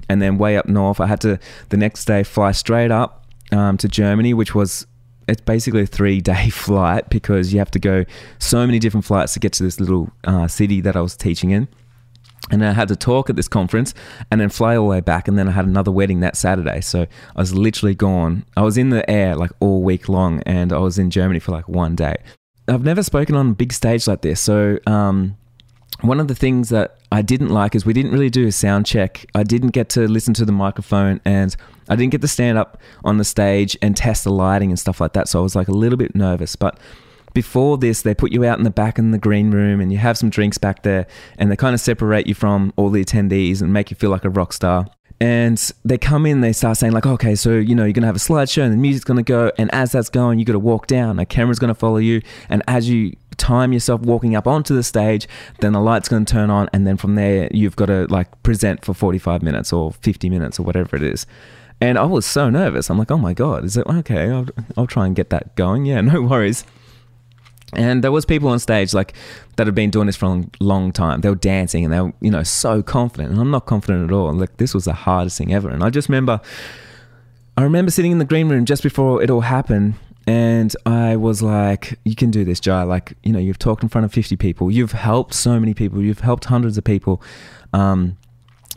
and 0.07 0.21
then 0.21 0.37
way 0.37 0.55
up 0.55 0.67
north. 0.67 1.01
I 1.01 1.07
had 1.07 1.19
to 1.21 1.39
the 1.69 1.77
next 1.77 2.05
day 2.05 2.21
fly 2.21 2.51
straight 2.51 2.91
up 2.91 3.25
um, 3.51 3.75
to 3.77 3.87
Germany, 3.87 4.35
which 4.35 4.53
was 4.53 4.85
it's 5.27 5.41
basically 5.41 5.81
a 5.81 5.85
three 5.85 6.21
day 6.21 6.49
flight 6.51 7.09
because 7.09 7.53
you 7.53 7.59
have 7.59 7.71
to 7.71 7.79
go 7.79 8.05
so 8.39 8.65
many 8.65 8.79
different 8.79 9.05
flights 9.05 9.33
to 9.33 9.39
get 9.39 9.53
to 9.53 9.63
this 9.63 9.79
little 9.79 10.11
uh, 10.23 10.47
city 10.47 10.81
that 10.81 10.95
I 10.95 11.01
was 11.01 11.15
teaching 11.15 11.51
in. 11.51 11.67
And 12.51 12.63
I 12.63 12.73
had 12.73 12.89
to 12.89 12.95
talk 12.95 13.29
at 13.31 13.35
this 13.35 13.47
conference 13.47 13.95
and 14.29 14.39
then 14.39 14.49
fly 14.49 14.75
all 14.75 14.85
the 14.85 14.91
way 14.91 15.01
back. 15.01 15.27
And 15.27 15.37
then 15.37 15.47
I 15.47 15.51
had 15.51 15.65
another 15.65 15.91
wedding 15.91 16.19
that 16.19 16.37
Saturday. 16.37 16.79
So 16.81 17.07
I 17.35 17.41
was 17.41 17.55
literally 17.55 17.95
gone. 17.95 18.45
I 18.55 18.61
was 18.61 18.77
in 18.77 18.89
the 18.89 19.09
air 19.09 19.35
like 19.35 19.49
all 19.59 19.81
week 19.81 20.07
long 20.07 20.43
and 20.45 20.71
I 20.71 20.77
was 20.77 20.99
in 20.99 21.09
Germany 21.09 21.39
for 21.39 21.51
like 21.51 21.67
one 21.67 21.95
day. 21.95 22.15
I've 22.67 22.83
never 22.83 23.01
spoken 23.01 23.35
on 23.35 23.49
a 23.49 23.53
big 23.53 23.73
stage 23.73 24.07
like 24.07 24.21
this. 24.21 24.41
So, 24.41 24.79
um, 24.85 25.37
one 26.01 26.19
of 26.19 26.27
the 26.27 26.35
things 26.35 26.69
that 26.69 26.97
I 27.11 27.21
didn't 27.21 27.49
like 27.49 27.73
is 27.73 27.85
we 27.85 27.93
didn't 27.93 28.11
really 28.11 28.29
do 28.29 28.47
a 28.47 28.51
sound 28.51 28.85
check. 28.85 29.25
I 29.33 29.43
didn't 29.43 29.69
get 29.69 29.89
to 29.89 30.07
listen 30.07 30.33
to 30.35 30.45
the 30.45 30.51
microphone 30.51 31.21
and 31.23 31.55
I 31.89 31.95
didn't 31.95 32.11
get 32.11 32.21
to 32.21 32.27
stand 32.27 32.57
up 32.57 32.79
on 33.03 33.17
the 33.17 33.23
stage 33.23 33.77
and 33.81 33.95
test 33.95 34.23
the 34.23 34.31
lighting 34.31 34.69
and 34.69 34.79
stuff 34.79 34.99
like 34.99 35.13
that. 35.13 35.27
So 35.27 35.39
I 35.39 35.43
was 35.43 35.55
like 35.55 35.67
a 35.67 35.73
little 35.73 35.97
bit 35.97 36.15
nervous. 36.15 36.55
But 36.55 36.79
before 37.33 37.77
this, 37.77 38.01
they 38.01 38.15
put 38.15 38.31
you 38.31 38.45
out 38.45 38.57
in 38.57 38.63
the 38.63 38.69
back 38.71 38.97
in 38.97 39.11
the 39.11 39.17
green 39.17 39.51
room 39.51 39.81
and 39.81 39.91
you 39.91 39.97
have 39.97 40.17
some 40.17 40.29
drinks 40.29 40.57
back 40.57 40.83
there 40.83 41.05
and 41.37 41.51
they 41.51 41.55
kind 41.55 41.73
of 41.73 41.81
separate 41.81 42.27
you 42.27 42.33
from 42.33 42.73
all 42.77 42.89
the 42.89 43.03
attendees 43.03 43.61
and 43.61 43.73
make 43.73 43.91
you 43.91 43.95
feel 43.95 44.09
like 44.09 44.25
a 44.25 44.29
rock 44.29 44.53
star. 44.53 44.87
And 45.21 45.57
they 45.85 45.97
come 45.97 46.25
in, 46.25 46.41
they 46.41 46.51
start 46.51 46.77
saying, 46.77 46.91
like, 46.91 47.05
okay, 47.05 47.35
so, 47.35 47.53
you 47.53 47.73
know, 47.73 47.83
you're 47.83 47.93
going 47.93 48.01
to 48.01 48.07
have 48.07 48.17
a 48.17 48.19
slideshow 48.19 48.63
and 48.63 48.73
the 48.73 48.77
music's 48.77 49.05
going 49.05 49.17
to 49.17 49.23
go. 49.23 49.51
And 49.57 49.73
as 49.73 49.93
that's 49.93 50.09
going, 50.09 50.39
you 50.39 50.45
got 50.45 50.53
to 50.53 50.59
walk 50.59 50.87
down, 50.87 51.19
a 51.19 51.25
camera's 51.25 51.59
going 51.59 51.69
to 51.69 51.75
follow 51.75 51.97
you. 51.97 52.21
And 52.49 52.63
as 52.67 52.89
you 52.89 53.15
time 53.37 53.73
yourself 53.73 54.01
walking 54.01 54.35
up 54.35 54.47
onto 54.47 54.75
the 54.75 54.83
stage, 54.83 55.27
then 55.59 55.73
the 55.73 55.79
light's 55.79 56.09
going 56.09 56.25
to 56.25 56.31
turn 56.31 56.49
on. 56.49 56.69
And 56.73 56.85
then 56.85 56.97
from 56.97 57.15
there, 57.15 57.49
you've 57.51 57.75
got 57.75 57.87
to 57.87 58.07
like 58.07 58.43
present 58.43 58.83
for 58.83 58.93
45 58.93 59.41
minutes 59.41 59.71
or 59.71 59.93
50 59.93 60.29
minutes 60.29 60.59
or 60.59 60.63
whatever 60.63 60.95
it 60.95 61.03
is. 61.03 61.25
And 61.81 61.97
I 61.97 62.05
was 62.05 62.25
so 62.25 62.49
nervous. 62.49 62.89
I'm 62.89 62.97
like, 62.97 63.11
oh 63.11 63.17
my 63.17 63.33
God, 63.33 63.65
is 63.65 63.77
it 63.77 63.85
okay? 63.85 64.29
I'll, 64.29 64.47
I'll 64.77 64.87
try 64.87 65.05
and 65.05 65.15
get 65.15 65.29
that 65.29 65.55
going. 65.55 65.85
Yeah, 65.85 66.01
no 66.13 66.21
worries. 66.21 66.63
And 67.73 68.03
there 68.03 68.11
was 68.11 68.25
people 68.25 68.49
on 68.49 68.59
stage 68.59 68.93
like 68.93 69.13
that 69.57 69.67
had 69.67 69.75
been 69.75 69.89
doing 69.89 70.07
this 70.07 70.15
for 70.15 70.27
a 70.27 70.45
long 70.59 70.91
time. 70.91 71.21
They 71.21 71.29
were 71.29 71.35
dancing 71.35 71.83
and 71.83 71.93
they 71.93 71.99
were, 71.99 72.13
you 72.21 72.31
know, 72.31 72.43
so 72.43 72.81
confident. 72.81 73.31
And 73.31 73.41
I'm 73.41 73.51
not 73.51 73.65
confident 73.65 74.09
at 74.09 74.13
all. 74.13 74.33
Like 74.33 74.57
this 74.57 74.73
was 74.73 74.85
the 74.85 74.93
hardest 74.93 75.37
thing 75.37 75.53
ever. 75.53 75.69
And 75.69 75.83
I 75.83 75.89
just 75.89 76.07
remember, 76.07 76.39
I 77.57 77.63
remember 77.63 77.91
sitting 77.91 78.11
in 78.11 78.19
the 78.19 78.25
green 78.25 78.49
room 78.49 78.65
just 78.65 78.83
before 78.83 79.21
it 79.21 79.29
all 79.29 79.41
happened. 79.41 79.95
And 80.27 80.75
I 80.85 81.17
was 81.17 81.41
like, 81.41 81.99
you 82.03 82.15
can 82.15 82.31
do 82.31 82.43
this, 82.43 82.59
Jai. 82.59 82.83
Like, 82.83 83.13
you 83.23 83.31
know, 83.31 83.39
you've 83.39 83.59
talked 83.59 83.83
in 83.83 83.89
front 83.89 84.05
of 84.05 84.13
50 84.13 84.35
people. 84.37 84.71
You've 84.71 84.93
helped 84.93 85.33
so 85.33 85.59
many 85.59 85.73
people. 85.73 86.01
You've 86.01 86.21
helped 86.21 86.45
hundreds 86.45 86.77
of 86.77 86.83
people. 86.83 87.21
Um, 87.73 88.17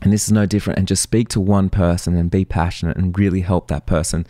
and 0.03 0.13
this 0.13 0.25
is 0.25 0.33
no 0.33 0.47
different. 0.47 0.79
And 0.79 0.89
just 0.89 1.03
speak 1.03 1.29
to 1.31 1.41
one 1.41 1.71
person 1.71 2.17
and 2.17 2.31
be 2.31 2.45
passionate 2.45 2.97
and 2.97 3.17
really 3.19 3.41
help 3.41 3.69
that 3.69 3.87
person. 3.87 4.27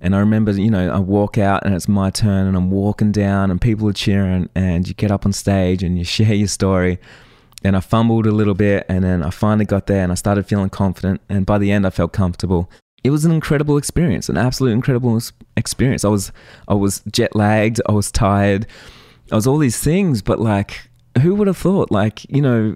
And 0.00 0.14
I 0.14 0.18
remember, 0.18 0.52
you 0.52 0.70
know, 0.70 0.90
I 0.90 0.98
walk 0.98 1.36
out 1.36 1.64
and 1.64 1.74
it's 1.74 1.88
my 1.88 2.10
turn 2.10 2.46
and 2.46 2.56
I'm 2.56 2.70
walking 2.70 3.12
down 3.12 3.50
and 3.50 3.60
people 3.60 3.88
are 3.88 3.92
cheering 3.92 4.48
and 4.54 4.88
you 4.88 4.94
get 4.94 5.10
up 5.10 5.26
on 5.26 5.32
stage 5.32 5.82
and 5.82 5.98
you 5.98 6.04
share 6.16 6.34
your 6.34 6.48
story. 6.48 6.98
And 7.62 7.76
I 7.76 7.80
fumbled 7.80 8.26
a 8.26 8.30
little 8.30 8.54
bit 8.54 8.86
and 8.88 9.04
then 9.04 9.22
I 9.22 9.28
finally 9.28 9.66
got 9.66 9.86
there 9.86 10.02
and 10.02 10.10
I 10.10 10.14
started 10.14 10.46
feeling 10.46 10.70
confident. 10.70 11.20
And 11.28 11.44
by 11.44 11.58
the 11.58 11.70
end, 11.70 11.86
I 11.86 11.90
felt 11.90 12.12
comfortable. 12.12 12.70
It 13.04 13.10
was 13.10 13.24
an 13.24 13.32
incredible 13.32 13.76
experience, 13.76 14.28
an 14.28 14.38
absolute 14.38 14.72
incredible 14.72 15.20
experience. 15.56 16.04
I 16.04 16.08
was, 16.08 16.32
I 16.68 16.74
was 16.74 17.02
jet 17.10 17.34
lagged. 17.34 17.80
I 17.86 17.92
was 17.92 18.10
tired. 18.10 18.66
I 19.30 19.34
was 19.34 19.46
all 19.46 19.58
these 19.58 19.78
things, 19.78 20.22
but 20.22 20.40
like, 20.40 20.88
who 21.20 21.34
would 21.34 21.46
have 21.46 21.58
thought? 21.58 21.90
Like, 21.90 22.24
you 22.30 22.40
know, 22.40 22.74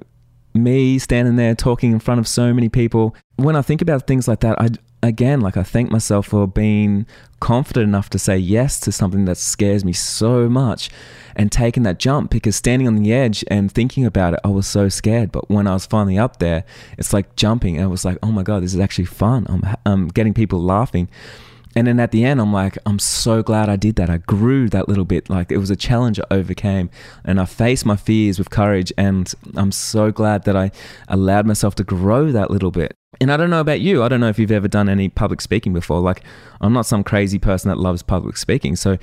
me 0.54 0.98
standing 0.98 1.36
there 1.36 1.54
talking 1.54 1.92
in 1.92 1.98
front 1.98 2.20
of 2.20 2.28
so 2.28 2.54
many 2.54 2.68
people. 2.68 3.14
When 3.36 3.56
I 3.56 3.62
think 3.62 3.82
about 3.82 4.06
things 4.06 4.28
like 4.28 4.40
that, 4.40 4.60
I, 4.60 4.68
again, 5.02 5.40
like 5.40 5.56
I 5.56 5.62
thank 5.62 5.90
myself 5.90 6.28
for 6.28 6.46
being 6.46 7.06
confident 7.40 7.88
enough 7.88 8.08
to 8.10 8.18
say 8.18 8.38
yes 8.38 8.80
to 8.80 8.92
something 8.92 9.24
that 9.24 9.36
scares 9.36 9.84
me 9.84 9.92
so 9.92 10.48
much 10.48 10.90
and 11.36 11.50
taking 11.50 11.82
that 11.82 11.98
jump 11.98 12.30
because 12.30 12.56
standing 12.56 12.86
on 12.86 12.96
the 12.96 13.12
edge 13.12 13.44
and 13.48 13.70
thinking 13.70 14.06
about 14.06 14.34
it, 14.34 14.40
I 14.44 14.48
was 14.48 14.66
so 14.66 14.88
scared. 14.88 15.32
But 15.32 15.50
when 15.50 15.66
I 15.66 15.74
was 15.74 15.86
finally 15.86 16.18
up 16.18 16.38
there, 16.38 16.64
it's 16.96 17.12
like 17.12 17.34
jumping. 17.36 17.76
And 17.76 17.84
I 17.84 17.88
was 17.88 18.04
like, 18.04 18.18
oh 18.22 18.30
my 18.30 18.42
God, 18.42 18.62
this 18.62 18.74
is 18.74 18.80
actually 18.80 19.06
fun. 19.06 19.46
I'm, 19.48 19.62
I'm 19.84 20.08
getting 20.08 20.34
people 20.34 20.62
laughing. 20.62 21.08
And 21.76 21.86
then 21.86 21.98
at 21.98 22.12
the 22.12 22.24
end, 22.24 22.40
I'm 22.40 22.52
like, 22.52 22.78
I'm 22.86 22.98
so 22.98 23.42
glad 23.42 23.68
I 23.68 23.76
did 23.76 23.96
that. 23.96 24.08
I 24.08 24.18
grew 24.18 24.68
that 24.68 24.88
little 24.88 25.04
bit. 25.04 25.28
Like 25.28 25.50
it 25.50 25.58
was 25.58 25.70
a 25.70 25.76
challenge 25.76 26.20
I 26.20 26.24
overcame. 26.30 26.90
And 27.24 27.40
I 27.40 27.44
faced 27.44 27.84
my 27.84 27.96
fears 27.96 28.38
with 28.38 28.50
courage. 28.50 28.92
And 28.96 29.32
I'm 29.56 29.72
so 29.72 30.12
glad 30.12 30.44
that 30.44 30.56
I 30.56 30.70
allowed 31.08 31.46
myself 31.46 31.74
to 31.76 31.84
grow 31.84 32.30
that 32.32 32.50
little 32.50 32.70
bit. 32.70 32.94
And 33.20 33.30
I 33.30 33.36
don't 33.36 33.50
know 33.50 33.60
about 33.60 33.80
you. 33.80 34.02
I 34.02 34.08
don't 34.08 34.20
know 34.20 34.28
if 34.28 34.38
you've 34.38 34.50
ever 34.50 34.68
done 34.68 34.88
any 34.88 35.08
public 35.08 35.40
speaking 35.40 35.72
before. 35.72 36.00
Like, 36.00 36.22
I'm 36.60 36.72
not 36.72 36.86
some 36.86 37.04
crazy 37.04 37.38
person 37.38 37.68
that 37.68 37.78
loves 37.78 38.02
public 38.02 38.36
speaking. 38.36 38.74
So, 38.76 38.98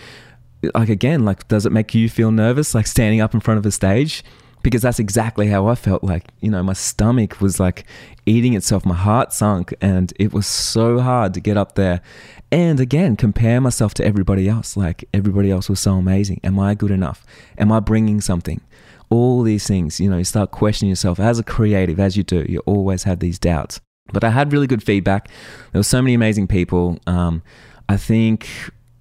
like, 0.75 0.89
again, 0.89 1.23
like, 1.23 1.47
does 1.47 1.65
it 1.65 1.71
make 1.71 1.95
you 1.95 2.10
feel 2.10 2.31
nervous, 2.31 2.75
like 2.75 2.88
standing 2.88 3.21
up 3.21 3.34
in 3.34 3.39
front 3.39 3.57
of 3.57 3.65
a 3.65 3.71
stage? 3.71 4.23
Because 4.63 4.84
that's 4.84 5.00
exactly 5.00 5.47
how 5.47 5.67
I 5.67 5.76
felt. 5.76 6.04
Like, 6.04 6.26
you 6.39 6.52
know, 6.52 6.62
my 6.62 6.74
stomach 6.74 7.41
was 7.41 7.60
like 7.60 7.86
eating 8.26 8.54
itself, 8.54 8.86
my 8.86 8.95
heart 8.95 9.34
sunk, 9.34 9.74
and 9.82 10.13
it 10.19 10.34
was 10.34 10.45
so 10.45 11.00
hard 11.00 11.34
to 11.34 11.39
get 11.39 11.58
up 11.58 11.76
there. 11.76 12.02
And 12.52 12.80
again, 12.80 13.15
compare 13.15 13.60
myself 13.60 13.93
to 13.95 14.06
everybody 14.06 14.47
else. 14.47 14.78
Like, 14.78 15.06
everybody 15.13 15.50
else 15.50 15.69
was 15.69 15.80
so 15.80 15.93
amazing. 15.93 16.39
Am 16.43 16.60
I 16.60 16.76
good 16.76 16.91
enough? 16.91 17.26
Am 17.58 17.71
I 17.71 17.80
bringing 17.80 18.21
something? 18.21 18.62
All 19.10 19.41
these 19.41 19.67
things, 19.67 20.00
you 20.00 20.10
know, 20.10 20.17
you 20.17 20.24
start 20.24 20.52
questioning 20.52 20.89
yourself 20.89 21.19
as 21.19 21.39
a 21.39 21.43
creative, 21.43 22.00
as 22.00 22.15
you 22.15 22.24
do, 22.24 22.45
you 22.47 22.60
always 22.60 23.04
have 23.04 23.19
these 23.19 23.39
doubts. 23.39 23.82
But 24.13 24.24
I 24.24 24.30
had 24.30 24.54
really 24.54 24.67
good 24.67 24.84
feedback. 24.84 25.28
There 25.71 25.80
were 25.80 25.84
so 25.84 26.02
many 26.02 26.13
amazing 26.13 26.47
people. 26.47 27.00
Um, 27.08 27.41
I 27.89 27.97
think 27.97 28.47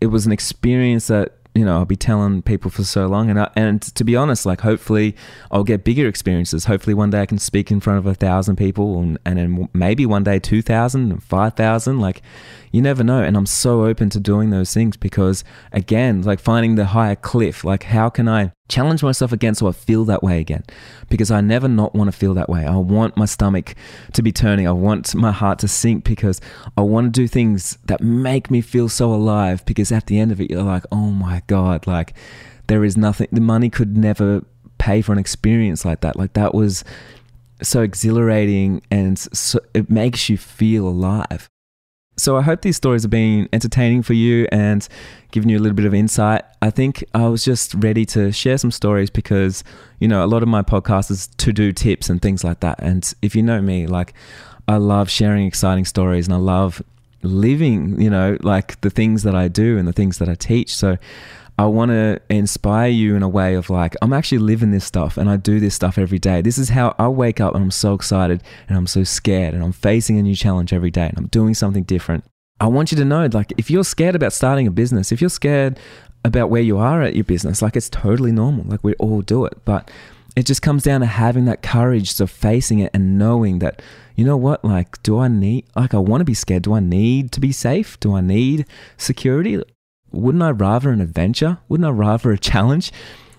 it 0.01 0.07
was 0.07 0.27
an 0.27 0.33
experience 0.33 1.09
that 1.09 1.37
you 1.55 1.65
know 1.65 1.79
I'll 1.79 1.85
be 1.85 1.97
telling 1.97 2.43
people 2.43 2.71
for 2.71 2.85
so 2.85 3.07
long, 3.07 3.31
and 3.31 3.41
I, 3.41 3.51
and 3.57 3.83
to 3.83 4.05
be 4.05 4.17
honest, 4.17 4.47
like 4.47 4.61
hopefully 4.61 5.17
I'll 5.51 5.65
get 5.65 5.85
bigger 5.85 6.07
experiences. 6.07 6.67
Hopefully 6.67 6.95
one 6.95 7.11
day 7.11 7.21
I 7.21 7.27
can 7.27 7.39
speak 7.39 7.71
in 7.71 7.81
front 7.81 7.99
of 7.99 8.07
a 8.07 8.15
thousand 8.15 8.57
people, 8.57 8.99
and 8.99 9.19
and 9.25 9.39
then 9.39 9.69
maybe 9.73 10.07
one 10.07 10.25
day 10.25 10.39
two 10.39 10.63
thousand, 10.63 11.23
five 11.23 11.55
thousand. 11.55 12.01
Like 12.01 12.23
you 12.71 12.81
never 12.81 13.03
know. 13.03 13.23
And 13.23 13.37
I'm 13.37 13.47
so 13.47 13.85
open 13.85 14.11
to 14.11 14.21
doing 14.21 14.51
those 14.51 14.73
things 14.73 14.97
because 14.97 15.45
again, 15.73 16.23
like 16.23 16.41
finding 16.41 16.77
the 16.77 16.87
higher 16.87 17.17
cliff. 17.17 17.65
Like 17.65 17.85
how 17.85 18.09
can 18.09 18.29
I 18.29 18.53
challenge 18.69 19.03
myself 19.03 19.33
again 19.33 19.55
so 19.55 19.67
I 19.67 19.73
feel 19.73 20.05
that 20.05 20.23
way 20.23 20.41
again? 20.41 20.65
Because 21.09 21.31
I 21.31 21.41
never 21.41 21.69
not 21.69 21.95
want 21.95 22.11
to 22.11 22.17
feel 22.17 22.35
that 22.35 22.49
way. 22.49 22.65
I 22.65 22.77
want 22.77 23.17
my 23.17 23.25
stomach 23.25 23.75
to 24.13 24.23
be 24.23 24.33
turning. 24.33 24.69
I 24.69 24.73
want 24.73 25.15
my 25.15 25.33
heart 25.33 25.59
to 25.61 25.69
sink 25.69 26.05
because 26.05 26.41
I 26.77 26.83
want 26.83 27.07
to 27.07 27.21
do 27.21 27.27
things 27.27 27.79
that 27.87 28.01
make 28.01 28.51
me 28.51 28.61
feel 28.61 28.89
so 28.89 29.13
alive. 29.13 29.65
Because 29.65 29.91
at 29.91 30.07
the 30.07 30.19
end 30.19 30.33
of 30.33 30.41
it, 30.41 30.51
you're 30.51 30.63
like, 30.63 30.85
oh 30.93 31.11
my 31.11 31.43
god, 31.47 31.87
like 31.87 32.15
there 32.69 32.85
is 32.85 32.97
nothing. 32.97 33.29
The 33.33 33.41
money 33.41 33.69
could 33.69 33.97
never 33.97 34.45
pay 34.79 35.03
for 35.03 35.13
an 35.13 35.19
experience 35.19 35.85
like 35.85 36.01
that. 36.01 36.17
Like 36.17 36.35
that 36.35 36.55
was 36.55 36.85
so 37.63 37.83
exhilarating 37.83 38.81
and 38.91 39.19
so, 39.19 39.61
it 39.75 39.91
makes 39.91 40.29
you 40.29 40.39
feel 40.39 40.89
alive. 40.89 41.51
So 42.21 42.37
I 42.37 42.43
hope 42.43 42.63
these 42.63 42.77
stories 42.77 43.03
have 43.03 43.11
been 43.11 43.49
entertaining 43.53 44.03
for 44.03 44.13
you 44.13 44.47
and 44.53 44.87
given 45.31 45.49
you 45.49 45.59
a 45.59 45.61
little 45.61 45.75
bit 45.75 45.87
of 45.87 45.95
insight. 45.95 46.43
I 46.61 46.71
think 46.71 47.03
I 47.15 47.27
was 47.29 47.45
just 47.45 47.75
ready 47.75 48.05
to 48.07 48.31
share 48.31 48.59
some 48.59 48.71
stories 48.71 49.11
because, 49.11 49.65
you 49.99 50.09
know, 50.09 50.25
a 50.25 50.27
lot 50.27 50.43
of 50.43 50.49
my 50.49 50.63
podcast 50.63 51.11
is 51.11 51.29
to 51.39 51.53
do 51.53 51.73
tips 51.73 52.11
and 52.11 52.21
things 52.21 52.45
like 52.45 52.61
that. 52.61 52.79
And 52.81 53.13
if 53.23 53.35
you 53.35 53.43
know 53.43 53.63
me, 53.63 53.87
like 53.87 54.13
I 54.69 54.77
love 54.77 55.11
sharing 55.11 55.47
exciting 55.47 55.85
stories 55.85 56.27
and 56.27 56.35
I 56.35 56.39
love 56.39 56.83
living, 57.23 58.01
you 58.01 58.11
know, 58.11 58.37
like 58.43 58.81
the 58.83 58.91
things 58.91 59.23
that 59.23 59.35
I 59.35 59.49
do 59.49 59.79
and 59.79 59.89
the 59.89 59.93
things 59.93 60.19
that 60.19 60.29
I 60.29 60.35
teach. 60.35 60.75
So 60.75 60.99
I 61.61 61.67
want 61.67 61.91
to 61.91 62.19
inspire 62.31 62.89
you 62.89 63.17
in 63.17 63.23
a 63.23 63.29
way 63.29 63.53
of 63.53 63.69
like, 63.69 63.95
I'm 64.01 64.15
actually 64.15 64.39
living 64.39 64.71
this 64.71 64.87
stuff 64.87 65.19
and 65.19 65.29
I 65.29 65.37
do 65.37 65.61
this 65.61 65.75
stuff 65.75 65.99
every 65.99 66.19
day. 66.19 66.41
This 66.41 66.57
is 66.57 66.71
how 66.71 66.95
I 66.99 67.09
wake 67.09 67.39
up 67.39 67.55
and 67.55 67.63
I'm 67.63 67.71
so 67.71 67.93
excited 67.93 68.43
and 68.67 68.79
I'm 68.79 68.87
so 68.87 69.05
scared 69.05 69.53
and 69.53 69.63
I'm 69.63 69.73
facing 69.73 70.19
a 70.19 70.23
new 70.23 70.35
challenge 70.35 70.73
every 70.73 70.91
day 70.91 71.09
and 71.09 71.19
I'm 71.19 71.27
doing 71.27 71.53
something 71.53 71.83
different. 71.83 72.25
I 72.61 72.67
want 72.69 72.93
you 72.93 72.97
to 72.97 73.05
know, 73.05 73.29
like, 73.31 73.53
if 73.59 73.71
you're 73.71 73.85
scared 73.85 74.15
about 74.15 74.33
starting 74.33 74.67
a 74.69 74.71
business, 74.71 75.13
if 75.13 75.21
you're 75.21 75.29
scared 75.29 75.79
about 76.25 76.49
where 76.49 76.63
you 76.63 76.79
are 76.79 77.03
at 77.03 77.15
your 77.15 77.25
business, 77.25 77.61
like, 77.61 77.77
it's 77.77 77.91
totally 77.91 78.33
normal. 78.33 78.65
Like, 78.65 78.83
we 78.83 78.95
all 78.95 79.21
do 79.21 79.45
it. 79.45 79.63
But 79.67 79.91
it 80.37 80.47
just 80.47 80.63
comes 80.63 80.83
down 80.83 81.03
to 81.03 81.07
having 81.07 81.45
that 81.45 81.61
courage 81.61 82.19
of 82.21 82.31
facing 82.31 82.79
it 82.79 82.91
and 82.95 83.19
knowing 83.19 83.59
that, 83.59 83.83
you 84.17 84.25
know 84.25 84.39
what, 84.39 84.65
like, 84.65 85.03
do 85.03 85.19
I 85.19 85.29
need, 85.29 85.67
like, 85.77 85.93
I 85.93 85.99
want 85.99 86.23
to 86.23 86.25
be 86.25 86.33
scared. 86.33 86.63
Do 86.63 86.73
I 86.73 86.81
need 86.81 87.33
to 87.33 87.41
be 87.41 87.53
safe? 87.53 88.01
Do 88.01 88.15
I 88.15 88.23
need 88.23 88.65
security? 88.97 89.63
Wouldn't 90.13 90.43
I 90.43 90.51
rather 90.51 90.91
an 90.91 91.01
adventure? 91.01 91.59
Wouldn't 91.69 91.87
I 91.87 91.91
rather 91.91 92.33
a 92.33 92.39
challenge? 92.39 92.93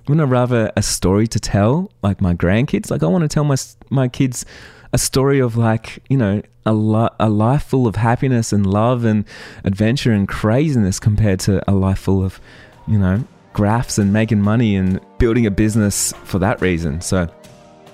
Wouldn't 0.07 0.27
I 0.27 0.29
rather 0.29 0.71
a 0.75 0.81
story 0.81 1.27
to 1.27 1.39
tell, 1.39 1.91
like 2.01 2.21
my 2.21 2.33
grandkids? 2.33 2.89
Like 2.89 3.03
I 3.03 3.07
want 3.07 3.23
to 3.23 3.27
tell 3.27 3.43
my 3.43 3.55
my 3.89 4.07
kids 4.07 4.45
a 4.93 4.97
story 4.97 5.39
of 5.39 5.55
like, 5.57 6.03
you 6.09 6.17
know, 6.17 6.41
a, 6.65 6.73
li- 6.73 7.09
a 7.19 7.29
life 7.29 7.63
full 7.63 7.87
of 7.87 7.95
happiness 7.95 8.51
and 8.51 8.65
love 8.65 9.05
and 9.05 9.25
adventure 9.63 10.11
and 10.11 10.27
craziness 10.27 10.99
compared 10.99 11.39
to 11.41 11.69
a 11.69 11.73
life 11.73 11.99
full 11.99 12.23
of, 12.23 12.39
you 12.87 12.99
know, 12.99 13.23
graphs 13.53 13.97
and 13.97 14.11
making 14.11 14.41
money 14.41 14.75
and 14.75 14.99
building 15.17 15.45
a 15.45 15.51
business 15.51 16.13
for 16.23 16.39
that 16.39 16.61
reason. 16.61 17.01
So 17.01 17.27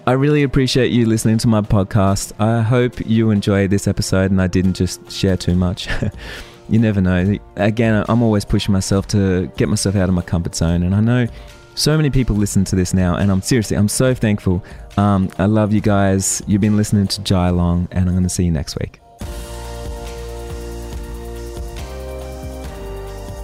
I 0.05 0.13
really 0.13 0.43
appreciate 0.43 0.91
you 0.91 1.05
listening 1.05 1.37
to 1.39 1.47
my 1.47 1.61
podcast. 1.61 2.31
I 2.39 2.61
hope 2.61 3.05
you 3.05 3.29
enjoyed 3.29 3.69
this 3.69 3.87
episode 3.87 4.31
and 4.31 4.41
I 4.41 4.47
didn't 4.47 4.73
just 4.73 5.11
share 5.11 5.37
too 5.37 5.55
much. 5.55 5.87
you 6.69 6.79
never 6.79 7.01
know. 7.01 7.37
Again, 7.55 8.05
I'm 8.07 8.21
always 8.21 8.45
pushing 8.45 8.73
myself 8.73 9.07
to 9.09 9.47
get 9.57 9.69
myself 9.69 9.95
out 9.95 10.09
of 10.09 10.15
my 10.15 10.21
comfort 10.21 10.55
zone. 10.55 10.83
And 10.83 10.93
I 10.93 10.99
know 10.99 11.27
so 11.75 11.95
many 11.95 12.09
people 12.09 12.35
listen 12.35 12.63
to 12.65 12.75
this 12.75 12.93
now, 12.93 13.15
and 13.15 13.31
I'm 13.31 13.41
seriously, 13.41 13.77
I'm 13.77 13.87
so 13.87 14.13
thankful. 14.13 14.63
Um, 14.97 15.29
I 15.37 15.45
love 15.45 15.71
you 15.71 15.81
guys. 15.81 16.41
You've 16.47 16.61
been 16.61 16.75
listening 16.75 17.07
to 17.07 17.21
Jai 17.21 17.49
Long, 17.51 17.87
and 17.91 18.09
I'm 18.09 18.15
going 18.15 18.23
to 18.23 18.29
see 18.29 18.45
you 18.45 18.51
next 18.51 18.77
week. 18.79 18.99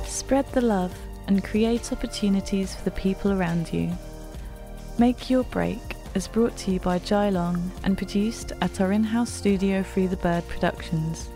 Spread 0.07 0.51
the 0.53 0.61
love 0.61 0.97
and 1.27 1.43
create 1.43 1.91
opportunities 1.91 2.75
for 2.75 2.83
the 2.83 2.91
people 2.91 3.31
around 3.31 3.71
you. 3.71 3.91
Make 4.97 5.29
Your 5.29 5.43
Break 5.45 5.95
is 6.15 6.27
brought 6.27 6.55
to 6.57 6.71
you 6.71 6.79
by 6.79 6.99
Jai 6.99 7.29
Long 7.29 7.71
and 7.83 7.97
produced 7.97 8.51
at 8.61 8.81
our 8.81 8.91
in 8.91 9.03
house 9.03 9.31
studio 9.31 9.83
Free 9.83 10.07
the 10.07 10.17
Bird 10.17 10.47
Productions. 10.47 11.29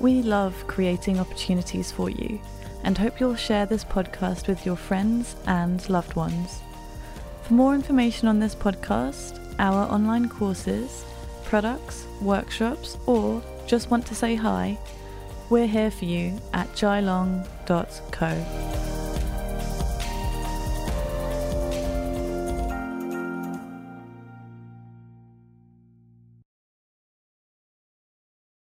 We 0.00 0.22
love 0.22 0.66
creating 0.66 1.20
opportunities 1.20 1.92
for 1.92 2.10
you 2.10 2.40
and 2.84 2.98
hope 2.98 3.20
you'll 3.20 3.36
share 3.36 3.66
this 3.66 3.84
podcast 3.84 4.48
with 4.48 4.66
your 4.66 4.76
friends 4.76 5.36
and 5.46 5.88
loved 5.88 6.16
ones. 6.16 6.60
For 7.42 7.54
more 7.54 7.74
information 7.74 8.28
on 8.28 8.40
this 8.40 8.54
podcast, 8.54 9.38
our 9.58 9.90
online 9.92 10.28
courses, 10.28 11.04
products, 11.44 12.06
workshops, 12.20 12.98
or 13.06 13.42
just 13.66 13.90
want 13.90 14.06
to 14.06 14.14
say 14.14 14.34
hi, 14.34 14.78
we're 15.50 15.66
here 15.66 15.90
for 15.90 16.04
you 16.04 16.38
at 16.52 16.68
jailong.co. 16.72 19.01